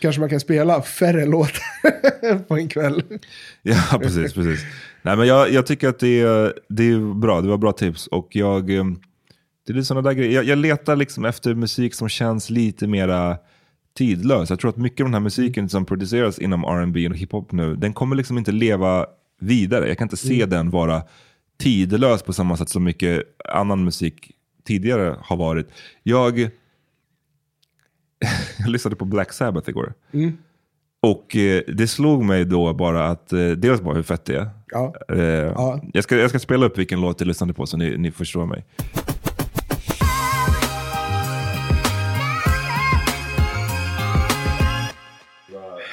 Kanske 0.00 0.20
man 0.20 0.30
kan 0.30 0.40
spela 0.40 0.82
färre 0.82 1.26
låtar 1.26 2.38
på 2.38 2.56
en 2.56 2.68
kväll. 2.68 3.02
ja, 3.62 3.98
precis. 4.02 4.34
precis. 4.34 4.60
Nej, 5.02 5.16
men 5.16 5.26
jag, 5.26 5.50
jag 5.50 5.66
tycker 5.66 5.88
att 5.88 5.98
det 5.98 6.20
är, 6.20 6.52
det 6.68 6.90
är 6.90 7.14
bra. 7.14 7.40
Det 7.40 7.48
var 7.48 7.58
bra 7.58 7.72
tips. 7.72 8.06
Och 8.06 8.28
jag, 8.30 8.70
eh, 8.70 8.84
det 9.66 9.72
är 9.72 9.82
såna 9.82 10.02
där 10.02 10.12
grejer. 10.12 10.32
Jag, 10.32 10.44
jag 10.44 10.58
letar 10.58 10.96
liksom 10.96 11.24
efter 11.24 11.54
musik 11.54 11.94
som 11.94 12.08
känns 12.08 12.50
lite 12.50 12.86
mera 12.86 13.38
tidlös. 13.96 14.50
Jag 14.50 14.60
tror 14.60 14.68
att 14.68 14.76
mycket 14.76 15.00
av 15.00 15.06
den 15.06 15.14
här 15.14 15.20
musiken 15.20 15.68
som 15.68 15.84
produceras 15.84 16.38
inom 16.38 16.64
R&B 16.64 17.08
och 17.08 17.16
hiphop 17.16 17.52
nu, 17.52 17.76
den 17.76 17.92
kommer 17.92 18.16
liksom 18.16 18.38
inte 18.38 18.52
leva 18.52 19.06
vidare. 19.40 19.88
Jag 19.88 19.98
kan 19.98 20.04
inte 20.04 20.16
se 20.16 20.46
den 20.46 20.70
vara 20.70 21.02
tidlös 21.58 22.22
på 22.22 22.32
samma 22.32 22.56
sätt 22.56 22.68
som 22.68 22.84
mycket 22.84 23.22
annan 23.54 23.84
musik 23.84 24.30
tidigare 24.64 25.16
har 25.20 25.36
varit. 25.36 25.68
Jag, 26.02 26.38
jag 28.58 28.68
lyssnade 28.68 28.96
på 28.96 29.04
Black 29.04 29.32
Sabbath 29.32 29.68
igår. 29.68 29.94
Och 31.02 31.36
eh, 31.36 31.62
det 31.68 31.88
slog 31.88 32.24
mig 32.24 32.44
då 32.44 32.74
bara 32.74 33.08
att, 33.08 33.32
eh, 33.32 33.48
dels 33.48 33.80
bara 33.80 33.94
hur 33.94 34.02
fett 34.02 34.24
det 34.24 34.36
är. 34.36 34.48
Ja. 34.70 34.94
Eh, 35.08 35.78
jag, 35.92 36.04
ska, 36.04 36.16
jag 36.16 36.30
ska 36.30 36.38
spela 36.38 36.66
upp 36.66 36.78
vilken 36.78 37.00
låt 37.00 37.20
jag 37.20 37.26
lyssnade 37.26 37.52
på 37.52 37.66
så 37.66 37.76
ni, 37.76 37.96
ni 37.96 38.10
förstår 38.10 38.46
mig. 38.46 38.64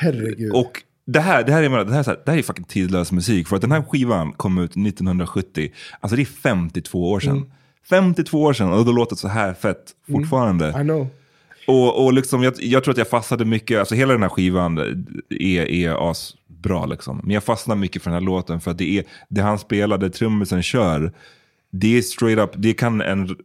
Herregud. 0.02 0.52
Och 0.54 0.84
det 1.06 1.20
här, 1.20 1.44
det 1.44 1.52
här, 1.52 1.64
är, 1.64 1.70
det 1.86 1.92
här, 1.92 2.00
är 2.00 2.04
så 2.04 2.10
här, 2.10 2.20
det 2.26 2.32
här 2.32 2.38
är 2.38 2.44
fucking 2.44 2.66
tidlös 2.66 3.12
musik. 3.12 3.48
För 3.48 3.56
att 3.56 3.62
den 3.62 3.72
här 3.72 3.82
skivan 3.82 4.34
kom 4.34 4.58
ut 4.58 4.72
1970. 4.72 5.72
Alltså 6.00 6.16
det 6.16 6.22
är 6.22 6.26
52 6.26 7.12
år 7.12 7.20
sedan. 7.20 7.52
52 7.90 8.42
år 8.42 8.54
sedan 8.54 8.74
och 8.74 8.86
det 8.86 8.92
låter 8.92 9.16
så 9.16 9.28
här 9.28 9.54
fett 9.54 9.92
fortfarande. 10.12 10.70
I 10.70 10.84
know. 10.84 11.08
Och, 11.68 12.06
och 12.06 12.14
liksom, 12.14 12.44
jag, 12.44 12.54
jag 12.58 12.84
tror 12.84 12.92
att 12.92 12.98
jag 12.98 13.08
fastnade 13.08 13.46
mycket, 13.46 13.80
alltså 13.80 13.96
hela 13.96 14.14
den 14.14 14.22
här 14.22 14.30
skivan 14.30 14.78
är, 15.30 15.72
är 15.72 16.12
asbra 16.12 16.86
liksom. 16.86 17.22
Men 17.24 17.34
jag 17.34 17.44
fastnar 17.44 17.76
mycket 17.76 18.02
för 18.02 18.10
den 18.10 18.20
här 18.20 18.26
låten 18.26 18.62
för 18.62 18.72
att 18.72 18.78
det 18.78 18.98
är, 18.98 19.04
det 19.30 19.42
han 19.42 19.60
spelar, 19.60 19.98
det 19.98 20.10
trummisen 20.10 20.64
kör, 20.64 21.12
det 21.72 21.98
är 21.98 22.02
straight 22.02 22.40
up, 22.40 22.52
det 22.56 22.74
kan 22.74 23.02
en, 23.02 23.36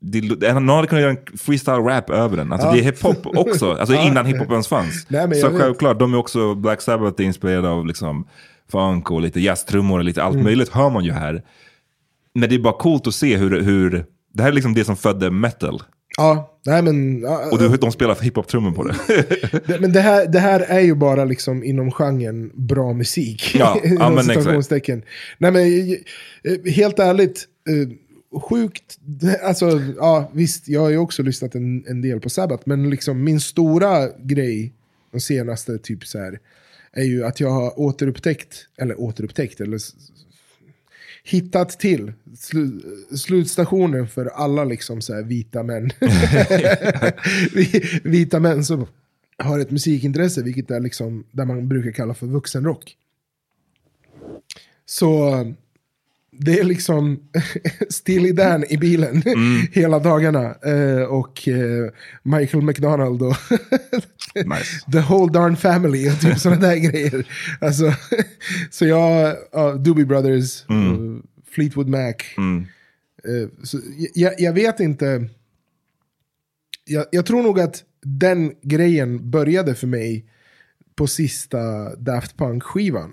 det, 0.00 0.52
någon 0.52 0.68
hade 0.68 0.86
kunnat 0.88 1.02
göra 1.02 1.10
en 1.10 1.38
freestyle 1.38 1.78
rap 1.82 2.10
över 2.10 2.36
den. 2.36 2.52
Alltså 2.52 2.68
Ja. 2.68 2.72
det 2.72 2.78
är 2.80 2.82
hiphop 2.82 3.26
också, 3.26 3.72
alltså 3.72 3.94
innan 4.06 4.26
hiphop 4.26 4.50
ens 4.50 4.68
fanns. 4.68 5.06
Nej, 5.08 5.34
Så 5.34 5.50
självklart, 5.58 5.98
de 5.98 6.14
är 6.14 6.18
också, 6.18 6.54
Black 6.54 6.80
Sabbath 6.82 7.20
är 7.22 7.24
inspirerade 7.26 7.68
av 7.68 7.86
liksom 7.86 8.28
funk 8.72 9.10
och 9.10 9.20
lite 9.20 9.40
jazztrummor 9.40 9.98
och 9.98 10.04
lite 10.04 10.22
allt 10.22 10.34
Mm. 10.34 10.44
möjligt 10.44 10.68
hör 10.68 10.90
man 10.90 11.04
ju 11.04 11.12
här. 11.12 11.42
Men 12.34 12.48
det 12.48 12.54
är 12.54 12.58
bara 12.58 12.78
coolt 12.78 13.06
att 13.06 13.14
se 13.14 13.36
hur, 13.36 13.60
hur 13.60 14.04
det 14.34 14.42
här 14.42 14.50
är 14.50 14.54
liksom 14.54 14.74
det 14.74 14.84
som 14.84 14.96
födde 14.96 15.30
metal. 15.30 15.82
Ja, 16.16 16.58
nej 16.66 16.82
men... 16.82 17.20
ja, 17.20 17.48
Och 17.52 17.58
du, 17.58 17.68
de 17.68 17.92
spelar 17.92 18.14
hiphop-trummor 18.14 18.72
på 18.72 18.84
det. 18.84 18.94
det, 19.66 19.80
men 19.80 19.92
det 19.92 20.00
här, 20.00 20.26
det 20.26 20.38
här 20.38 20.60
är 20.60 20.80
ju 20.80 20.94
bara 20.94 21.24
liksom 21.24 21.64
inom 21.64 21.90
genren 21.92 22.50
bra 22.54 22.92
musik. 22.92 23.54
Ja, 23.58 23.78
ja, 23.84 24.10
men 24.10 24.24
citationstecken. 24.24 25.02
Nej 25.38 25.50
men 25.52 25.62
eh, 25.62 26.72
helt 26.72 26.98
ärligt, 26.98 27.44
eh, 27.68 27.88
sjukt. 28.32 28.98
Alltså, 29.42 29.82
ja 29.96 30.30
visst, 30.32 30.68
jag 30.68 30.80
har 30.80 30.90
ju 30.90 30.96
också 30.98 31.22
lyssnat 31.22 31.54
en, 31.54 31.84
en 31.86 32.02
del 32.02 32.20
på 32.20 32.30
Sabbath, 32.30 32.62
men 32.66 32.90
liksom 32.90 33.24
min 33.24 33.40
stora 33.40 34.08
grej 34.18 34.72
de 35.10 35.20
senaste 35.20 35.78
typ 35.78 36.06
så 36.06 36.18
här 36.18 36.38
är 36.92 37.04
ju 37.04 37.24
att 37.24 37.40
jag 37.40 37.50
har 37.50 37.80
återupptäckt, 37.80 38.66
eller 38.76 39.00
återupptäckt, 39.00 39.60
eller 39.60 39.80
hittat 41.24 41.70
till 41.80 42.12
slu, 42.38 42.80
slutstationen 43.16 44.08
för 44.08 44.26
alla 44.26 44.64
liksom 44.64 45.00
så 45.02 45.14
här 45.14 45.22
vita 45.22 45.62
män. 45.62 45.90
Vi- 47.54 48.00
vita 48.04 48.40
män 48.40 48.64
som 48.64 48.86
har 49.38 49.58
ett 49.58 49.70
musikintresse, 49.70 50.42
vilket 50.42 50.70
är 50.70 50.80
liksom 50.80 51.24
där 51.32 51.44
man 51.44 51.68
brukar 51.68 51.90
kalla 51.92 52.14
för 52.14 52.26
vuxenrock. 52.26 52.96
Så 54.86 55.30
det 56.42 56.58
är 56.58 56.64
liksom 56.64 57.20
Steely 57.88 58.32
Dan 58.32 58.64
i 58.68 58.76
bilen 58.76 59.22
hela 59.72 59.98
dagarna. 59.98 60.54
Eh, 60.54 61.02
och 61.02 61.48
eh, 61.48 61.90
Michael 62.22 62.62
McDonald 62.62 63.22
och 63.22 63.36
Nice. 64.34 64.90
The 64.92 65.00
Whole 65.00 65.32
Darn 65.32 65.56
Family 65.56 66.10
och 66.10 66.20
typ 66.20 66.38
sådana 66.38 66.60
där 66.60 66.76
grejer. 66.76 67.26
Alltså, 67.60 67.92
så 68.70 68.86
jag, 68.86 69.36
uh, 69.56 69.74
Doobie 69.74 70.04
Brothers, 70.04 70.64
uh, 70.70 71.18
Fleetwood 71.50 71.88
Mac. 71.88 72.14
Eh, 73.24 73.48
så 73.62 73.78
jag, 74.14 74.32
jag 74.38 74.52
vet 74.52 74.80
inte. 74.80 75.28
Jag, 76.84 77.06
jag 77.12 77.26
tror 77.26 77.42
nog 77.42 77.60
att 77.60 77.84
den 78.02 78.52
grejen 78.62 79.30
började 79.30 79.74
för 79.74 79.86
mig 79.86 80.24
på 80.94 81.06
sista 81.06 81.96
Daft 81.96 82.36
Punk-skivan. 82.36 83.12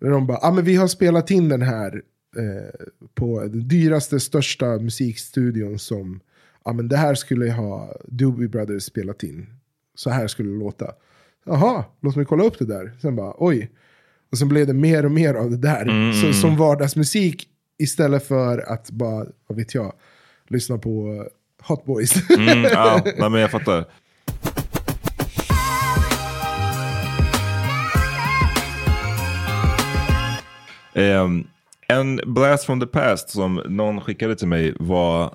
Där 0.00 0.10
de 0.10 0.26
bara, 0.26 0.38
ah, 0.42 0.52
men 0.52 0.64
vi 0.64 0.76
har 0.76 0.88
spelat 0.88 1.30
in 1.30 1.48
den 1.48 1.62
här 1.62 2.02
eh, 2.36 2.86
på 3.14 3.40
den 3.40 3.68
dyraste, 3.68 4.20
största 4.20 4.66
musikstudion 4.66 5.78
som, 5.78 6.20
ah, 6.62 6.72
men 6.72 6.88
det 6.88 6.96
här 6.96 7.14
skulle 7.14 7.52
ha 7.52 7.96
Doobie 8.04 8.48
Brothers 8.48 8.82
spelat 8.82 9.22
in. 9.22 9.46
Så 9.94 10.10
här 10.10 10.26
skulle 10.26 10.50
det 10.50 10.58
låta. 10.58 10.92
Jaha, 11.46 11.84
låt 12.00 12.16
mig 12.16 12.24
kolla 12.24 12.44
upp 12.44 12.58
det 12.58 12.66
där. 12.66 12.92
Sen 13.02 13.16
bara, 13.16 13.34
oj. 13.38 13.70
Och 14.30 14.38
sen 14.38 14.48
blev 14.48 14.66
det 14.66 14.72
mer 14.72 15.04
och 15.04 15.10
mer 15.10 15.34
av 15.34 15.50
det 15.50 15.56
där. 15.56 16.12
Så, 16.12 16.32
som 16.32 16.56
vardagsmusik 16.56 17.48
istället 17.78 18.26
för 18.26 18.58
att 18.58 18.90
bara, 18.90 19.26
vad 19.46 19.58
vet 19.58 19.74
jag, 19.74 19.92
lyssna 20.48 20.78
på 20.78 21.12
eh, 21.12 21.66
Hot 21.68 21.84
Boys. 21.84 22.30
Mm, 22.30 22.62
ja, 22.62 23.02
nej, 23.18 23.30
men 23.30 23.40
jag 23.40 23.50
fattar. 23.50 23.84
Ehm, 30.94 31.46
en 31.88 32.20
blast 32.26 32.64
from 32.64 32.80
the 32.80 32.86
past 32.86 33.30
som 33.30 33.54
någon 33.54 34.00
skickade 34.00 34.36
till 34.36 34.48
mig 34.48 34.74
var 34.78 35.34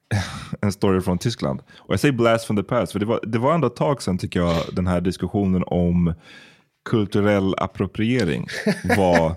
en 0.60 0.72
story 0.72 1.00
från 1.00 1.18
Tyskland. 1.18 1.62
Och 1.76 1.92
jag 1.92 2.00
säger 2.00 2.12
blast 2.12 2.46
from 2.46 2.56
the 2.56 2.62
past 2.62 2.92
för 2.92 2.98
det 2.98 3.06
var, 3.06 3.20
det 3.22 3.38
var 3.38 3.54
ändå 3.54 3.66
ett 3.66 3.76
tag 3.76 4.02
sedan 4.02 4.18
tycker 4.18 4.40
jag 4.40 4.62
den 4.72 4.86
här 4.86 5.00
diskussionen 5.00 5.64
om 5.66 6.14
kulturell 6.84 7.54
appropriering 7.58 8.46
var 8.96 9.34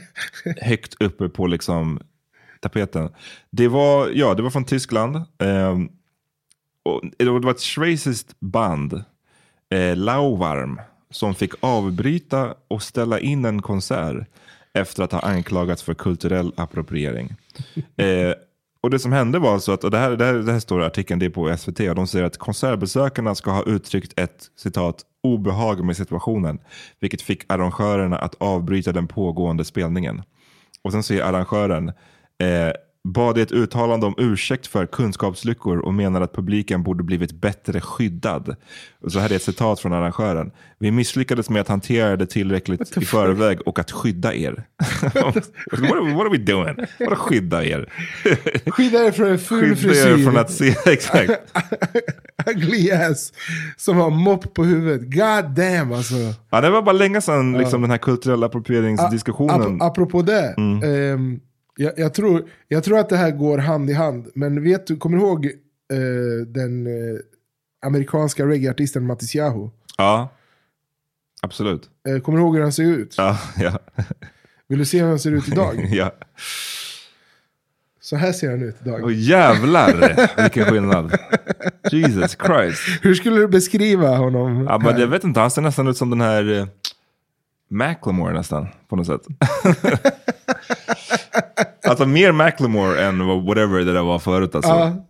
högt 0.60 1.02
uppe 1.02 1.28
på 1.28 1.46
liksom 1.46 2.00
tapeten. 2.60 3.08
Det 3.50 3.68
var, 3.68 4.08
ja, 4.14 4.34
det 4.34 4.42
var 4.42 4.50
från 4.50 4.64
Tyskland. 4.64 5.16
Ehm, 5.38 5.88
och 6.82 7.02
det 7.16 7.30
var 7.30 7.50
ett 7.50 7.60
schweiziskt 7.60 8.40
band, 8.40 9.04
eh, 9.70 9.96
Lauwarm, 9.96 10.80
som 11.10 11.34
fick 11.34 11.52
avbryta 11.60 12.54
och 12.68 12.82
ställa 12.82 13.20
in 13.20 13.44
en 13.44 13.62
konsert 13.62 14.26
efter 14.78 15.02
att 15.02 15.12
ha 15.12 15.20
anklagats 15.20 15.82
för 15.82 15.94
kulturell 15.94 16.52
appropriering. 16.56 17.34
Eh, 17.96 18.34
och 18.82 18.90
det 18.90 18.98
som 18.98 19.12
hände 19.12 19.38
var 19.38 19.52
alltså 19.54 19.72
att, 19.72 19.84
och 19.84 19.90
det 19.90 19.98
här, 19.98 20.10
det 20.10 20.24
här, 20.24 20.34
det 20.34 20.52
här 20.52 20.60
står 20.60 20.82
i 20.82 20.84
artikeln, 20.84 21.20
det 21.20 21.26
är 21.26 21.30
på 21.30 21.56
SVT, 21.56 21.80
och 21.80 21.94
de 21.94 22.06
säger 22.06 22.24
att 22.24 22.38
konsertbesökarna 22.38 23.34
ska 23.34 23.50
ha 23.50 23.62
uttryckt 23.62 24.20
ett 24.20 24.50
citat 24.56 25.02
obehag 25.22 25.84
med 25.84 25.96
situationen, 25.96 26.58
vilket 27.00 27.22
fick 27.22 27.52
arrangörerna 27.52 28.18
att 28.18 28.34
avbryta 28.38 28.92
den 28.92 29.06
pågående 29.06 29.64
spelningen. 29.64 30.22
Och 30.82 30.92
sen 30.92 31.02
säger 31.02 31.22
arrangören, 31.22 31.88
eh, 32.38 32.72
bad 33.08 33.38
i 33.38 33.40
ett 33.40 33.52
uttalande 33.52 34.06
om 34.06 34.14
ursäkt 34.18 34.66
för 34.66 34.86
kunskapslyckor 34.86 35.78
och 35.78 35.94
menar 35.94 36.20
att 36.20 36.32
publiken 36.34 36.82
borde 36.82 37.02
blivit 37.04 37.32
bättre 37.32 37.80
skyddad. 37.80 38.56
Och 39.02 39.12
så 39.12 39.18
här 39.18 39.32
är 39.32 39.36
ett 39.36 39.42
citat 39.42 39.80
från 39.80 39.92
arrangören. 39.92 40.50
Vi 40.78 40.90
misslyckades 40.90 41.50
med 41.50 41.60
att 41.60 41.68
hantera 41.68 42.16
det 42.16 42.26
tillräckligt 42.26 42.96
i 42.96 43.04
förväg 43.04 43.60
och 43.66 43.78
att 43.78 43.90
skydda 43.90 44.34
er. 44.34 44.64
what, 45.02 45.14
are, 45.16 46.14
what 46.14 46.26
are 46.26 46.30
we 46.30 46.38
doing? 46.38 46.76
Vadå 46.98 47.16
skydda 47.16 47.64
er? 47.64 47.92
Skydda 48.70 49.04
er 49.06 49.10
från 49.12 49.28
en 49.28 49.38
ful 49.38 49.76
Skydda 49.76 49.90
er 49.90 50.04
frisyr. 50.14 50.24
från 50.24 50.36
att 50.36 50.50
se, 50.50 50.74
exakt. 50.86 51.32
Ugly 52.46 52.90
ass. 52.90 53.32
Som 53.76 53.96
har 53.96 54.10
mopp 54.10 54.54
på 54.54 54.64
huvudet. 54.64 55.00
God 55.00 55.50
damn 55.50 55.92
alltså. 55.92 56.14
Ja, 56.50 56.60
det 56.60 56.70
var 56.70 56.82
bara 56.82 56.92
länge 56.92 57.20
sedan 57.20 57.52
liksom, 57.58 57.82
den 57.82 57.90
här 57.90 57.98
kulturella 57.98 58.46
approprieringsdiskussionen. 58.46 59.82
Ap 59.82 59.90
apropå 59.90 60.22
det. 60.22 60.54
ehm, 60.84 61.40
jag, 61.76 61.98
jag, 61.98 62.14
tror, 62.14 62.50
jag 62.68 62.84
tror 62.84 62.98
att 62.98 63.08
det 63.08 63.16
här 63.16 63.30
går 63.30 63.58
hand 63.58 63.90
i 63.90 63.92
hand. 63.92 64.30
Men 64.34 64.62
vet 64.62 64.86
du, 64.86 64.96
kommer 64.96 65.18
du 65.18 65.22
ihåg 65.22 65.46
eh, 65.46 66.46
den 66.46 66.86
eh, 66.86 67.20
amerikanska 67.86 68.46
reggaeartisten 68.46 69.06
Mattis 69.06 69.34
Yahoo? 69.34 69.70
Ja, 69.98 70.28
absolut. 71.42 71.90
Eh, 72.08 72.18
kommer 72.20 72.38
du 72.38 72.44
ihåg 72.44 72.54
hur 72.54 72.62
han 72.62 72.72
ser 72.72 72.84
ut? 72.84 73.14
Ja, 73.18 73.38
ja. 73.56 73.78
Vill 74.68 74.78
du 74.78 74.84
se 74.84 75.00
hur 75.00 75.08
han 75.08 75.18
ser 75.18 75.32
ut 75.32 75.48
idag? 75.48 75.88
ja. 75.90 76.12
Så 78.00 78.16
här 78.16 78.32
ser 78.32 78.50
han 78.50 78.62
ut 78.62 78.76
idag. 78.82 79.04
Och 79.04 79.12
jävlar 79.12 80.42
vilken 80.42 80.64
skillnad. 80.64 81.18
Jesus 81.92 82.36
Christ. 82.46 82.80
Hur 83.02 83.14
skulle 83.14 83.36
du 83.36 83.48
beskriva 83.48 84.16
honom? 84.16 84.66
Ja, 84.68 84.78
men 84.78 85.00
jag 85.00 85.06
vet 85.06 85.24
inte, 85.24 85.40
han 85.40 85.50
ser 85.50 85.62
nästan 85.62 85.88
ut 85.88 85.96
som 85.96 86.10
den 86.10 86.20
här 86.20 86.58
eh, 86.58 86.66
Macklemore 87.68 88.32
nästan, 88.32 88.68
på 88.88 88.96
något 88.96 89.06
sätt. 89.06 89.22
alltså 91.84 92.06
mer 92.06 92.32
Macklemore 92.32 93.04
än 93.04 93.26
whatever 93.46 93.78
det 93.78 93.92
där 93.92 94.02
var 94.02 94.18
förut 94.18 94.54
alltså. 94.54 94.70
Ja. 94.70 95.06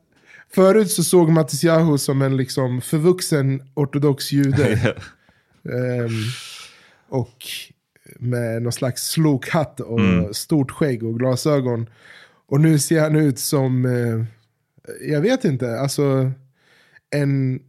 Förut 0.55 0.91
så 0.91 1.05
såg 1.05 1.29
Mattis 1.31 1.65
Yahoo 1.65 1.99
som 1.99 2.23
en 2.23 2.37
liksom 2.37 2.81
förvuxen 2.81 3.63
ortodox 3.75 4.33
jude. 4.33 4.95
Ehm, 5.65 6.11
och 7.09 7.37
med 8.19 8.63
någon 8.63 8.73
slags 8.73 9.03
slokhatt 9.03 9.81
och 9.81 10.01
Mm. 10.01 10.35
stort 10.35 10.71
skägg 10.71 11.03
och 11.03 11.19
glasögon. 11.19 11.87
Och 12.49 12.61
nu 12.61 12.79
ser 12.79 13.01
han 13.01 13.17
ut 13.17 13.39
som, 13.39 13.85
eh, 13.85 14.25
jag 15.13 15.21
vet 15.21 15.45
inte, 15.45 15.81
alltså 15.81 16.33
en 17.11 17.61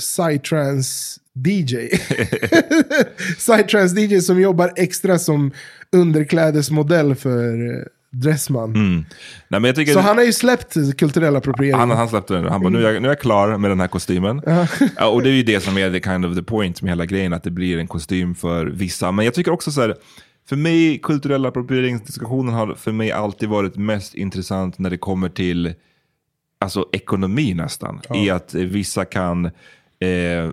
psytrance 0.00 1.20
DJ. 1.34 1.76
psytrance 3.38 4.00
DJ 4.00 4.20
som 4.20 4.40
jobbar 4.40 4.72
extra 4.76 5.18
som 5.18 5.50
underklädesmodell 5.94 7.14
för 7.14 7.76
eh, 7.76 7.82
Dressman. 8.10 8.72
Nej, 8.72 9.60
men 9.60 9.64
jag 9.64 9.76
tycker, 9.76 9.92
Så 9.92 10.00
han 10.00 10.16
har 10.16 10.24
ju 10.24 10.32
släppt 10.32 10.76
kulturell 10.98 11.36
appropriering. 11.36 11.78
han, 11.78 11.90
han 11.90 12.08
släppte 12.08 12.34
den. 12.34 12.44
Han 12.44 12.60
bara, 12.60 12.70
nu 12.70 12.86
är, 12.86 12.92
jag, 12.92 13.02
nu 13.02 13.08
är 13.08 13.12
jag 13.12 13.20
klar 13.20 13.58
med 13.58 13.70
den 13.70 13.80
här 13.80 13.88
kostymen. 13.88 14.42
Ja, 14.96 15.08
och 15.08 15.22
det 15.22 15.28
är 15.30 15.32
ju 15.34 15.42
det 15.42 15.60
som 15.60 15.78
är 15.78 15.90
the 15.90 16.00
kind 16.00 16.26
of 16.26 16.36
the 16.36 16.42
point 16.42 16.82
med 16.82 16.90
hela 16.90 17.06
grejen, 17.06 17.32
att 17.32 17.42
det 17.42 17.50
blir 17.50 17.78
en 17.78 17.86
kostym 17.86 18.34
för 18.34 18.66
vissa. 18.66 19.12
Men 19.12 19.24
jag 19.24 19.34
tycker 19.34 19.50
också 19.50 19.70
så 19.70 19.80
här, 19.80 19.96
för 20.48 20.56
mig, 20.56 20.98
kulturella 20.98 21.48
approprieringsdiskussionen 21.48 22.54
har 22.54 22.74
för 22.74 22.92
mig 22.92 23.12
alltid 23.12 23.48
varit 23.48 23.76
mest 23.76 24.14
intressant 24.14 24.78
när 24.78 24.90
det 24.90 24.98
kommer 24.98 25.28
till 25.28 25.74
alltså, 26.60 26.88
ekonomi 26.92 27.54
nästan. 27.54 28.00
I 28.14 28.30
att 28.30 28.54
vissa 28.54 29.04
kan 29.04 29.44
eh, 30.00 30.50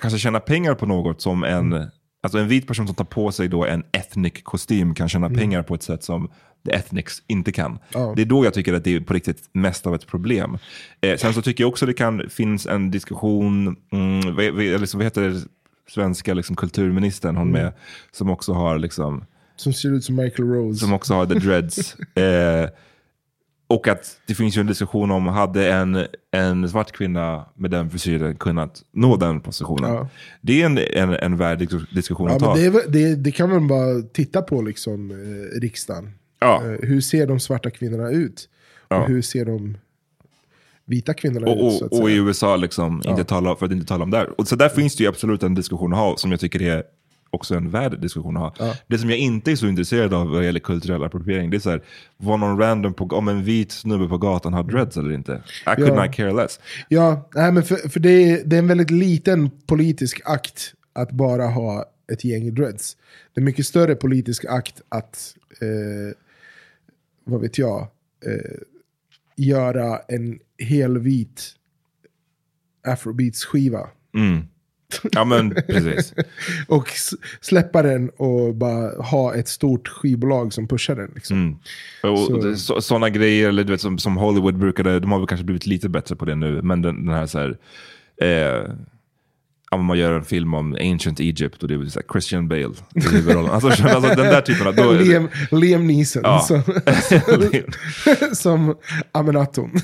kanske 0.00 0.18
tjäna 0.18 0.40
pengar 0.40 0.74
på 0.74 0.86
något 0.86 1.20
som 1.20 1.44
en, 1.44 1.90
alltså 2.20 2.38
en 2.38 2.48
vit 2.48 2.66
person 2.66 2.86
som 2.86 2.96
tar 2.96 3.04
på 3.04 3.32
sig 3.32 3.48
då 3.48 3.64
en 3.64 3.84
ethnic 3.92 4.42
kostym 4.42 4.94
kan 4.94 5.08
tjäna 5.08 5.30
pengar 5.30 5.62
på 5.62 5.74
ett 5.74 5.82
sätt 5.82 6.04
som 6.04 6.30
the 6.66 6.72
ethnics 6.72 7.22
inte 7.26 7.52
kan. 7.52 7.78
Ja. 7.94 8.12
Det 8.16 8.22
är 8.22 8.26
då 8.26 8.44
jag 8.44 8.54
tycker 8.54 8.74
att 8.74 8.84
det 8.84 8.94
är 8.94 9.00
på 9.00 9.14
riktigt 9.14 9.48
mest 9.52 9.86
av 9.86 9.94
ett 9.94 10.06
problem. 10.06 10.58
Eh, 11.00 11.16
sen 11.16 11.34
så 11.34 11.42
tycker 11.42 11.64
jag 11.64 11.68
också 11.68 11.86
det 11.86 11.92
kan 11.92 12.30
finns 12.30 12.66
en 12.66 12.90
diskussion, 12.90 13.76
mm, 13.92 14.36
vad, 14.36 14.80
vad, 14.80 14.88
så, 14.88 14.96
vad 14.98 15.04
heter 15.04 15.22
det, 15.28 15.40
svenska 15.88 16.34
liksom, 16.34 16.56
kulturministern, 16.56 17.36
hon 17.36 17.50
med, 17.50 17.72
som 18.12 18.30
också 18.30 18.52
har 18.52 18.78
liksom, 18.78 19.24
Som 19.56 19.72
ser 19.72 19.92
ut 19.92 20.04
som 20.04 20.16
Michael 20.16 20.48
Rose. 20.48 20.80
som 20.80 20.92
också 20.92 21.14
har 21.14 21.26
the 21.26 21.34
dreads. 21.34 21.96
eh, 22.14 22.68
och 23.70 23.88
att 23.88 24.20
det 24.26 24.34
finns 24.34 24.56
ju 24.56 24.60
en 24.60 24.66
diskussion 24.66 25.10
om, 25.10 25.26
hade 25.26 25.72
en, 25.72 26.06
en 26.30 26.68
svart 26.68 26.92
kvinna 26.92 27.44
med 27.54 27.70
den 27.70 27.90
frisyren 27.90 28.36
kunnat 28.36 28.82
nå 28.92 29.16
den 29.16 29.40
positionen? 29.40 29.94
Ja. 29.94 30.08
Det 30.40 30.62
är 30.62 30.66
en, 30.66 30.78
en, 30.78 31.14
en 31.14 31.36
värd 31.36 31.60
dis- 31.62 31.94
diskussion 31.94 32.28
Ja, 32.28 32.34
att 32.36 32.40
ta. 32.42 32.54
det, 32.54 32.70
väl- 32.70 32.82
det, 32.92 33.14
det 33.14 33.32
kan 33.32 33.50
man 33.50 33.68
bara 33.68 34.02
titta 34.12 34.42
på 34.42 34.62
liksom, 34.62 35.10
eh, 35.10 35.60
riksdagen. 35.60 36.10
Ja. 36.40 36.62
Eh, 36.64 36.88
hur 36.88 37.00
ser 37.00 37.26
de 37.26 37.40
svarta 37.40 37.70
kvinnorna 37.70 38.10
ut? 38.10 38.48
Ja. 38.88 39.02
Och 39.02 39.08
hur 39.08 39.22
ser 39.22 39.44
de 39.44 39.76
vita 40.84 41.14
kvinnorna 41.14 41.50
ut? 41.52 41.60
Och, 41.62 41.86
att 41.86 41.92
och, 41.92 42.00
och 42.02 42.10
i? 42.10 42.14
USA, 42.16 42.56
liksom, 42.56 43.02
inte 43.06 43.24
tala, 43.24 43.56
för 43.56 43.66
att 43.66 43.72
inte 43.72 43.86
tala 43.86 44.04
om 44.04 44.10
där. 44.10 44.40
Och 44.40 44.48
så 44.48 44.56
där 44.56 44.68
finns 44.68 44.96
det 44.96 45.02
ju 45.04 45.08
absolut 45.08 45.42
en 45.42 45.54
diskussion 45.54 45.92
att 45.92 45.98
ha, 45.98 46.16
som 46.16 46.30
jag 46.30 46.40
tycker 46.40 46.62
är 46.62 46.82
också 47.30 47.54
en 47.54 47.70
värd 47.70 48.00
diskussion 48.00 48.36
att 48.36 48.58
ha. 48.58 48.74
Det 48.86 48.98
som 48.98 49.10
jag 49.10 49.18
inte 49.18 49.50
är 49.52 49.56
så 49.56 49.66
intresserad 49.66 50.14
av 50.14 50.28
vad 50.28 50.44
gäller 50.44 50.60
kulturell 50.60 51.02
appropriering, 51.04 51.50
det 51.50 51.56
är 51.56 51.60
så 51.60 51.70
här, 51.70 51.82
var 52.16 52.36
någon 52.36 52.58
random, 52.58 52.94
på, 52.94 53.04
om 53.04 53.28
en 53.28 53.44
vit 53.44 53.72
snubbe 53.72 54.08
på 54.08 54.18
gatan 54.18 54.52
har 54.52 54.62
dreads 54.62 54.96
eller 54.96 55.12
inte. 55.12 55.42
I 55.72 55.76
could 55.76 55.88
Ja. 55.88 56.04
not 56.04 56.14
care 56.14 56.32
less. 56.32 56.60
Ja, 56.88 57.28
nej, 57.34 57.52
men 57.52 57.62
för, 57.62 57.76
för 57.88 58.00
det, 58.00 58.10
är, 58.10 58.44
det 58.44 58.56
är 58.56 58.58
en 58.58 58.66
väldigt 58.68 58.90
liten 58.90 59.50
politisk 59.66 60.20
akt 60.24 60.74
att 60.92 61.10
bara 61.10 61.46
ha 61.46 61.84
ett 62.12 62.24
gäng 62.24 62.54
dreads. 62.54 62.96
Det 63.34 63.40
är 63.40 63.44
mycket 63.44 63.66
större 63.66 63.94
politisk 63.94 64.44
akt 64.44 64.80
att, 64.88 65.34
eh, 65.60 66.16
vad 67.24 67.40
vet 67.40 67.58
jag, 67.58 67.80
eh, 68.26 68.58
göra 69.36 69.98
en 70.08 70.38
helvit 70.58 71.54
afrobeats-skiva. 72.86 73.88
Mm. 74.14 74.42
Ja 75.12 75.24
men 75.24 75.54
precis. 75.54 76.14
och 76.68 76.88
släppa 77.40 77.82
den 77.82 78.10
och 78.10 78.54
bara 78.54 79.02
ha 79.02 79.34
ett 79.34 79.48
stort 79.48 79.88
skivbolag 79.88 80.52
som 80.52 80.68
pushar 80.68 80.96
den. 80.96 81.10
Liksom. 81.14 81.36
Mm. 81.36 82.12
Och 82.14 82.18
Så- 82.18 82.56
så. 82.56 82.80
Sådana 82.80 83.10
grejer, 83.10 83.48
eller 83.48 83.64
du 83.64 83.72
vet, 83.72 83.80
som, 83.80 83.98
som 83.98 84.16
Hollywood 84.16 84.58
brukade, 84.58 85.00
de 85.00 85.12
har 85.12 85.18
väl 85.18 85.26
kanske 85.28 85.44
blivit 85.44 85.66
lite 85.66 85.88
bättre 85.88 86.16
på 86.16 86.24
det 86.24 86.34
nu, 86.34 86.62
men 86.62 86.82
den, 86.82 87.06
den 87.06 87.14
här 87.14 87.26
så 87.26 87.38
här, 87.38 87.56
eh, 88.22 88.72
men 89.76 89.86
man 89.86 89.98
gör 89.98 90.12
en 90.12 90.24
film 90.24 90.54
om 90.54 90.76
Ancient 90.80 91.20
Egypt 91.20 91.62
och 91.62 91.68
det 91.68 91.74
är 91.74 91.86
så 91.86 92.00
Christian 92.12 92.48
Bale 92.48 92.70
i 92.94 93.00
huvudrollen. 93.00 93.50
Alltså, 93.50 93.68
alltså 93.68 94.00
den 94.00 94.16
där 94.16 94.40
typen 94.40 94.66
av... 94.66 94.74
Då, 94.74 94.92
Liam, 94.92 95.28
Liam 95.50 95.86
Neeson 95.86 96.22
Ja. 96.24 96.40
som, 96.40 96.62
som 98.32 98.76
Amenaton. 99.12 99.70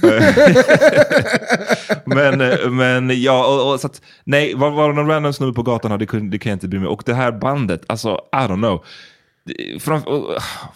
men, 2.05 2.41
eh, 2.41 2.71
men 2.71 3.23
ja, 3.23 3.47
och, 3.47 3.73
och, 3.73 3.81
så 3.81 3.87
att, 3.87 4.03
nej, 4.25 4.55
var, 4.55 4.71
var 4.71 4.89
det 4.89 4.95
någon 4.95 5.09
random 5.09 5.33
snubbe 5.33 5.53
på 5.53 5.63
gatan, 5.63 5.99
det, 5.99 6.07
kunde, 6.07 6.31
det 6.31 6.39
kan 6.39 6.51
jag 6.51 6.57
inte 6.57 6.69
bry 6.69 6.79
mig 6.79 6.89
Och 6.89 7.03
det 7.07 7.15
här 7.15 7.33
bandet, 7.33 7.83
alltså 7.87 8.21
I 8.33 8.37
don't 8.37 8.57
know. 8.57 8.85
Det- 9.47 9.83
Fram, 9.83 10.03
och, 10.03 10.25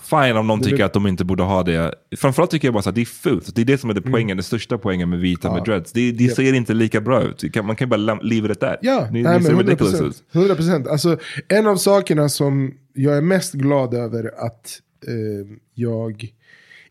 fine 0.02 0.36
om 0.36 0.46
någon 0.46 0.60
tycker 0.60 0.84
att 0.84 0.92
de 0.92 1.06
inte 1.06 1.24
borde 1.24 1.42
ha 1.42 1.62
det. 1.62 1.94
Framförallt 2.16 2.50
tycker 2.50 2.68
jag 2.68 2.74
bara 2.74 2.88
att 2.88 2.94
det 2.94 3.00
är 3.00 3.04
fult. 3.04 3.54
Det 3.54 3.60
är 3.60 3.64
det 3.64 3.78
som 3.78 3.90
är 3.90 3.94
det 3.94 4.02
poängen, 4.02 4.36
den 4.36 4.44
största 4.44 4.78
poängen 4.78 5.10
med 5.10 5.18
vita 5.18 5.52
med 5.54 5.64
dreads. 5.64 5.92
Det, 5.92 6.12
det 6.12 6.28
ser 6.28 6.52
inte 6.52 6.74
lika 6.74 7.00
bra 7.00 7.22
ut. 7.22 7.44
Det 7.52 7.62
Man 7.62 7.76
kan 7.76 7.86
ju 7.86 7.90
bara 7.90 8.14
leave 8.22 8.52
at 8.52 8.60
that. 8.60 8.78
Ja, 8.82 9.08
det, 9.12 9.22
nej, 9.22 9.22
det 9.22 9.28
ser 9.28 9.34
men 9.38 9.46
100 9.46 9.62
ridiculous 9.62 9.98
procent. 9.98 10.22
ut. 10.30 10.34
100 10.36 10.54
procent. 10.54 10.86
Alltså, 10.86 11.18
en 11.48 11.66
av 11.66 11.76
sakerna 11.76 12.28
som 12.28 12.74
jag 12.94 13.16
är 13.16 13.22
mest 13.22 13.52
glad 13.54 13.94
över 13.94 14.30
att 14.46 14.80
eh, 15.06 15.56
jag 15.74 16.28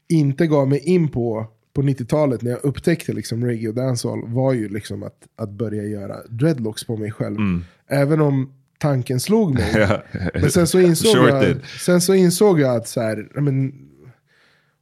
inte 0.09 0.47
gav 0.47 0.67
mig 0.67 0.79
in 0.79 1.07
på 1.07 1.47
på 1.73 1.81
90-talet 1.81 2.41
när 2.41 2.51
jag 2.51 2.59
upptäckte 2.63 3.13
liksom 3.13 3.45
reggae 3.45 3.69
och 3.69 3.75
dancehall 3.75 4.21
var 4.25 4.53
ju 4.53 4.69
liksom 4.69 5.03
att, 5.03 5.17
att 5.37 5.49
börja 5.49 5.83
göra 5.83 6.15
dreadlocks 6.29 6.83
på 6.83 6.97
mig 6.97 7.11
själv. 7.11 7.37
Även 7.87 8.21
om 8.21 8.53
tanken 8.79 9.19
slog 9.19 9.53
mig. 9.53 9.71
Ja. 9.75 10.03
Men 10.33 10.51
sen 10.51 10.67
så 10.67 10.79
insåg, 10.89 11.11
Sure 11.11 11.47
jag, 11.47 11.57
sen 11.79 12.01
så 12.01 12.13
insåg 12.13 12.59
jag 12.59 12.75
att 12.75 12.87
så 12.87 13.01
här, 13.01 13.41
men, 13.41 13.73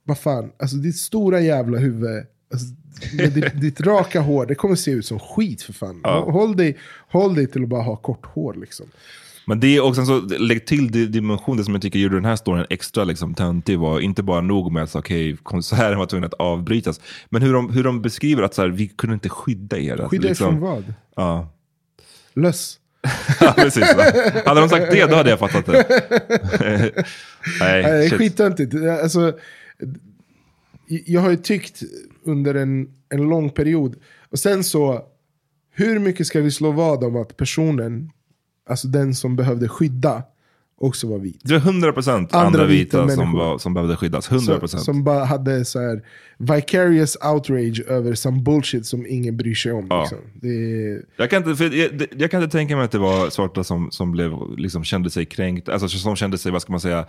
vad 0.03 0.17
fan, 0.17 0.51
alltså 0.59 0.77
ditt 0.77 0.97
stora 0.97 1.41
jävla 1.41 1.77
huvud, 1.77 2.25
alltså, 2.53 2.67
med 3.15 3.31
ditt, 3.31 3.61
ditt 3.61 3.81
raka 3.81 4.21
hår, 4.21 4.45
det 4.45 4.55
kommer 4.55 4.75
se 4.75 4.91
ut 4.91 5.05
som 5.05 5.19
skit 5.19 5.61
för 5.61 5.73
fan. 5.73 6.01
Ja. 6.03 6.31
Håll, 6.31 6.55
dig, 6.57 6.77
håll 7.11 7.35
dig 7.35 7.47
till 7.47 7.63
att 7.63 7.69
bara 7.69 7.83
ha 7.83 7.95
kort 7.95 8.25
hår 8.25 8.53
liksom. 8.53 8.85
Men 9.49 9.59
det 9.59 9.79
och 9.79 9.95
sen 9.95 10.05
så 10.05 10.19
lägg 10.19 10.65
till 10.67 10.91
di- 10.91 11.05
dimensionen 11.05 11.65
som 11.65 11.73
jag 11.73 11.81
tycker 11.81 11.99
gjorde 11.99 12.15
den 12.15 12.25
här 12.25 12.35
storyn 12.35 12.65
extra 12.69 13.03
liksom, 13.03 13.33
töntig 13.33 13.79
var 13.79 13.99
inte 13.99 14.23
bara 14.23 14.41
nog 14.41 14.71
med 14.71 14.83
att 14.83 14.89
så, 14.89 14.99
okay, 14.99 15.37
konserten 15.43 15.97
var 15.97 16.05
tvungen 16.05 16.23
att 16.27 16.33
avbrytas. 16.33 16.99
Men 17.29 17.41
hur 17.41 17.53
de, 17.53 17.69
hur 17.69 17.83
de 17.83 18.01
beskriver 18.01 18.43
att 18.43 18.53
så 18.53 18.61
här, 18.61 18.69
vi 18.69 18.87
kunde 18.87 19.13
inte 19.13 19.29
skydda 19.29 19.77
er. 19.77 20.07
Skydda 20.07 20.27
liksom, 20.27 20.47
ifrån 20.47 20.59
vad? 20.59 20.93
Ja. 21.15 21.49
Löss. 22.33 22.79
ja, 23.39 23.53
precis. 23.57 23.95
Va? 23.95 24.03
Hade 24.45 24.59
de 24.59 24.69
sagt 24.69 24.91
det, 24.91 25.05
då 25.05 25.15
hade 25.15 25.29
jag 25.29 25.39
fattat 25.39 25.65
det. 25.65 25.85
Nej, 27.59 27.83
Nej, 27.83 28.09
skittöntigt. 28.09 28.73
Alltså, 29.03 29.39
jag 30.87 31.21
har 31.21 31.29
ju 31.29 31.37
tyckt 31.37 31.83
under 32.23 32.55
en, 32.55 32.89
en 33.09 33.29
lång 33.29 33.49
period. 33.49 33.95
Och 34.29 34.39
sen 34.39 34.63
så, 34.63 35.01
hur 35.71 35.99
mycket 35.99 36.27
ska 36.27 36.41
vi 36.41 36.51
slå 36.51 36.71
vad 36.71 37.03
om 37.03 37.15
att 37.15 37.37
personen, 37.37 38.11
alltså 38.69 38.87
den 38.87 39.15
som 39.15 39.35
behövde 39.35 39.69
skydda, 39.69 40.23
också 40.79 41.07
var 41.07 41.17
vit? 41.19 41.41
Det 41.43 41.53
var 41.57 41.71
100% 41.71 42.11
andra, 42.11 42.37
Andra 42.39 42.65
vita, 42.65 43.01
vita 43.03 43.15
som, 43.15 43.31
var, 43.33 43.57
som 43.57 43.73
behövde 43.73 43.95
skyddas. 43.95 44.29
100%. 44.29 44.67
Så, 44.67 44.77
som 44.77 45.03
bara 45.03 45.25
hade 45.25 45.65
så 45.65 45.79
här 45.79 46.01
vicarious 46.37 47.17
outrage 47.33 47.81
över 47.87 48.13
some 48.15 48.41
bullshit 48.41 48.85
som 48.85 49.05
ingen 49.09 49.37
bryr 49.37 49.55
sig 49.55 49.71
om. 49.71 49.87
Ja. 49.89 50.01
Liksom. 50.01 50.17
Det 50.33 51.01
Jag 51.17 51.29
kan, 51.29 51.49
inte, 51.49 51.63
jag, 51.65 51.97
det- 51.97 52.07
jag 52.17 52.31
kan 52.31 52.43
inte 52.43 52.57
tänka 52.57 52.75
mig 52.75 52.85
att 52.85 52.91
det 52.91 52.97
var 52.99 53.29
svarta 53.29 53.63
som, 53.63 53.91
som 53.91 54.11
blev, 54.11 54.31
liksom, 54.57 54.83
kände 54.83 55.09
sig 55.09 55.25
kränkt, 55.25 55.69
alltså 55.69 55.87
som 55.87 56.15
kände 56.15 56.37
sig, 56.37 56.51
vad 56.51 56.61
ska 56.61 56.71
man 56.71 56.81
säga, 56.81 57.05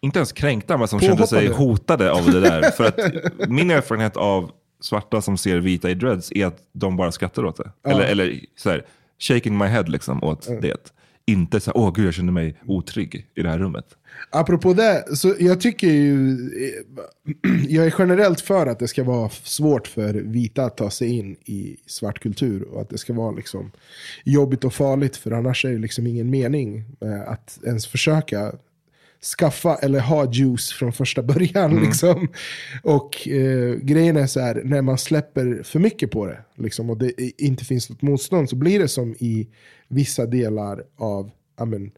inte 0.00 0.18
ens 0.18 0.32
kränkta, 0.32 0.76
men 0.78 0.88
som 0.88 1.00
kände 1.00 1.26
sig 1.26 1.46
Påhoppade. 1.48 1.68
hotade 1.70 2.12
av 2.12 2.24
det 2.32 2.40
där. 2.40 2.70
för 2.70 2.84
att 2.84 3.48
min 3.50 3.70
erfarenhet 3.70 4.16
av 4.16 4.50
svarta 4.80 5.22
som 5.22 5.38
ser 5.38 5.58
vita 5.58 5.90
i 5.90 5.94
dreads 5.94 6.32
är 6.32 6.46
att 6.46 6.58
de 6.72 6.96
bara 6.96 7.12
skrattar 7.12 7.44
åt 7.44 7.56
det. 7.56 7.90
Eller, 7.90 8.04
eller 8.04 8.40
så 8.56 8.70
här, 8.70 8.84
shaking 9.18 9.58
my 9.58 9.64
head 9.66 9.82
liksom 9.82 10.24
åt 10.24 10.48
det. 10.62 10.92
Inte 11.26 11.60
så 11.60 11.72
åh 11.74 11.92
gud 11.94 12.06
jag 12.06 12.14
känner 12.14 12.32
mig 12.32 12.56
otrygg 12.66 13.26
i 13.34 13.42
det 13.42 13.48
här 13.48 13.58
rummet. 13.58 13.84
Apropå 14.30 14.72
det, 14.72 15.16
så 15.16 15.34
jag 15.38 15.60
tycker 15.60 15.86
ju, 15.86 16.32
eh, 16.34 17.50
jag 17.68 17.86
är 17.86 17.94
generellt 17.98 18.40
för 18.40 18.66
att 18.66 18.78
det 18.78 18.88
ska 18.88 19.04
vara 19.04 19.28
svårt 19.28 19.86
för 19.86 20.14
vita 20.14 20.64
att 20.64 20.76
ta 20.76 20.90
sig 20.90 21.08
in 21.08 21.36
i 21.44 21.76
svart 21.86 22.20
kultur. 22.20 22.62
Och 22.62 22.80
att 22.80 22.88
det 22.88 22.98
ska 22.98 23.12
vara 23.12 23.30
liksom 23.30 23.70
jobbigt 24.24 24.64
och 24.64 24.74
farligt, 24.74 25.16
för 25.16 25.30
annars 25.30 25.64
är 25.64 25.70
det 25.70 25.78
liksom 25.78 26.06
ingen 26.06 26.30
mening 26.30 26.84
att 27.26 27.58
ens 27.64 27.86
försöka 27.86 28.52
skaffa 29.22 29.74
eller 29.74 30.00
ha 30.00 30.32
juice 30.32 30.72
från 30.72 30.92
första 30.92 31.22
början. 31.32 31.80
Liksom. 31.80 32.28
Och 32.82 33.28
eh, 33.28 33.74
grejen 33.74 34.16
är 34.16 34.26
så 34.26 34.40
här, 34.40 34.62
när 34.64 34.82
man 34.82 34.98
släpper 34.98 35.62
för 35.62 35.78
mycket 35.78 36.10
på 36.10 36.26
det, 36.26 36.38
liksom, 36.54 36.90
och 36.90 36.98
det 36.98 37.42
inte 37.42 37.64
finns 37.64 37.90
något 37.90 38.02
motstånd, 38.02 38.50
så 38.50 38.56
blir 38.56 38.78
det 38.78 38.88
som 38.88 39.14
i 39.18 39.48
vissa 39.92 40.26
delar 40.26 40.82
av, 40.98 41.30
ja, 41.58 41.64
men, 41.64 41.90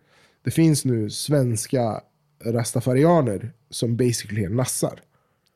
det 0.45 0.51
finns 0.51 0.84
nu 0.84 1.11
svenska 1.11 2.01
rastafarianer 2.45 3.53
som 3.70 3.97
basically 3.97 4.45
är 4.45 4.49
nassar. 4.49 5.01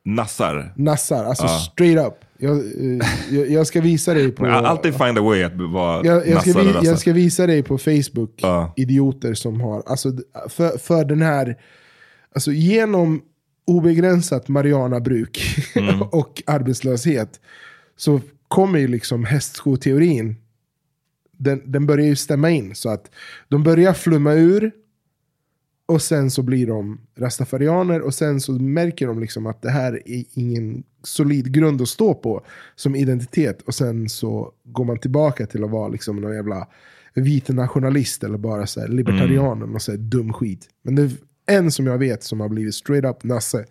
Nassar. 0.05 0.73
Nassar, 0.75 1.25
alltså 1.25 1.47
straight 1.47 2.07
up. 2.07 2.13
Jag, 2.37 2.57
eh, 2.57 3.07
jag, 3.31 3.49
jag 3.49 3.67
ska 3.67 3.81
visa 3.81 4.13
dig 4.13 4.31
på... 4.31 4.45
Alltid 4.47 4.95
find 4.95 5.17
a 5.17 5.21
way 5.21 5.43
att 5.43 5.53
vara 5.55 6.05
jag, 6.05 6.27
jag, 6.27 6.41
ska 6.41 6.61
vi, 6.61 6.85
jag 6.87 6.99
ska 6.99 7.13
visa 7.13 7.47
dig 7.47 7.63
på 7.63 7.77
Facebook, 7.77 8.33
Ja. 8.37 8.73
idioter 8.77 9.33
som 9.33 9.61
har, 9.61 9.83
alltså 9.87 10.11
för, 10.49 10.77
för 10.77 11.05
den 11.05 11.21
här, 11.21 11.57
alltså 12.35 12.51
genom 12.51 13.21
obegränsat 13.67 14.47
marijuanabruk 14.47 15.39
Mm. 15.75 16.01
och 16.11 16.43
arbetslöshet 16.47 17.39
så 17.97 18.21
kommer 18.47 18.79
ju 18.79 18.87
liksom 18.87 19.25
hästskoteorin, 19.25 20.35
den, 21.39 21.71
den 21.71 21.85
börjar 21.85 22.05
ju 22.05 22.15
stämma 22.15 22.49
in. 22.49 22.75
Så 22.75 22.89
att 22.89 23.11
de 23.47 23.63
börjar 23.63 23.93
flumma 23.93 24.33
ur 24.33 24.71
och 25.85 26.01
sen 26.01 26.31
så 26.31 26.41
blir 26.41 26.67
de 26.67 27.01
rastafarianer 27.17 28.01
och 28.01 28.13
sen 28.13 28.41
så 28.41 28.51
märker 28.51 29.07
de 29.07 29.19
liksom 29.19 29.45
att 29.45 29.61
det 29.61 29.69
här 29.69 30.01
är 30.05 30.23
ingen 30.33 30.83
solid 31.03 31.53
grund 31.53 31.81
att 31.81 31.89
stå 31.89 32.13
på 32.13 32.45
som 32.75 32.95
identitet. 32.95 33.61
Och 33.61 33.75
sen 33.75 34.09
så 34.09 34.51
går 34.63 34.85
man 34.85 34.99
tillbaka 34.99 35.45
till 35.45 35.63
att 35.63 35.69
vara 35.69 35.87
liksom 35.87 36.21
någon 36.21 36.35
jävla 36.35 36.67
vit 37.13 37.49
nationalist 37.49 38.23
eller 38.23 38.37
bara 38.37 38.67
så 38.67 38.87
libertarian 38.87 39.75
och 39.75 39.81
så 39.81 39.91
dum 39.91 40.33
skit. 40.33 40.69
Men 40.81 40.95
det 40.95 41.01
är 41.01 41.11
en 41.45 41.71
som 41.71 41.87
jag 41.87 41.97
vet 41.97 42.23
som 42.23 42.39
har 42.39 42.49
blivit 42.49 42.75
straight 42.75 43.05
up 43.05 43.23
nasse. 43.23 43.65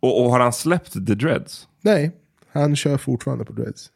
Och, 0.00 0.24
och 0.24 0.30
har 0.30 0.40
han 0.40 0.52
släppt 0.52 0.92
the 0.92 1.14
dreads? 1.14 1.68
Nej, 1.80 2.10
han 2.48 2.76
kör 2.76 2.96
fortfarande 2.96 3.44
på 3.44 3.52
dreads. 3.52 3.90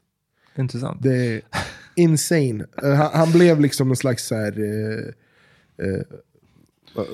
Intressant. 0.58 1.02
Det 1.02 1.42
insane. 1.96 2.64
Eh, 2.82 2.90
han, 2.94 3.10
han 3.12 3.32
blev 3.32 3.60
liksom 3.60 3.88
någon 3.88 3.96
slags 3.96 4.26
så 4.26 4.34
här, 4.34 4.52
eh, 4.60 5.86
eh, 5.86 6.00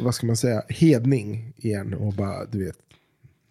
vad- 0.03 0.14
ska 0.14 0.26
man 0.26 0.37
säga, 0.37 0.62
hedning 0.68 1.53
igen. 1.57 1.95
Och 1.95 2.12
bara, 2.12 2.45
du 2.45 2.64
vet. 2.64 2.76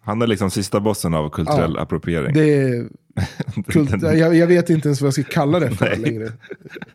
Han 0.04 0.22
är 0.22 0.26
liksom 0.26 0.50
sista 0.50 0.80
bossen 0.80 1.14
av 1.14 1.30
kulturell 1.30 1.72
Ja. 1.76 1.82
appropriering. 1.82 2.32
Det 2.34 2.52
är 2.54 2.88
kult, 3.66 4.02
jag, 4.02 4.34
jag 4.34 4.46
vet 4.46 4.70
inte 4.70 4.88
ens 4.88 5.00
vad 5.00 5.06
jag 5.06 5.14
ska 5.14 5.22
kalla 5.22 5.60
det 5.60 5.70
för 5.70 5.96
längre. 6.06 6.32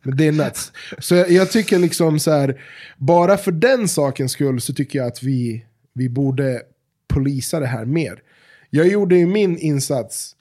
Men 0.04 0.18
det 0.18 0.28
är 0.28 0.32
nuts. 0.32 0.72
Så 1.00 1.16
jag, 1.16 1.32
jag 1.32 1.52
tycker 1.52 1.80
liksom 1.80 2.20
så 2.20 2.32
här, 2.32 2.62
bara 2.98 3.38
för 3.38 3.52
den 3.52 3.88
sakens 3.88 4.32
skull 4.32 4.62
så 4.62 4.74
tycker 4.74 5.00
jag 5.00 5.08
att 5.08 5.24
vi, 5.24 5.66
vi 5.94 6.10
borde 6.10 6.62
polisa 7.08 7.60
det 7.60 7.66
här 7.68 7.86
mer. 7.86 8.22
Jag 8.70 8.88
gjorde 8.88 9.16
ju 9.18 9.28
min 9.28 9.58
insats 9.58 10.36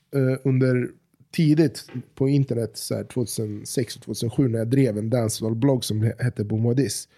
under 0.44 0.88
tidigt 1.36 1.86
på 2.14 2.28
internet, 2.28 2.70
så 2.74 2.94
här 2.94 3.04
2006 3.04 3.96
och 3.96 4.02
2007, 4.02 4.48
när 4.48 4.58
jag 4.58 4.68
drev 4.68 4.98
en 4.98 5.10
dancehall-blogg 5.10 5.84
som 5.84 6.12
hette 6.18 6.44
Bomodis. 6.44 7.08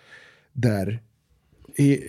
Där 0.52 1.00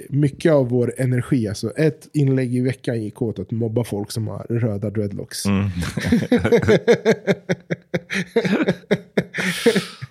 mycket 0.10 0.52
av 0.52 0.70
vår 0.70 0.94
energi, 0.98 1.48
alltså 1.48 1.72
ett 1.72 2.10
inlägg 2.14 2.56
i 2.56 2.62
veckan 2.62 3.04
gick 3.04 3.22
åt 3.22 3.40
att 3.40 3.52
mobba 3.52 3.84
folk 3.84 4.12
som 4.12 4.28
har 4.28 4.46
röda 4.50 4.90
dreadlocks. 4.90 5.44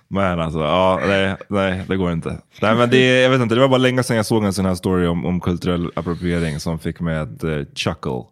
Men 0.09 0.41
alltså, 0.41 0.59
ja, 0.59 1.01
nej, 1.07 1.37
nej, 1.49 1.83
det 1.89 1.97
går 1.97 2.13
inte. 2.13 2.39
Nej, 2.63 2.77
men 2.77 2.91
det, 2.91 3.21
jag 3.21 3.31
vet 3.31 3.41
inte, 3.41 3.55
det 3.55 3.61
var 3.61 3.69
bara 3.69 3.79
länge 3.79 4.03
sedan 4.03 4.17
jag 4.17 4.27
såg 4.27 4.45
en 4.45 4.53
sån 4.53 4.65
här 4.65 4.75
story 4.75 5.07
om, 5.07 5.27
om 5.27 5.41
kulturell 5.41 5.91
appropriering 5.95 6.61
som 6.61 6.79
fick 6.79 7.01
mig 7.01 7.19
att 7.19 7.45
uh, 7.45 7.65
chuckle 7.75 8.25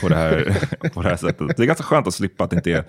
på 0.00 0.08
det, 0.08 0.16
här, 0.16 0.58
på 0.94 1.02
det 1.02 1.08
här 1.08 1.16
sättet. 1.16 1.56
Det 1.56 1.62
är 1.62 1.66
ganska 1.66 1.84
skönt 1.84 2.06
att 2.06 2.14
slippa 2.14 2.44
att 2.44 2.50
det 2.50 2.56
inte 2.56 2.72
är 2.72 2.84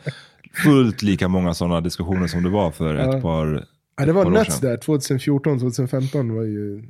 fullt 0.63 1.01
lika 1.01 1.27
många 1.27 1.53
sådana 1.53 1.81
diskussioner 1.81 2.27
som 2.27 2.43
det 2.43 2.49
var 2.49 2.71
för 2.71 2.95
ett 2.95 3.21
par, 3.21 3.65
Ja, 3.99 4.05
det 4.05 4.13
var 4.13 4.29
nuts 4.29 4.59
där, 4.59 4.77
2014, 4.77 5.59
2015 5.59 6.35
var 6.35 6.43
ju... 6.43 6.83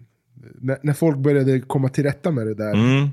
När, 0.62 0.78
när, 0.82 0.94
folk 0.94 1.18
började 1.18 1.60
komma 1.60 1.90
till 1.90 2.04
rätta 2.04 2.32
med 2.32 2.48
det 2.48 2.54
där. 2.54 2.74
Mm. 2.74 3.04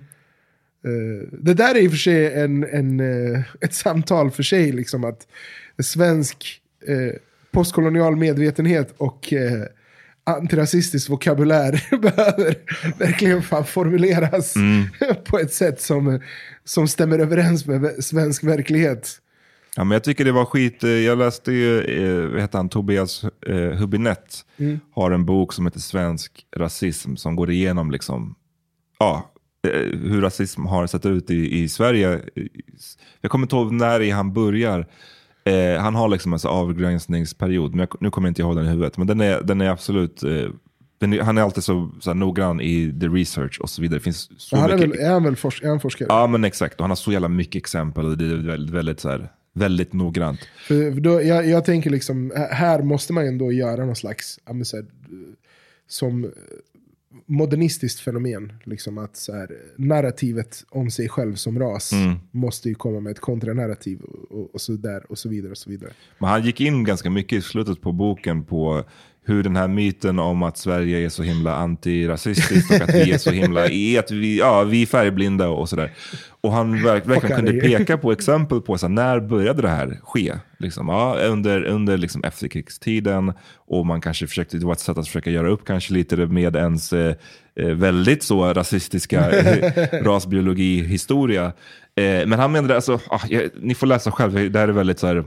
Uh, 0.87 1.28
det 1.32 1.55
där 1.55 1.74
är 1.74 1.78
i 1.80 1.87
och 1.87 1.91
för 1.91 1.99
sig 1.99 2.34
en, 2.34 2.64
en, 2.64 3.01
uh, 3.01 3.41
ett 3.61 3.74
samtal 3.74 4.30
för 4.30 4.43
sig, 4.43 4.72
liksom 4.72 5.05
att 5.05 5.26
svensk 5.78 6.61
uh, 6.89 7.12
postkolonial 7.51 8.16
medvetenhet 8.16 8.95
och 8.97 9.32
antirasistisk 10.27 11.11
vokabulär 11.11 11.97
behöver 12.01 12.55
verkligen 12.99 13.43
fan 13.43 13.64
formuleras 13.64 14.57
Mm. 14.57 14.85
på 15.24 15.39
ett 15.39 15.53
sätt 15.53 15.81
som, 15.81 16.20
som 16.64 16.89
stämmer 16.89 17.18
överens 17.18 17.66
med 17.66 18.05
svensk 18.05 18.45
verklighet. 18.45 19.18
Ja, 19.77 19.85
men 19.85 19.95
jag 19.97 20.05
tycker 20.05 20.24
det 20.24 20.33
var 20.33 20.45
skit. 20.45 20.85
eh, 20.85 20.91
Jag 20.91 21.18
läste 21.18 21.53
ju, 21.53 21.81
eh, 21.81 22.31
vad 22.31 22.41
heter 22.41 22.59
han, 22.59 22.68
Tobias 22.68 23.24
eh, 23.47 23.57
Hubinett 23.57 24.43
Mm. 24.59 24.81
har 24.95 25.11
en 25.11 25.24
bok 25.24 25.53
som 25.53 25.66
heter 25.66 25.81
Svensk 25.81 26.33
rasism 26.57 27.16
som 27.16 27.37
går 27.37 27.51
igenom 27.51 27.91
liksom, 27.91 28.35
ja, 28.99 29.31
eh, 29.68 29.99
hur 30.11 30.20
rasism 30.22 30.64
har 30.66 30.87
sett 30.87 31.07
ut 31.07 31.31
i, 31.31 31.62
i 31.62 31.68
Sverige. 31.68 32.20
Jag 33.20 33.31
kommer 33.31 33.45
inte 33.45 33.57
ihåg 33.57 33.72
när 33.72 34.01
i 34.03 34.11
han 34.11 34.33
börjar. 34.33 34.87
Eh, 35.47 35.80
han 35.80 35.94
har 35.94 36.09
liksom 36.09 36.32
en 36.32 36.38
så 36.38 36.49
avgränsningsperiod, 36.49 37.70
men 37.70 37.80
jag, 37.80 38.03
nu 38.03 38.11
kommer 38.11 38.28
jag 38.28 38.30
inte 38.30 38.42
ihåg 38.42 38.57
den 38.57 38.66
i 38.66 38.68
huvudet. 38.68 38.99
Men 38.99 39.07
den 39.07 39.20
är, 39.20 39.42
den 39.42 39.61
är 39.61 39.70
absolut, 39.70 40.22
eh, 40.22 40.30
den 40.99 41.12
är, 41.12 41.20
han 41.20 41.38
är 41.38 41.42
alltid 41.42 41.64
så, 41.64 41.90
så 42.01 42.11
här 42.11 42.14
noggrann 42.14 42.61
i 42.61 42.99
the 43.01 43.07
research 43.07 43.61
och 43.61 43.70
så 43.70 43.82
vidare. 43.82 43.99
Det 43.99 44.03
finns 44.03 44.30
så 44.40 44.57
han 44.57 44.70
är, 44.70 44.76
mycket. 44.76 44.90
väl, 44.90 44.99
är 44.99 45.11
han 45.11 45.24
väl 45.24 45.36
forsk, 45.36 45.62
är 45.62 45.68
han 45.68 45.80
forskare? 45.80 46.07
Ja 46.11 46.26
men 46.26 46.44
exakt, 46.44 46.74
och 46.74 46.80
han 46.80 46.90
har 46.90 46.97
så 46.97 47.12
jävla 47.12 47.28
mycket 47.28 47.57
exempel 47.57 48.05
och 48.05 48.18
det 48.18 48.24
är 48.24 48.36
väldigt, 48.36 48.74
väldigt, 48.74 49.01
så 49.01 49.09
här, 49.09 49.32
väldigt 49.53 49.92
noggrant. 49.92 50.40
För, 50.68 50.92
för 50.92 51.01
då, 51.01 51.22
jag, 51.22 51.49
jag 51.49 51.64
tänker 51.64 51.90
liksom, 51.90 52.32
här 52.51 52.82
måste 52.82 53.12
man 53.12 53.26
ändå 53.26 53.53
göra 53.53 53.84
någon 53.84 53.97
slags, 53.97 54.38
här, 54.47 54.84
som 55.88 56.32
modernistiskt 57.27 58.01
fenomen. 58.01 58.53
Liksom 58.64 58.99
att 58.99 59.17
så 59.17 59.33
här, 59.33 59.51
narrativet 59.77 60.64
om 60.69 60.91
sig 60.91 61.09
själv 61.09 61.35
som 61.35 61.59
ras 61.59 61.93
Mm. 61.93 62.17
måste 62.31 62.69
ju 62.69 62.75
komma 62.75 63.01
med 63.01 63.11
ett 63.11 63.21
kontranarrativ 63.21 64.01
och, 64.01 64.39
och, 64.39 64.55
och 64.55 64.61
så 64.61 64.73
där 64.73 65.11
och 65.11 65.19
så 65.19 65.29
vidare. 65.29 65.51
Och 65.51 65.59
så 65.59 65.71
vidare. 65.71 65.91
Men 66.19 66.31
han 66.31 66.43
gick 66.43 66.61
in 66.61 66.85
ganska 66.85 67.11
mycket 67.11 67.39
i 67.39 67.43
slutet 67.43 67.81
på 67.81 67.93
boken 67.93 68.45
på 68.45 68.85
hur 69.27 69.43
den 69.43 69.57
här 69.57 69.68
myten 69.68 70.18
om 70.18 70.43
att 70.43 70.59
Sverige 70.59 71.05
är 71.05 71.09
så 71.09 71.22
himla 71.22 71.55
antirasistiskt 71.55 72.70
och 72.70 72.81
att 72.81 72.95
vi 72.95 73.12
är 73.12 73.18
så 73.18 73.31
himla, 73.31 73.68
i 73.68 73.99
att 73.99 74.11
vi, 74.11 74.39
ja, 74.39 74.62
vi 74.62 74.83
är 74.83 74.87
färgblinda 74.87 75.49
och 75.49 75.68
sådär. 75.68 75.93
Och 76.41 76.53
han 76.53 76.83
verk, 76.83 77.07
verkligen 77.07 77.37
kunde 77.37 77.53
peka 77.61 77.99
på 77.99 78.12
exempel 78.12 78.61
på 78.61 78.79
så 78.79 78.87
här, 78.87 78.95
när 78.95 79.20
började 79.20 79.62
det 79.62 79.68
här 79.68 79.99
ske? 80.03 80.35
Liksom, 80.59 80.89
ja, 80.89 81.16
under 81.20 81.64
under 81.64 81.97
liksom 81.97 82.24
efterkrigstiden 82.24 83.33
och 83.55 83.87
man 83.87 84.01
kanske 84.01 84.27
försökte, 84.27 84.59
det 84.59 84.66
var 84.66 84.72
ett 84.72 84.81
sätt 84.81 84.99
att 84.99 85.07
försöka 85.07 85.31
göra 85.31 85.49
upp 85.49 85.64
kanske 85.64 85.95
lite 85.95 86.16
med 86.16 86.57
ens 86.57 86.93
eh, 86.93 87.14
eh, 87.57 87.66
väldigt 87.66 88.22
så 88.22 88.55
rasistiska 88.55 89.31
eh, 89.31 90.03
rasbiologi-historia. 90.03 91.45
Eh, 91.97 92.27
men 92.27 92.33
han 92.33 92.53
menade, 92.53 92.74
alltså, 92.74 93.01
ah, 93.09 93.20
jag, 93.29 93.43
ni 93.61 93.74
får 93.74 93.87
läsa 93.87 94.11
själv, 94.11 94.53
det 94.53 94.59
här 94.59 94.68
är 94.68 94.72
väldigt 94.72 94.99
så 94.99 95.07
här, 95.07 95.24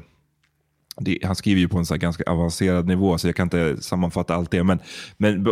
det, 0.99 1.19
han 1.23 1.35
skriver 1.35 1.61
ju 1.61 1.67
på 1.67 1.77
en 1.77 1.85
så 1.85 1.95
ganska 1.97 2.23
avancerad 2.23 2.87
nivå, 2.87 3.17
så 3.17 3.27
jag 3.27 3.35
kan 3.35 3.45
inte 3.45 3.77
sammanfatta 3.81 4.35
allt 4.35 4.51
det. 4.51 4.63
Men, 4.63 4.79
men 5.17 5.45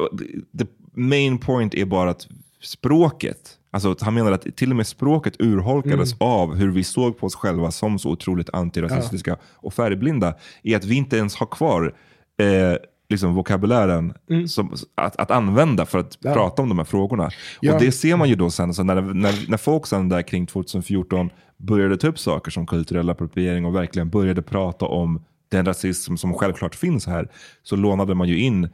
the 0.59 0.65
main 0.93 1.37
point 1.37 1.73
är 1.73 1.85
bara 1.85 2.09
att 2.09 2.27
språket, 2.61 3.37
alltså 3.71 3.95
han 4.01 4.13
menar 4.13 4.31
att 4.31 4.55
till 4.55 4.69
och 4.69 4.75
med 4.75 4.87
språket 4.87 5.33
urholkades 5.39 6.15
av 6.19 6.55
hur 6.55 6.71
vi 6.71 6.83
såg 6.83 7.17
på 7.17 7.25
oss 7.25 7.35
själva 7.35 7.71
som 7.71 7.99
så 7.99 8.09
otroligt 8.09 8.49
antirasistiska 8.49 9.37
och 9.53 9.73
färgblinda, 9.73 10.33
i 10.61 10.75
att 10.75 10.85
vi 10.85 10.95
inte 10.95 11.17
ens 11.17 11.35
har 11.35 11.45
kvar 11.47 11.95
eh, 12.39 12.77
liksom 13.09 13.33
vokabulären 13.33 14.13
som, 14.47 14.73
att, 14.95 15.15
att 15.15 15.31
använda 15.31 15.85
för 15.85 15.99
att 15.99 16.17
Ja. 16.21 16.33
prata 16.33 16.61
om 16.61 16.69
de 16.69 16.77
här 16.77 16.85
frågorna. 16.85 17.29
Ja. 17.61 17.73
Och 17.73 17.81
det 17.81 17.91
ser 17.91 18.15
man 18.17 18.29
ju 18.29 18.35
då 18.35 18.49
sen, 18.49 18.73
så 18.73 18.83
när, 18.83 19.01
när, 19.01 19.49
när 19.49 19.57
folk 19.57 19.87
sen 19.87 20.09
där 20.09 20.21
kring 20.21 20.45
2014 20.45 21.29
började 21.57 21.97
ta 21.97 22.07
upp 22.07 22.19
saker 22.19 22.51
som 22.51 22.65
kulturell 22.67 23.09
appropriering 23.09 23.65
och 23.65 23.75
verkligen 23.75 24.09
började 24.09 24.41
prata 24.41 24.85
om 24.85 25.23
den 25.49 25.65
rasism 25.65 26.15
som 26.15 26.33
självklart 26.33 26.75
finns 26.75 27.05
här, 27.07 27.31
så 27.63 27.75
lånade 27.75 28.15
man 28.15 28.27
ju 28.29 28.39
in 28.39 28.69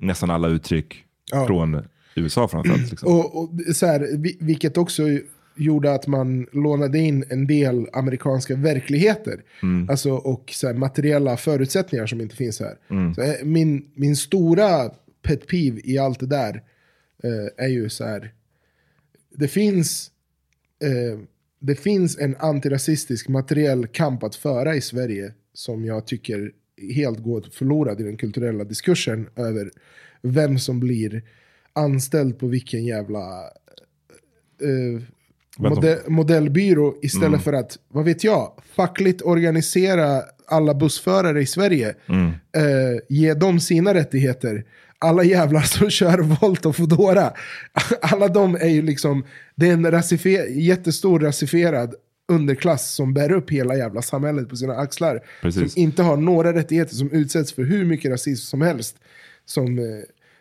nästan 0.00 0.30
alla 0.30 0.48
uttryck 0.48 1.04
Ja. 1.30 1.46
från 1.46 1.84
USA 2.14 2.48
framförallt. 2.48 2.90
Liksom. 2.90 3.12
Och, 3.14 3.36
och 3.42 3.50
så 3.76 3.86
här, 3.86 4.08
vi- 4.18 4.36
vilket 4.40 4.76
också 4.76 5.02
gjorde 5.56 5.92
att 5.94 6.06
man 6.06 6.46
lånade 6.52 6.98
in 6.98 7.24
en 7.30 7.46
del 7.46 7.86
amerikanska 7.92 8.56
verkligheter. 8.56 9.42
Alltså, 9.90 10.10
och 10.12 10.50
så 10.54 10.66
här, 10.66 10.74
materiella 10.74 11.36
förutsättningar 11.36 12.06
som 12.06 12.20
inte 12.20 12.36
finns 12.36 12.60
här. 12.60 12.76
Så, 13.14 13.22
eh, 13.22 13.34
min, 13.44 13.90
min 13.94 14.16
stora 14.16 14.90
pet 15.22 15.46
peeve 15.46 15.80
i 15.84 15.98
allt 15.98 16.20
det 16.20 16.26
där 16.26 16.62
eh, 17.22 17.64
är 17.64 17.68
ju 17.68 17.88
så 17.88 18.04
här. 18.04 18.32
Det 19.36 19.48
finns, 19.48 20.10
eh, 20.82 21.18
det 21.60 21.74
finns 21.74 22.18
en 22.18 22.36
antirasistisk 22.38 23.28
materiell 23.28 23.86
kamp 23.86 24.22
att 24.22 24.34
föra 24.34 24.74
i 24.74 24.80
Sverige 24.80 25.32
som 25.58 25.84
jag 25.84 26.06
tycker 26.06 26.50
helt 26.94 27.18
går 27.18 27.44
förlorad 27.52 28.00
i 28.00 28.04
den 28.04 28.16
kulturella 28.16 28.64
diskursen 28.64 29.28
över 29.36 29.70
vem 30.22 30.58
som 30.58 30.80
blir 30.80 31.22
anställd 31.72 32.38
på 32.38 32.46
vilken 32.46 32.84
jävla 32.84 33.42
eh, 34.62 35.02
Vänta. 35.58 35.74
modell, 35.74 35.98
modellbyrå 36.08 36.94
istället 37.02 37.42
för 37.42 37.52
att, 37.52 37.78
vad 37.88 38.04
vet 38.04 38.24
jag, 38.24 38.52
fackligt 38.74 39.22
organisera 39.22 40.22
alla 40.46 40.74
bussförare 40.74 41.42
i 41.42 41.46
Sverige. 41.46 41.94
Eh, 42.56 42.98
ge 43.08 43.34
dem 43.34 43.60
sina 43.60 43.94
rättigheter. 43.94 44.64
Alla 44.98 45.24
jävlar 45.24 45.60
som 45.78 45.90
kör 45.90 46.18
Volt 46.18 46.66
och 46.66 46.76
Foodora. 46.76 47.32
Alla 48.02 48.28
de 48.28 48.54
är 48.54 48.68
ju 48.68 48.82
liksom, 48.82 49.24
det 49.54 49.68
är 49.68 49.72
en 49.72 50.60
jättestor 50.60 51.20
rasifierad 51.20 51.94
underklass 52.28 52.94
som 52.94 53.14
bär 53.14 53.32
upp 53.32 53.50
hela 53.50 53.76
jävla 53.76 54.02
samhället 54.02 54.48
på 54.48 54.56
sina 54.56 54.74
axlar. 54.76 55.20
Precis. 55.42 55.72
Som 55.72 55.82
inte 55.82 56.02
har 56.02 56.16
några 56.16 56.52
rättigheter, 56.52 56.94
som 56.94 57.10
utsätts 57.10 57.52
för 57.52 57.62
hur 57.62 57.84
mycket 57.84 58.10
rasism 58.10 58.44
som 58.46 58.60
helst. 58.62 58.96
Som, 59.44 59.78
eh, 59.78 59.84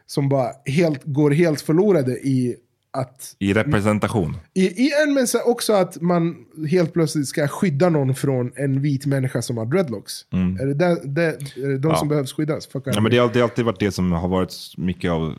som 0.06 0.30
bara 0.30 0.52
helt, 0.66 1.04
går 1.04 1.32
helt 1.32 1.62
förlorade 1.62 2.12
i 2.12 2.56
att 2.94 3.36
I 3.40 3.54
representation. 3.54 4.38
i, 4.54 4.66
i 4.66 4.92
en 5.04 5.14
men 5.14 5.28
så 5.28 5.42
också 5.42 5.74
att 5.74 6.02
man 6.02 6.36
helt 6.70 6.94
plötsligt 6.94 7.28
ska 7.28 7.48
skydda 7.48 7.90
någon 7.90 8.16
från 8.16 8.52
en 8.56 8.82
vit 8.82 9.06
människa 9.06 9.42
som 9.42 9.58
har 9.58 9.66
dreadlocks. 9.66 10.14
Är 10.62 10.66
det, 10.66 10.74
där, 10.74 10.98
det, 11.04 11.26
är 11.64 11.68
det 11.68 11.78
de 11.78 11.90
Ja. 11.92 11.96
som 11.98 12.08
behövs 12.08 12.34
skyddas? 12.34 12.68
Fuck 12.68 12.84
Ja, 12.86 13.02
men 13.02 13.12
det 13.12 13.18
har 13.18 13.26
alltid, 13.26 13.42
alltid 13.42 13.66
varit 13.66 13.80
det 13.80 13.92
som 13.92 14.12
har 14.12 14.28
varit 14.28 14.54
mycket 14.78 15.12
av 15.12 15.34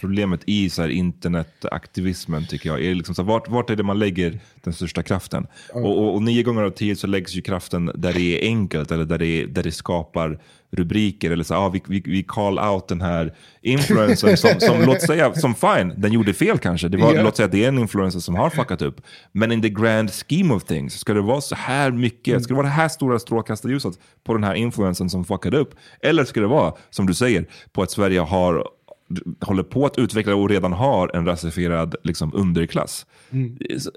problemet 0.00 0.40
i 0.46 0.70
så 0.70 0.82
här 0.82 0.88
internetaktivismen 0.88 2.46
tycker 2.46 2.68
jag. 2.68 2.84
Är 2.84 2.94
liksom 2.94 3.14
så 3.14 3.22
här, 3.22 3.28
vart, 3.28 3.48
vart 3.48 3.70
är 3.70 3.76
det 3.76 3.82
man 3.82 3.98
lägger 3.98 4.40
den 4.64 4.72
största 4.72 5.02
kraften? 5.02 5.46
Och, 5.72 5.98
och, 5.98 6.14
och 6.14 6.22
nio 6.22 6.42
gånger 6.42 6.62
av 6.62 6.70
tio 6.70 6.96
så 6.96 7.06
läggs 7.06 7.34
ju 7.34 7.42
kraften 7.42 7.90
där 7.94 8.12
det 8.12 8.20
är 8.20 8.48
enkelt 8.48 8.90
eller 8.90 9.04
där 9.04 9.18
det, 9.18 9.46
där 9.46 9.62
det 9.62 9.72
skapar 9.72 10.40
rubriker. 10.72 11.30
Eller 11.30 11.44
så 11.44 11.54
här, 11.54 11.60
ah, 11.60 11.68
vi, 11.68 11.82
vi, 11.86 12.02
vi 12.06 12.22
call 12.22 12.58
out 12.58 12.88
den 12.88 13.00
här 13.00 13.34
influencern 13.62 14.36
som, 14.36 14.60
som 14.60 14.82
låt 14.86 15.02
säga, 15.02 15.34
som 15.34 15.54
fine, 15.54 15.92
den 15.96 16.12
gjorde 16.12 16.34
fel 16.34 16.58
kanske. 16.58 16.88
Det 16.88 16.96
var, 16.96 17.14
Ja. 17.14 17.22
Låt 17.22 17.36
säga 17.36 17.46
att 17.46 17.52
det 17.52 17.64
är 17.64 17.68
en 17.68 17.78
influencer 17.78 18.20
som 18.20 18.34
har 18.34 18.50
fuckat 18.50 18.82
upp. 18.82 19.00
Men 19.32 19.52
in 19.52 19.62
the 19.62 19.68
grand 19.68 20.10
scheme 20.12 20.54
of 20.54 20.64
things, 20.64 20.98
ska 20.98 21.14
det 21.14 21.20
vara 21.20 21.40
så 21.40 21.54
här 21.54 21.90
mycket, 21.90 22.42
ska 22.42 22.54
det 22.54 22.56
vara 22.56 22.66
det 22.66 22.72
här 22.72 22.88
stora 22.88 23.18
strålkastarljuset 23.18 23.94
på 24.24 24.32
den 24.32 24.44
här 24.44 24.54
influencern 24.54 25.10
som 25.10 25.24
fuckade 25.24 25.58
upp? 25.58 25.74
Eller 26.02 26.24
ska 26.24 26.40
det 26.40 26.46
vara, 26.46 26.74
som 26.90 27.06
du 27.06 27.14
säger, 27.14 27.46
på 27.72 27.82
att 27.82 27.90
Sverige 27.90 28.20
har 28.20 28.64
håller 29.40 29.62
på 29.62 29.86
att 29.86 29.98
utveckla 29.98 30.34
och 30.34 30.48
redan 30.50 30.72
har 30.72 31.16
en 31.16 31.26
rasifierad 31.26 31.94
liksom, 32.04 32.34
underklass. 32.34 33.06
S- 33.70 33.88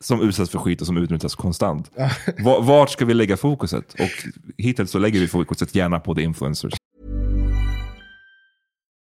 Som 0.00 0.20
utsätts 0.22 0.50
för 0.50 0.58
skit 0.58 0.80
och 0.80 0.86
som 0.86 0.96
utnyttjas 0.96 1.34
konstant. 1.34 1.90
Va- 2.44 2.60
Vart 2.60 2.90
ska 2.90 3.04
vi 3.04 3.14
lägga 3.14 3.36
fokuset? 3.36 3.94
Och 3.94 4.10
hittills 4.58 4.90
så 4.90 4.98
lägger 4.98 5.20
vi 5.20 5.28
fokuset 5.28 5.74
gärna 5.74 6.00
på 6.00 6.14
the 6.14 6.22
influencers. 6.22 6.72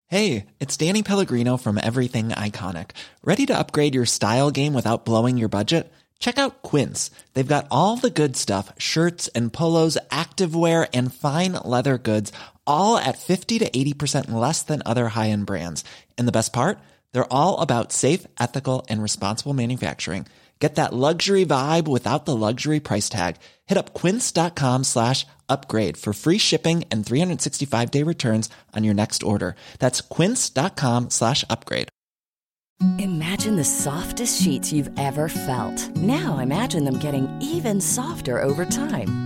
Hey, 0.08 0.44
it's 0.60 0.76
Danny 0.76 1.02
Pellegrino 1.02 1.58
from 1.58 1.78
Everything 1.78 2.28
Iconic. 2.28 2.90
Ready 3.24 3.46
to 3.46 3.58
upgrade 3.58 3.94
your 3.94 4.04
style 4.06 4.50
game 4.50 4.72
without 4.74 5.04
blowing 5.04 5.36
your 5.38 5.48
budget? 5.48 5.92
Check 6.20 6.38
out 6.38 6.62
Quince. 6.62 7.10
They've 7.34 7.54
got 7.54 7.66
all 7.70 7.96
the 7.98 8.10
good 8.10 8.36
stuff 8.36 8.72
shirts 8.78 9.28
and 9.34 9.52
polos, 9.52 9.98
activewear, 10.10 10.86
and 10.94 11.12
fine 11.12 11.52
leather 11.64 11.98
goods, 11.98 12.32
all 12.66 12.96
at 12.96 13.18
50 13.18 13.58
to 13.58 13.68
80% 13.68 14.30
less 14.30 14.62
than 14.62 14.82
other 14.86 15.08
high 15.08 15.30
end 15.30 15.46
brands. 15.46 15.84
And 16.16 16.28
the 16.28 16.32
best 16.32 16.52
part? 16.52 16.78
They're 17.12 17.32
all 17.32 17.60
about 17.60 17.92
safe, 17.92 18.26
ethical, 18.38 18.86
and 18.88 19.02
responsible 19.02 19.54
manufacturing. 19.54 20.26
Get 20.58 20.76
that 20.76 20.94
luxury 20.94 21.44
vibe 21.44 21.86
without 21.86 22.24
the 22.24 22.34
luxury 22.34 22.80
price 22.80 23.08
tag. 23.08 23.36
Hit 23.66 23.76
up 23.76 23.92
quince.com 23.92 24.84
slash 24.84 25.26
upgrade 25.48 25.96
for 25.98 26.12
free 26.14 26.38
shipping 26.38 26.84
and 26.90 27.04
365 27.04 27.90
day 27.90 28.02
returns 28.02 28.48
on 28.74 28.84
your 28.84 28.94
next 28.94 29.22
order. 29.22 29.54
That's 29.78 30.00
quince.com 30.00 31.10
slash 31.10 31.44
upgrade. 31.50 31.88
Imagine 32.98 33.56
the 33.56 33.64
softest 33.64 34.42
sheets 34.42 34.70
you've 34.70 34.90
ever 34.98 35.28
felt. 35.28 35.96
Now 35.96 36.38
imagine 36.38 36.84
them 36.84 36.98
getting 36.98 37.26
even 37.40 37.80
softer 37.80 38.42
over 38.42 38.66
time. 38.66 39.25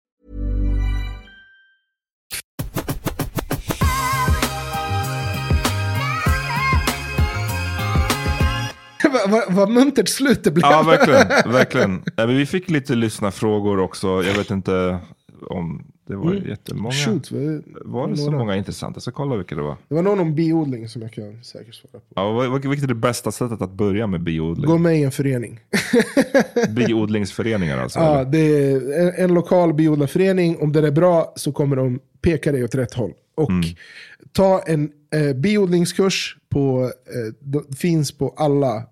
Vad 9.13 9.29
va, 9.31 9.43
vad 9.49 9.69
muntert 9.69 10.07
slut 10.09 10.43
det 10.43 10.51
blev. 10.51 10.65
Ja, 10.71 10.83
verkligen. 10.83 11.51
verkligen. 11.53 12.03
Men 12.17 12.37
vi 12.37 12.45
fick 12.45 12.69
lite 12.69 12.95
lyssnarfrågor 12.95 13.79
också. 13.79 14.07
Jag 14.07 14.33
vet 14.37 14.51
inte 14.51 14.97
om 15.49 15.83
det 16.07 16.15
var 16.15 16.31
Mm. 16.31 16.49
jättemånga. 16.49 16.91
Shoot, 16.95 17.31
vad- 17.31 17.63
var 17.85 18.07
det 18.07 18.17
så 18.17 18.31
många 18.31 18.55
intressanta? 18.55 18.95
Jag 18.97 19.01
ska 19.01 19.11
kolla 19.11 19.35
vilka 19.35 19.55
det 19.55 19.61
var. 19.61 19.77
Det 19.89 19.95
var 19.95 20.01
någon 20.01 20.19
om 20.19 20.35
biodling 20.35 20.89
som 20.89 21.01
jag 21.01 21.11
kan 21.13 21.43
säkert 21.43 21.75
svara 21.75 21.91
på. 21.91 22.01
Ja, 22.15 22.31
vad- 22.31 22.61
vilket 22.65 22.83
är 22.83 22.87
det 22.87 22.95
bästa 22.95 23.31
sättet 23.31 23.61
att 23.61 23.71
börja 23.71 24.07
med 24.07 24.23
biodling? 24.23 24.65
Gå 24.65 24.77
med 24.77 24.99
i 24.99 25.03
en 25.03 25.11
förening. 25.11 25.59
Biodlingsföreningar 26.69 27.77
alltså? 27.77 27.99
Ja, 27.99 28.19
eller? 28.19 28.31
det 28.31 28.37
är 28.71 28.99
en, 29.01 29.23
en 29.29 29.33
lokal 29.33 29.73
biodlarförening. 29.73 30.57
Om 30.59 30.71
den 30.71 30.85
är 30.85 30.91
bra 30.91 31.33
så 31.35 31.51
kommer 31.51 31.75
de 31.75 31.99
peka 32.21 32.51
dig 32.51 32.63
åt 32.63 32.75
rätt 32.75 32.93
håll. 32.93 33.11
Och 33.35 33.49
Mm. 33.49 33.63
ta 34.31 34.61
en 34.67 34.89
eh, 35.15 35.33
biodlingskurs. 35.35 36.37
På, 36.49 36.83
eh, 36.83 37.75
finns 37.77 38.11
på 38.11 38.33
alla, 38.37 38.83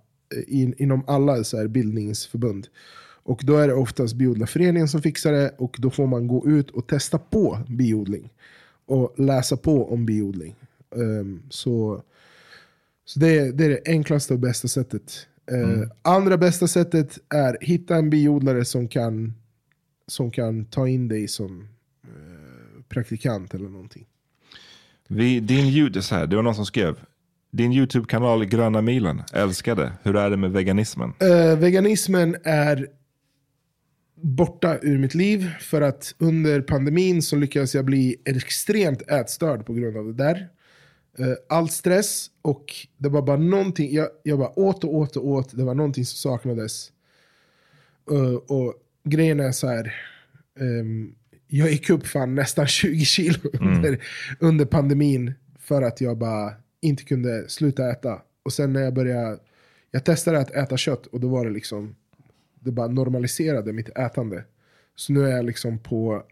in, 0.47 0.73
inom 0.77 1.03
alla 1.07 1.43
så 1.43 1.57
här 1.57 1.67
bildningsförbund. 1.67 2.67
Och 3.23 3.41
då 3.45 3.57
är 3.57 3.67
det 3.67 3.73
oftast 3.73 4.15
biodlarföreningen 4.15 4.87
som 4.87 5.01
fixar 5.01 5.31
det. 5.31 5.55
Och 5.57 5.75
då 5.79 5.89
får 5.89 6.07
man 6.07 6.27
gå 6.27 6.47
ut 6.47 6.69
och 6.71 6.87
testa 6.87 7.17
på 7.17 7.59
biodling. 7.67 8.29
Och 8.85 9.13
läsa 9.17 9.57
på 9.57 9.93
om 9.93 10.05
biodling. 10.05 10.55
Ehm, 10.95 11.41
så 11.49 12.03
så 13.05 13.19
det, 13.19 13.27
är- 13.39 13.51
det 13.51 13.65
är 13.65 13.69
det 13.69 13.81
enklaste 13.85 14.33
och 14.33 14.39
bästa 14.39 14.67
sättet. 14.67 15.27
Eh, 15.51 15.89
Andra 16.01 16.37
bästa 16.37 16.67
sättet 16.67 17.19
är 17.29 17.57
hitta 17.61 17.95
en 17.95 18.09
biodlare 18.09 18.65
som 18.65 18.87
kan, 18.87 19.33
som 20.07 20.31
kan 20.31 20.65
ta 20.65 20.87
in 20.87 21.07
dig 21.07 21.27
som 21.27 21.67
eh, 22.03 22.83
praktikant 22.89 23.53
eller 23.53 23.69
någonting. 23.69 24.05
Vi, 25.07 25.39
din 25.39 25.67
ljud, 25.69 26.03
så 26.03 26.15
här, 26.15 26.27
det 26.27 26.35
var 26.35 26.43
någon 26.43 26.55
som 26.55 26.65
skrev. 26.65 26.99
Din 27.51 27.73
YouTube-kanal 27.73 28.45
Gröna 28.45 28.81
milen, 28.81 29.21
älskade. 29.33 29.91
Hur 30.03 30.15
är 30.15 30.29
det 30.29 30.37
med 30.37 30.51
veganismen? 30.51 31.13
Eh, 31.19 31.59
veganismen 31.59 32.35
är 32.43 32.87
borta 34.21 34.77
ur 34.81 34.97
mitt 34.97 35.15
liv 35.15 35.49
för 35.59 35.81
att 35.81 36.15
under 36.17 36.61
pandemin 36.61 37.21
så 37.21 37.35
lyckades 37.35 37.75
jag 37.75 37.85
bli 37.85 38.15
extremt 38.25 39.01
ätstörd 39.01 39.65
på 39.65 39.73
grund 39.73 39.97
av 39.97 40.05
det 40.05 40.13
där. 40.13 40.49
Eh, 41.19 41.33
all 41.49 41.69
stress 41.69 42.27
och 42.41 42.75
det 42.97 43.09
var 43.09 43.21
bara 43.21 43.37
någonting, 43.37 43.93
jag, 43.93 44.07
jag 44.23 44.39
bara 44.39 44.59
åt 44.59 44.83
och 44.83 44.95
åt 44.95 45.15
och 45.15 45.27
åt, 45.27 45.57
det 45.57 45.63
var 45.63 45.75
någonting 45.75 46.05
som 46.05 46.17
saknades. 46.31 46.91
Eh, 48.11 48.35
och 48.35 48.73
grejen 49.03 49.39
är 49.39 49.51
så 49.51 49.67
här, 49.67 49.93
ehm, 50.59 51.13
jag 51.47 51.71
gick 51.71 51.89
upp 51.89 52.07
fan 52.07 52.35
nästan 52.35 52.67
20 52.67 53.05
kilo 53.05 53.39
under, 53.53 54.03
under 54.39 54.65
pandemin 54.65 55.33
för 55.59 55.81
att 55.81 56.01
jag 56.01 56.17
bara 56.17 56.53
inte 56.81 57.03
kunde 57.03 57.49
sluta 57.49 57.91
äta. 57.91 58.21
Och 58.43 58.53
sen 58.53 58.73
när 58.73 58.81
jag 58.81 58.93
började, 58.93 59.39
jag 59.91 60.03
testade 60.03 60.39
att 60.39 60.51
äta 60.51 60.77
kött 60.77 61.05
och 61.05 61.19
då 61.19 61.27
var 61.27 61.45
det 61.45 61.51
liksom, 61.51 61.95
det 62.59 62.71
bara 62.71 62.87
normaliserade 62.87 63.73
mitt 63.73 63.97
ätande. 63.97 64.43
Så 64.95 65.13
nu 65.13 65.25
är 65.25 65.35
jag 65.35 65.45
liksom 65.45 65.79
på, 65.79 66.23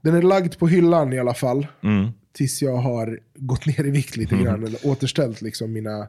den 0.00 0.14
är 0.14 0.22
lagd 0.22 0.58
på 0.58 0.68
hyllan 0.68 1.12
i 1.12 1.18
alla 1.18 1.34
fall. 1.34 1.66
Tills 2.32 2.62
jag 2.62 2.76
har 2.76 3.20
gått 3.34 3.66
ner 3.66 3.86
i 3.86 3.90
vikt 3.90 4.16
lite 4.16 4.36
grann. 4.36 4.64
Eller 4.64 4.86
återställt 4.86 5.42
liksom 5.42 5.72
mina 5.72 6.08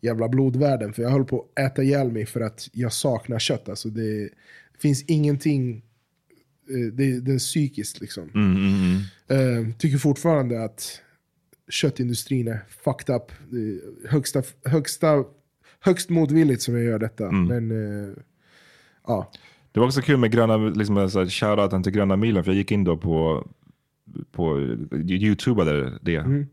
jävla 0.00 0.28
blodvärden. 0.28 0.92
För 0.92 1.02
jag 1.02 1.10
höll 1.10 1.24
på 1.24 1.40
att 1.40 1.58
äta 1.58 1.82
ihjäl 1.82 2.12
mig 2.12 2.26
för 2.26 2.40
att 2.40 2.68
jag 2.72 2.92
saknar 2.92 3.38
kött. 3.38 3.68
Alltså 3.68 3.88
det, 3.88 4.30
finns 4.80 5.02
ingenting, 5.02 5.82
eh, 6.70 6.92
det, 6.92 7.20
det 7.20 7.32
är 7.32 7.38
psykiskt 7.38 8.00
liksom. 8.00 8.30
Eh, 9.28 9.76
tycker 9.78 9.98
fortfarande 9.98 10.64
att 10.64 11.00
köttindustrin 11.70 12.48
är 12.48 12.60
fucked 12.84 13.14
up. 13.16 13.32
Högsta, 14.08 14.42
högsta, 14.64 15.24
högst 15.80 16.10
motvilligt 16.10 16.62
som 16.62 16.74
jag 16.74 16.84
gör 16.84 16.98
detta. 16.98 17.30
Men 17.30 17.70
eh, 17.70 18.14
ja. 19.06 19.30
Det 19.72 19.80
var 19.80 19.86
också 19.86 20.00
kul 20.00 20.16
med 20.16 20.30
gröna, 20.32 20.56
liksom, 20.56 21.08
shoutouten 21.30 21.82
till 21.82 21.92
Gröna 21.92 22.16
milen, 22.16 22.44
för 22.44 22.50
jag 22.50 22.56
gick 22.56 22.70
in 22.72 22.84
då 22.84 22.96
på, 22.96 23.46
på 24.32 24.58
YouTubade 24.94 25.98
det. 26.02 26.16
Mm. 26.16 26.46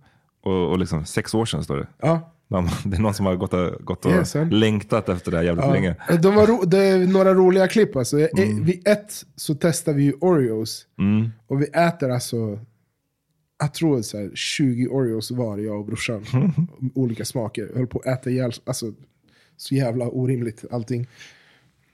Och, 0.44 0.70
och 0.72 0.80
liksom 0.80 1.06
sex 1.06 1.34
år 1.34 1.46
sedan 1.46 1.64
står 1.64 1.78
det. 1.78 1.88
ja. 2.02 2.34
De- 2.50 2.70
Det 2.86 2.98
är 2.98 3.02
någon 3.02 3.14
som 3.14 3.26
har 3.26 3.36
gått 3.36 3.54
och, 3.54 3.86
gått 3.86 4.06
och 4.06 4.28
sen. 4.28 4.50
längtat 4.50 5.10
efter 5.10 5.32
det 5.32 5.38
här 5.38 5.44
jävligt 5.44 5.66
Ja, 5.66 5.74
länge. 5.74 5.96
De 6.22 6.36
var 6.36 6.48
ro- 6.48 6.66
det 6.66 6.78
är 6.78 7.08
några 7.08 7.34
roliga 7.34 7.68
klipp. 7.68 7.96
Alltså. 7.96 8.20
Eh, 8.20 8.28
Vid 8.62 8.88
ett 8.88 9.26
så 9.36 9.56
testar 9.56 9.94
vi 9.94 10.04
ju 10.04 10.14
Oreos. 10.22 10.88
Mm. 11.00 11.30
Och 11.48 11.62
vi 11.62 11.66
äter 11.66 12.10
alltså, 12.10 12.60
jag 13.60 13.74
tror 13.74 14.02
så 14.02 14.18
här 14.18 14.32
20 14.36 14.88
Oreos 14.88 15.32
var, 15.32 15.58
jag 15.58 15.80
och 15.80 15.86
brorsan. 15.86 16.26
Olika 16.96 17.26
smaker. 17.26 17.68
Jag 17.70 17.78
höll 17.78 17.88
på 17.88 18.00
att 18.00 18.06
äta 18.06 18.30
ihjäl, 18.30 18.52
alltså 18.66 18.94
så 19.58 19.76
jävla 19.76 20.06
orimligt 20.08 20.66
allting. 20.72 21.08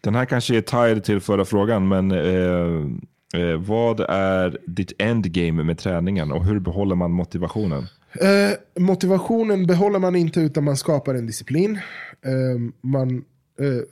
Den 0.02 0.16
här 0.16 0.26
kanske 0.26 0.58
är 0.58 0.62
tied 0.62 1.04
till 1.04 1.20
förra 1.20 1.46
frågan, 1.46 1.88
men 1.88 2.12
eh, 2.12 3.42
eh, 3.42 3.58
vad 3.58 4.00
är 4.10 4.60
ditt 4.66 4.92
endgame 4.98 5.64
med 5.64 5.78
träningen 5.78 6.32
och 6.32 6.46
hur 6.46 6.60
behåller 6.60 6.96
man 6.96 7.12
motivationen? 7.12 7.86
Eh, 8.22 8.82
motivationen 8.84 9.68
behåller 9.68 10.00
man 10.00 10.16
inte 10.16 10.40
utan 10.40 10.64
man 10.64 10.78
skapar 10.78 11.16
en 11.16 11.26
disciplin. 11.26 11.80
Eh, 12.26 12.74
man, 12.82 13.18
eh, 13.60 13.84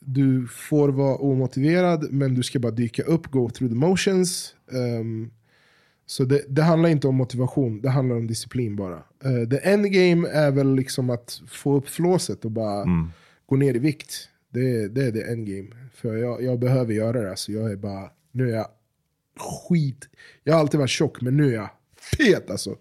du 0.00 0.48
får 0.48 0.88
vara 0.88 1.16
omotiverad 1.16 2.12
men 2.12 2.34
du 2.34 2.42
ska 2.42 2.58
bara 2.58 2.72
dyka 2.72 3.02
upp, 3.02 3.26
go 3.26 3.50
through 3.50 3.72
the 3.72 3.78
motions. 3.78 4.54
Så 6.06 6.24
det, 6.24 6.44
det 6.48 6.62
handlar 6.62 6.88
inte 6.88 7.08
om 7.08 7.14
motivation, 7.14 7.80
det 7.80 7.90
handlar 7.90 8.16
om 8.16 8.26
disciplin 8.26 8.76
bara. 8.76 9.02
Uh, 9.26 9.48
the 9.48 9.58
endgame 9.62 10.28
är 10.28 10.50
väl 10.50 10.74
liksom 10.74 11.10
att 11.10 11.42
få 11.48 11.76
upp 11.76 11.88
flåset 11.88 12.44
och 12.44 12.50
bara 12.50 12.84
gå 13.46 13.56
ner 13.56 13.74
i 13.74 13.78
vikt. 13.78 14.28
Det, 14.50 14.88
det 14.88 15.04
är 15.04 15.12
the 15.12 15.22
endgame. 15.22 15.68
För 15.94 16.16
jag, 16.16 16.42
jag 16.42 16.58
behöver 16.58 16.94
göra 16.94 17.30
det. 17.30 17.36
Så 17.36 17.52
jag 17.52 17.72
är 17.72 17.76
bara, 17.76 18.10
nu 18.32 18.50
är 18.50 18.54
jag 18.54 18.68
skit. 19.68 20.08
Jag 20.44 20.54
har 20.54 20.60
alltid 20.60 20.80
varit 20.80 20.90
tjock 20.90 21.20
men 21.20 21.36
nu 21.36 21.48
är 21.48 21.54
jag 21.54 21.68
fet 22.18 22.50
alltså. 22.50 22.76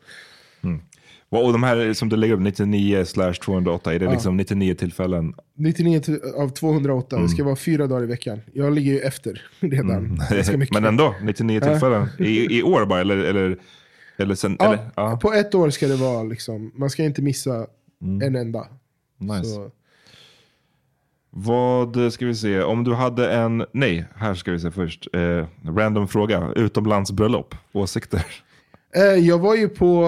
Och 1.37 1.51
de 1.51 1.63
här 1.63 1.93
som 1.93 2.09
du 2.09 2.15
lägger 2.15 2.33
upp, 2.33 2.39
99 2.41 3.05
slash 3.05 3.33
208, 3.33 3.93
är 3.93 3.99
det 3.99 4.11
liksom 4.11 4.37
99 4.37 4.75
tillfällen? 4.75 5.33
99 5.57 5.99
till- 5.99 6.21
av 6.37 6.49
208, 6.49 7.19
det 7.19 7.29
ska 7.29 7.43
vara 7.43 7.55
fyra 7.55 7.87
dagar 7.87 8.03
i 8.03 8.07
veckan. 8.07 8.41
Jag 8.53 8.73
ligger 8.73 8.91
ju 8.93 8.99
efter 8.99 9.41
redan. 9.59 10.19
ganska 10.31 10.57
mycket. 10.57 10.73
men 10.73 10.85
ändå, 10.85 11.15
99 11.21 11.59
tillfällen. 11.59 12.07
I, 12.19 12.57
I 12.59 12.63
år 12.63 12.85
bara, 12.85 13.01
eller? 13.01 13.17
eller, 13.17 13.57
eller, 14.17 14.35
sen, 14.35 14.55
Ja, 14.59 14.65
eller 14.65 14.79
ja. 14.95 15.17
På 15.21 15.33
ett 15.33 15.55
år 15.55 15.69
ska 15.69 15.87
det 15.87 15.95
vara 15.95 16.23
liksom, 16.23 16.71
man 16.75 16.89
ska 16.89 17.03
inte 17.03 17.21
missa 17.21 17.67
en 18.23 18.35
enda. 18.35 18.67
Nice. 19.19 19.43
Så, 19.49 19.71
Vad 21.29 22.13
ska 22.13 22.25
vi 22.25 22.35
se, 22.35 22.61
om 22.61 22.83
du 22.83 22.93
hade 22.93 23.31
en, 23.33 23.65
nej, 23.71 24.05
här 24.15 24.33
ska 24.33 24.51
vi 24.51 24.59
se 24.59 24.71
först. 24.71 25.07
Eh, 25.13 25.45
random 25.75 26.07
fråga, 26.07 26.51
utomlandsbröllop, 26.55 27.55
åsikter? 27.71 28.25
eh, 28.95 29.01
jag 29.03 29.39
var 29.39 29.55
ju 29.55 29.69
på, 29.69 30.07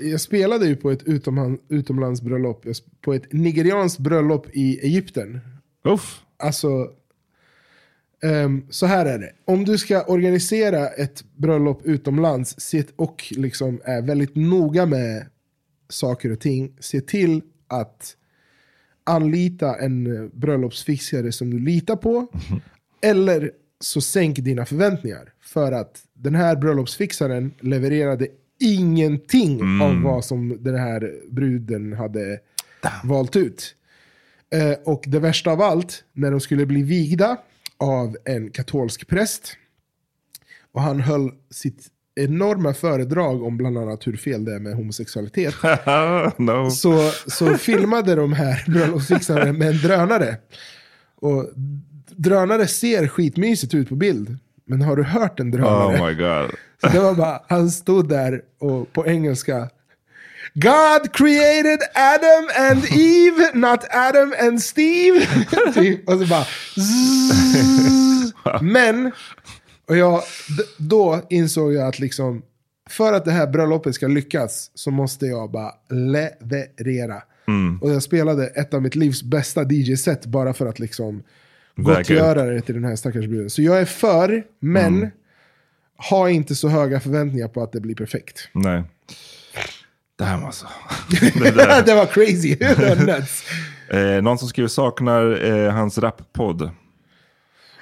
jag 0.00 0.20
spelade 0.20 0.66
ju 0.66 0.76
på 0.76 0.90
ett 0.90 1.02
utom, 1.02 1.58
utomlandsbröllop, 1.68 2.64
på 3.00 3.14
ett 3.14 3.32
nigerianskt 3.32 3.98
bröllop 3.98 4.46
i 4.52 4.78
Egypten. 4.78 5.40
Uff, 5.84 6.22
Alltså, 6.36 6.90
Ehm, 8.22 8.66
så 8.70 8.86
här 8.86 9.06
är 9.06 9.18
det. 9.18 9.32
Om 9.44 9.64
du 9.64 9.78
ska 9.78 10.02
organisera 10.04 10.88
ett 10.88 11.24
bröllop 11.36 11.80
utomlands 11.84 12.60
se- 12.60 12.84
och 12.96 13.24
liksom 13.30 13.80
är 13.84 14.02
väldigt 14.02 14.36
noga 14.36 14.86
med 14.86 15.26
saker 15.88 16.32
och 16.32 16.40
ting, 16.40 16.76
se 16.80 17.00
till 17.00 17.40
att 17.66 18.16
anlita 19.04 19.76
en 19.76 20.16
eh, 20.16 20.28
bröllopsfixare 20.32 21.32
som 21.32 21.50
du 21.50 21.58
litar 21.58 21.96
på. 21.96 22.26
Eller 23.02 23.50
så 23.80 24.00
sänk 24.00 24.38
dina 24.38 24.66
förväntningar. 24.66 25.32
För 25.40 25.72
att 25.72 26.02
den 26.14 26.34
här 26.34 26.56
bröllopsfixaren 26.56 27.54
levererade 27.60 28.28
ingenting 28.60 29.82
av 29.82 30.02
vad 30.02 30.24
som 30.24 30.64
den 30.64 30.78
här 30.78 31.14
bruden 31.30 31.92
hade 31.92 32.38
valt 33.04 33.36
ut. 33.36 33.74
Eh, 34.50 34.78
och 34.84 35.04
det 35.06 35.18
värsta 35.18 35.50
av 35.50 35.62
allt, 35.62 36.04
när 36.12 36.30
de 36.30 36.40
skulle 36.40 36.66
bli 36.66 36.82
vigda 36.82 37.36
av 37.76 38.16
en 38.24 38.50
katolsk 38.50 39.08
präst. 39.08 39.56
Och 40.72 40.82
han 40.82 41.00
höll 41.00 41.30
sitt 41.50 41.86
enorma 42.14 42.74
föredrag 42.74 43.42
om 43.42 43.56
bland 43.56 43.78
annat 43.78 44.06
hur 44.06 44.16
fel 44.16 44.44
det 44.44 44.54
är 44.54 44.58
med 44.58 44.74
homosexualitet. 44.74 45.54
no. 46.38 46.70
så, 46.70 47.10
så 47.26 47.54
filmade 47.58 48.14
de 48.14 48.32
här 48.32 48.64
bröllopsfixarna 48.66 49.52
med 49.52 49.68
en 49.68 49.78
drönare. 49.78 50.36
Och 51.14 51.50
drönare 52.16 52.66
ser 52.66 53.08
skitmysigt 53.08 53.74
ut 53.74 53.88
på 53.88 53.94
bild. 53.94 54.38
Men 54.68 54.82
har 54.82 54.96
du 54.96 55.02
hört 55.02 55.40
en 55.40 55.50
drönare? 55.50 56.00
Oh 56.00 56.06
my 56.06 56.14
god. 56.14 56.50
Så 56.80 56.88
det 56.88 57.00
var 57.00 57.14
bara, 57.14 57.42
han 57.48 57.70
stod 57.70 58.08
där 58.08 58.42
och 58.58 58.92
på 58.92 59.06
engelska. 59.06 59.68
God 60.54 61.12
created 61.12 61.78
Adam 61.94 62.70
and 62.70 62.84
Eve, 62.84 63.50
not 63.54 63.84
Adam 63.90 64.34
and 64.40 64.62
Steve. 64.62 65.26
Typ. 65.74 66.08
och 66.08 66.18
så 66.18 66.26
bara... 66.26 66.44
zzz. 66.74 68.34
Men, 68.60 69.12
och 69.88 69.96
jag, 69.96 70.22
då 70.76 71.20
insåg 71.30 71.74
jag 71.74 71.88
att 71.88 71.98
liksom, 71.98 72.42
för 72.90 73.12
att 73.12 73.24
det 73.24 73.32
här 73.32 73.46
bröllopet 73.46 73.94
ska 73.94 74.06
lyckas 74.08 74.70
så 74.74 74.90
måste 74.90 75.26
jag 75.26 75.50
bara 75.50 75.72
leverera. 75.90 77.22
Och 77.80 77.90
jag 77.90 78.02
spelade 78.02 78.46
ett 78.46 78.74
av 78.74 78.82
mitt 78.82 78.94
livs 78.94 79.22
bästa 79.22 79.62
DJ-set 79.62 80.26
bara 80.26 80.54
för 80.54 80.66
att 80.66 80.78
liksom 80.78 81.22
Väga 81.78 81.98
gottgöra 81.98 82.44
det 82.44 82.60
till 82.60 82.74
den 82.74 82.84
här 82.84 82.96
stackars 82.96 83.26
bruden. 83.26 83.50
Så 83.50 83.62
jag 83.62 83.80
är 83.80 83.84
för, 83.84 84.42
men 84.60 85.10
ha 86.10 86.30
inte 86.30 86.54
så 86.54 86.68
höga 86.68 87.00
förväntningar 87.00 87.48
på 87.48 87.62
att 87.62 87.72
det 87.72 87.80
blir 87.80 87.94
perfekt. 87.94 88.48
Nej. 88.52 88.82
Damn 90.18 90.44
alltså. 90.44 90.66
det 91.86 91.94
var 91.94 92.06
crazy. 92.06 92.54
det 92.58 92.74
var 92.96 93.06
nuts. 93.18 93.44
Eh, 93.90 94.22
någon 94.22 94.38
som 94.38 94.48
skriver 94.48 94.68
saknar 94.68 95.44
eh, 95.44 95.72
hans 95.72 95.98
rappodd. 95.98 96.70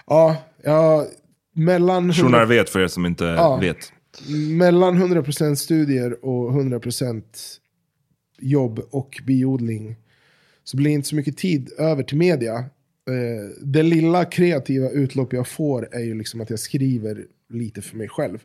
Ja, 0.07 0.36
ja, 0.64 1.07
mellan, 1.55 1.97
100, 1.99 2.12
Shunar 2.14 2.47
vet 2.47 2.70
för 2.70 2.80
er 2.80 2.88
som 2.88 3.07
inte 3.07 3.24
Ja. 3.24 3.57
vet. 3.57 3.92
mellan 4.57 5.03
100% 5.03 5.55
studier 5.55 6.24
och 6.24 6.53
100% 6.53 7.22
jobb 8.38 8.80
och 8.90 9.20
biodling 9.26 9.97
så 10.64 10.76
blir 10.76 10.86
det 10.90 10.94
inte 10.94 11.09
så 11.09 11.16
mycket 11.16 11.36
tid 11.36 11.70
över 11.78 12.03
till 12.03 12.16
media. 12.18 12.64
Eh, 13.11 13.50
det 13.62 13.82
lilla 13.82 14.24
kreativa 14.24 14.90
utlopp 14.90 15.32
jag 15.32 15.48
får 15.48 15.88
är 15.92 16.00
ju 16.00 16.14
liksom 16.14 16.40
att 16.40 16.50
jag 16.50 16.59
skriver 16.59 17.24
lite 17.48 17.82
för 17.82 17.96
mig 17.96 18.09
själv. 18.09 18.38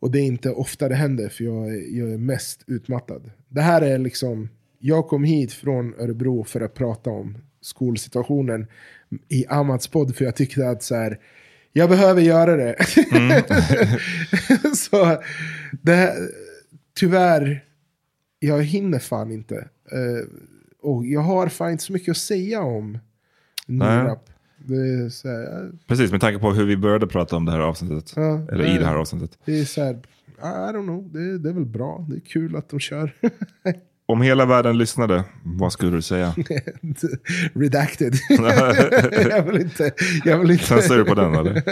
Och 0.00 0.10
det 0.10 0.18
är 0.18 0.24
inte 0.24 0.50
ofta 0.50 0.88
det 0.88 0.94
händer 0.94 1.28
för 1.28 1.44
jag 1.44 1.68
är, 1.68 1.98
jag 1.98 2.10
är 2.10 2.18
mest 2.18 2.64
utmattad. 2.66 3.30
Det 3.48 3.60
här 3.60 3.82
är 3.82 3.98
liksom, 3.98 4.48
jag 4.78 5.08
kom 5.08 5.24
hit 5.24 5.52
från 5.52 5.94
Örebro 5.98 6.44
för 6.44 6.60
att 6.60 6.74
prata 6.74 7.10
om 7.10 7.38
skolsituationen 7.60 8.66
i 9.28 9.46
Amats 9.46 9.88
podd 9.88 10.16
för 10.16 10.24
jag 10.24 10.36
tyckte 10.36 10.68
att 10.68 10.82
så 10.82 10.94
här, 10.94 11.18
jag 11.72 11.90
behöver 11.90 12.22
göra 12.22 12.56
det. 12.56 12.76
så 14.76 15.22
det 15.82 15.94
här, 15.94 16.14
tyvärr, 16.94 17.64
jag 18.38 18.62
hinner 18.62 18.98
fan 18.98 19.32
inte. 19.32 19.68
Eh, 19.92 20.28
och 20.82 21.06
jag 21.06 21.20
har 21.20 21.48
fan 21.48 21.70
inte 21.70 21.84
så 21.84 21.92
mycket 21.92 22.10
att 22.10 22.16
säga 22.16 22.60
om 22.60 22.98
Nej. 23.78 24.16
Det 24.66 24.74
är 24.74 25.08
så 25.08 25.28
här, 25.28 25.70
Precis, 25.86 26.10
med 26.10 26.20
tanke 26.20 26.38
på 26.38 26.52
hur 26.52 26.66
vi 26.66 26.76
började 26.76 27.06
prata 27.06 27.36
om 27.36 27.44
det 27.44 27.52
här 27.52 27.60
avsnittet. 27.60 28.12
Ja, 28.16 28.46
Eller 28.52 28.64
i 28.74 28.78
det 28.78 28.86
här 28.86 28.96
avsnittet. 28.96 29.38
Det 29.44 29.60
är 29.60 29.64
så 29.64 29.82
här, 29.82 29.94
I 30.38 30.72
don't 30.72 30.82
know, 30.82 31.12
det, 31.12 31.38
det 31.38 31.48
är 31.48 31.52
väl 31.52 31.66
bra. 31.66 32.06
Det 32.08 32.16
är 32.16 32.20
kul 32.20 32.56
att 32.56 32.68
de 32.68 32.80
kör. 32.80 33.12
Om 34.06 34.22
hela 34.22 34.46
världen 34.46 34.78
lyssnade, 34.78 35.24
vad 35.44 35.72
skulle 35.72 35.90
du 35.90 36.02
säga? 36.02 36.34
Redacted. 37.54 38.14
jag 39.30 39.42
vill 39.42 39.60
inte... 39.60 39.92
Jag 40.24 40.38
vill 40.38 40.50
inte. 40.50 40.64
Censur 40.64 41.04
på 41.04 41.14
den 41.14 41.34
eller? 41.34 41.62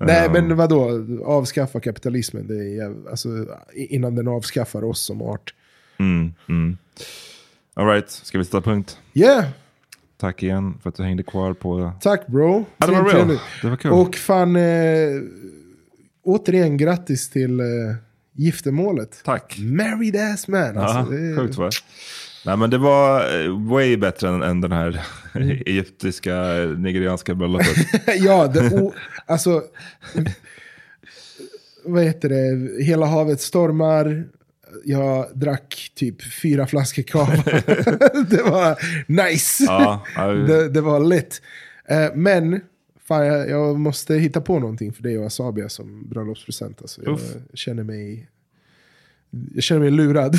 Nej, 0.00 0.30
men 0.32 0.56
vadå? 0.56 1.06
Avskaffa 1.24 1.80
kapitalismen. 1.80 2.46
Det 2.46 2.54
är, 2.54 3.10
alltså, 3.10 3.28
innan 3.74 4.14
den 4.14 4.28
avskaffar 4.28 4.84
oss 4.84 5.00
som 5.00 5.22
art. 5.22 5.54
Mm, 5.98 6.32
mm. 6.48 6.76
All 7.74 7.86
right, 7.86 8.10
ska 8.10 8.38
vi 8.38 8.44
sätta 8.44 8.60
punkt? 8.60 8.98
Yeah, 9.14 9.44
Tack 10.16 10.42
igen 10.42 10.78
för 10.82 10.88
att 10.88 10.94
du 10.96 11.02
hängde 11.02 11.22
kvar 11.22 11.52
på... 11.52 11.92
tack 12.00 12.26
bro. 12.26 12.64
Ja, 12.76 12.86
det 12.86 12.92
var 12.92 13.04
real. 13.04 13.38
Det 13.62 13.68
var 13.70 13.76
kul. 13.76 13.92
Och 13.92 14.14
fan, 14.16 14.56
eh, 14.56 14.62
återigen 16.22 16.76
grattis 16.76 17.30
till 17.30 17.60
eh, 17.60 17.66
giftermålet. 18.32 19.20
Tack. 19.24 19.56
Married 19.58 20.16
ass 20.16 20.48
man. 20.48 20.74
Ja, 20.74 20.80
Alltså, 20.80 21.12
det 21.12 21.36
sjukt 21.36 21.56
va? 21.58 21.70
Nej 22.46 22.56
men 22.56 22.70
det 22.70 22.78
var 22.78 23.40
eh, 23.44 23.68
way 23.70 23.96
bättre 23.96 24.28
än, 24.28 24.42
än 24.42 24.60
den 24.60 24.72
här 24.72 25.02
egyptiska, 25.66 26.34
nigerianska 26.78 27.34
bröllopet. 27.34 27.76
ja, 28.18 28.46
det, 28.46 28.80
o, 28.80 28.92
alltså... 29.26 29.62
Vad 31.84 32.04
heter 32.04 32.28
det? 32.28 32.84
Hela 32.84 33.06
havet 33.06 33.40
stormar. 33.40 34.24
Jag 34.84 35.26
drack 35.34 35.92
typ 35.94 36.22
fyra 36.42 36.66
flaskor 36.66 37.02
cava. 37.02 37.36
det 38.30 38.42
var 38.42 38.78
nice. 39.06 39.64
Ja, 39.64 40.04
det, 40.48 40.68
det 40.68 40.80
var 40.80 41.00
lätt. 41.00 41.42
Eh, 41.88 42.14
men 42.14 42.60
fan, 43.08 43.26
jag, 43.26 43.50
jag 43.50 43.78
måste 43.78 44.14
hitta 44.14 44.40
på 44.40 44.58
någonting 44.58 44.92
för 44.92 45.02
dig 45.02 45.18
och 45.18 45.26
Asabia 45.26 45.68
som 45.68 46.08
bröllopspresent. 46.08 46.80
Alltså, 46.80 47.02
jag 47.04 47.14
Uff. 47.14 47.34
känner 47.54 47.82
mig... 47.82 48.28
Jag 49.54 49.62
känner 49.62 49.80
mig 49.80 49.90
lurad. 49.90 50.34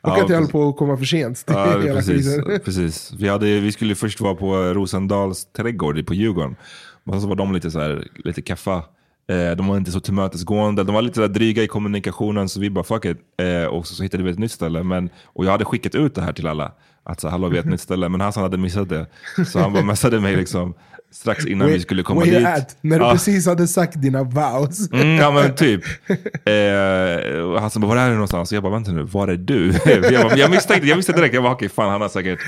och 0.00 0.10
Ja, 0.10 0.22
att 0.22 0.30
jag 0.30 0.36
höll 0.36 0.48
på 0.48 0.68
att 0.68 0.76
komma 0.76 0.96
för 0.96 1.04
sent. 1.04 1.44
Ja, 1.46 1.80
precis. 1.82 2.36
precis. 2.64 3.12
Vi, 3.18 3.28
hade, 3.28 3.60
vi 3.60 3.72
skulle 3.72 3.94
först 3.94 4.20
vara 4.20 4.34
på 4.34 4.56
Rosendals 4.56 5.44
trädgård 5.44 6.06
på 6.06 6.14
Djurgården. 6.14 6.56
Men 7.04 7.20
så 7.20 7.26
var 7.26 7.36
de 7.36 7.52
lite, 7.52 7.70
så 7.70 7.80
här, 7.80 8.08
lite 8.14 8.42
kaffa. 8.42 8.84
Eh, 9.32 9.56
de 9.56 9.66
var 9.68 9.76
inte 9.76 9.90
så 9.92 10.00
tillmötesgående. 10.00 10.84
De 10.84 10.94
var 10.94 11.02
lite 11.02 11.20
här 11.20 11.28
dryga 11.28 11.62
i 11.62 11.66
kommunikationen. 11.66 12.48
Så 12.48 12.60
vi 12.60 12.70
bara 12.70 12.84
fuck 12.84 13.04
it. 13.04 13.18
Eh, 13.42 13.64
och 13.68 13.86
så, 13.86 13.94
så 13.94 14.02
hittade 14.02 14.22
vi 14.22 14.30
ett 14.30 14.38
nytt 14.38 14.52
ställe. 14.52 14.82
Men, 14.82 15.10
och 15.24 15.44
jag 15.44 15.50
hade 15.50 15.64
skickat 15.64 15.94
ut 15.94 16.14
det 16.14 16.22
här 16.22 16.32
till 16.32 16.46
alla. 16.46 16.72
Att 17.04 17.20
så, 17.20 17.28
hallå 17.28 17.48
vi 17.48 17.56
har 17.56 17.64
ett 17.64 17.70
nytt 17.70 17.80
ställe. 17.80 18.08
Men 18.08 18.20
Hassan 18.20 18.42
hade 18.42 18.56
missat 18.56 18.88
det. 18.88 19.06
Så 19.46 19.58
han 19.58 19.72
bara 19.72 19.82
messade 19.84 20.20
mig 20.20 20.36
liksom, 20.36 20.74
strax 21.12 21.46
innan 21.46 21.68
vi 21.68 21.80
skulle 21.80 22.02
komma 22.02 22.24
dit. 22.24 22.46
at? 22.46 22.76
När 22.80 22.98
du 22.98 23.04
Ja. 23.04 23.12
precis 23.12 23.46
hade 23.46 23.66
sagt 23.68 24.02
dina 24.02 24.22
vows. 24.22 24.92
Mm, 24.92 25.08
ja 25.16 25.30
men 25.30 25.54
typ. 25.54 25.84
Eh, 26.08 27.68
sa 27.68 27.80
bara, 27.80 27.86
var 27.86 27.96
är 27.96 28.08
du 28.08 28.12
någonstans? 28.14 28.52
Och 28.52 28.56
jag 28.56 28.62
bara, 28.62 28.72
vänta 28.72 28.92
nu, 28.92 29.02
var 29.02 29.28
är 29.28 29.36
du? 29.36 29.72
jag, 30.12 30.22
bara, 30.28 30.36
jag 30.36 30.50
misstänkte, 30.50 30.88
jag 30.88 30.96
visste 30.96 31.12
direkt, 31.12 31.34
jag 31.34 31.42
bara, 31.42 31.52
okej 31.52 31.68
fan 31.68 31.90
han 31.90 32.00
har 32.00 32.08
säkert 32.08 32.38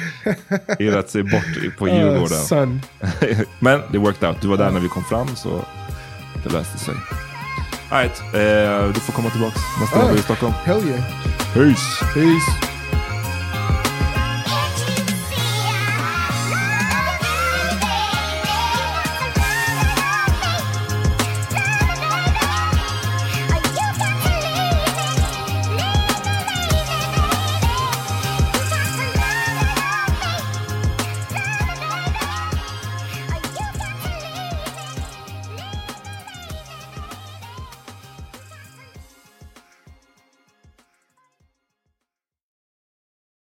irrat 0.78 1.10
sig 1.10 1.22
bort 1.22 1.76
på 1.78 1.86
Uh, 1.86 1.94
Djurgården. 1.96 2.38
son. 2.38 2.80
men 3.58 3.80
det 3.92 3.98
worked 3.98 4.28
out, 4.28 4.40
du 4.40 4.48
var 4.48 4.56
där 4.56 4.70
när 4.70 4.80
vi 4.80 4.88
kom 4.88 5.04
fram 5.04 5.28
så 5.36 5.64
det 6.44 6.52
löste 6.52 6.78
sig. 6.78 6.94
Alright, 7.90 8.22
eh, 8.34 8.92
du 8.94 9.00
får 9.00 9.12
komma 9.12 9.30
tillbaka 9.30 9.56
nästa 9.80 9.98
gång 9.98 10.08
du 10.08 10.14
är 10.14 10.18
i 10.18 10.22
Stockholm. 10.22 10.52
Hell 10.64 10.88
yeah. 10.88 11.02
Peace! 11.54 12.04
Peace. 12.14 12.79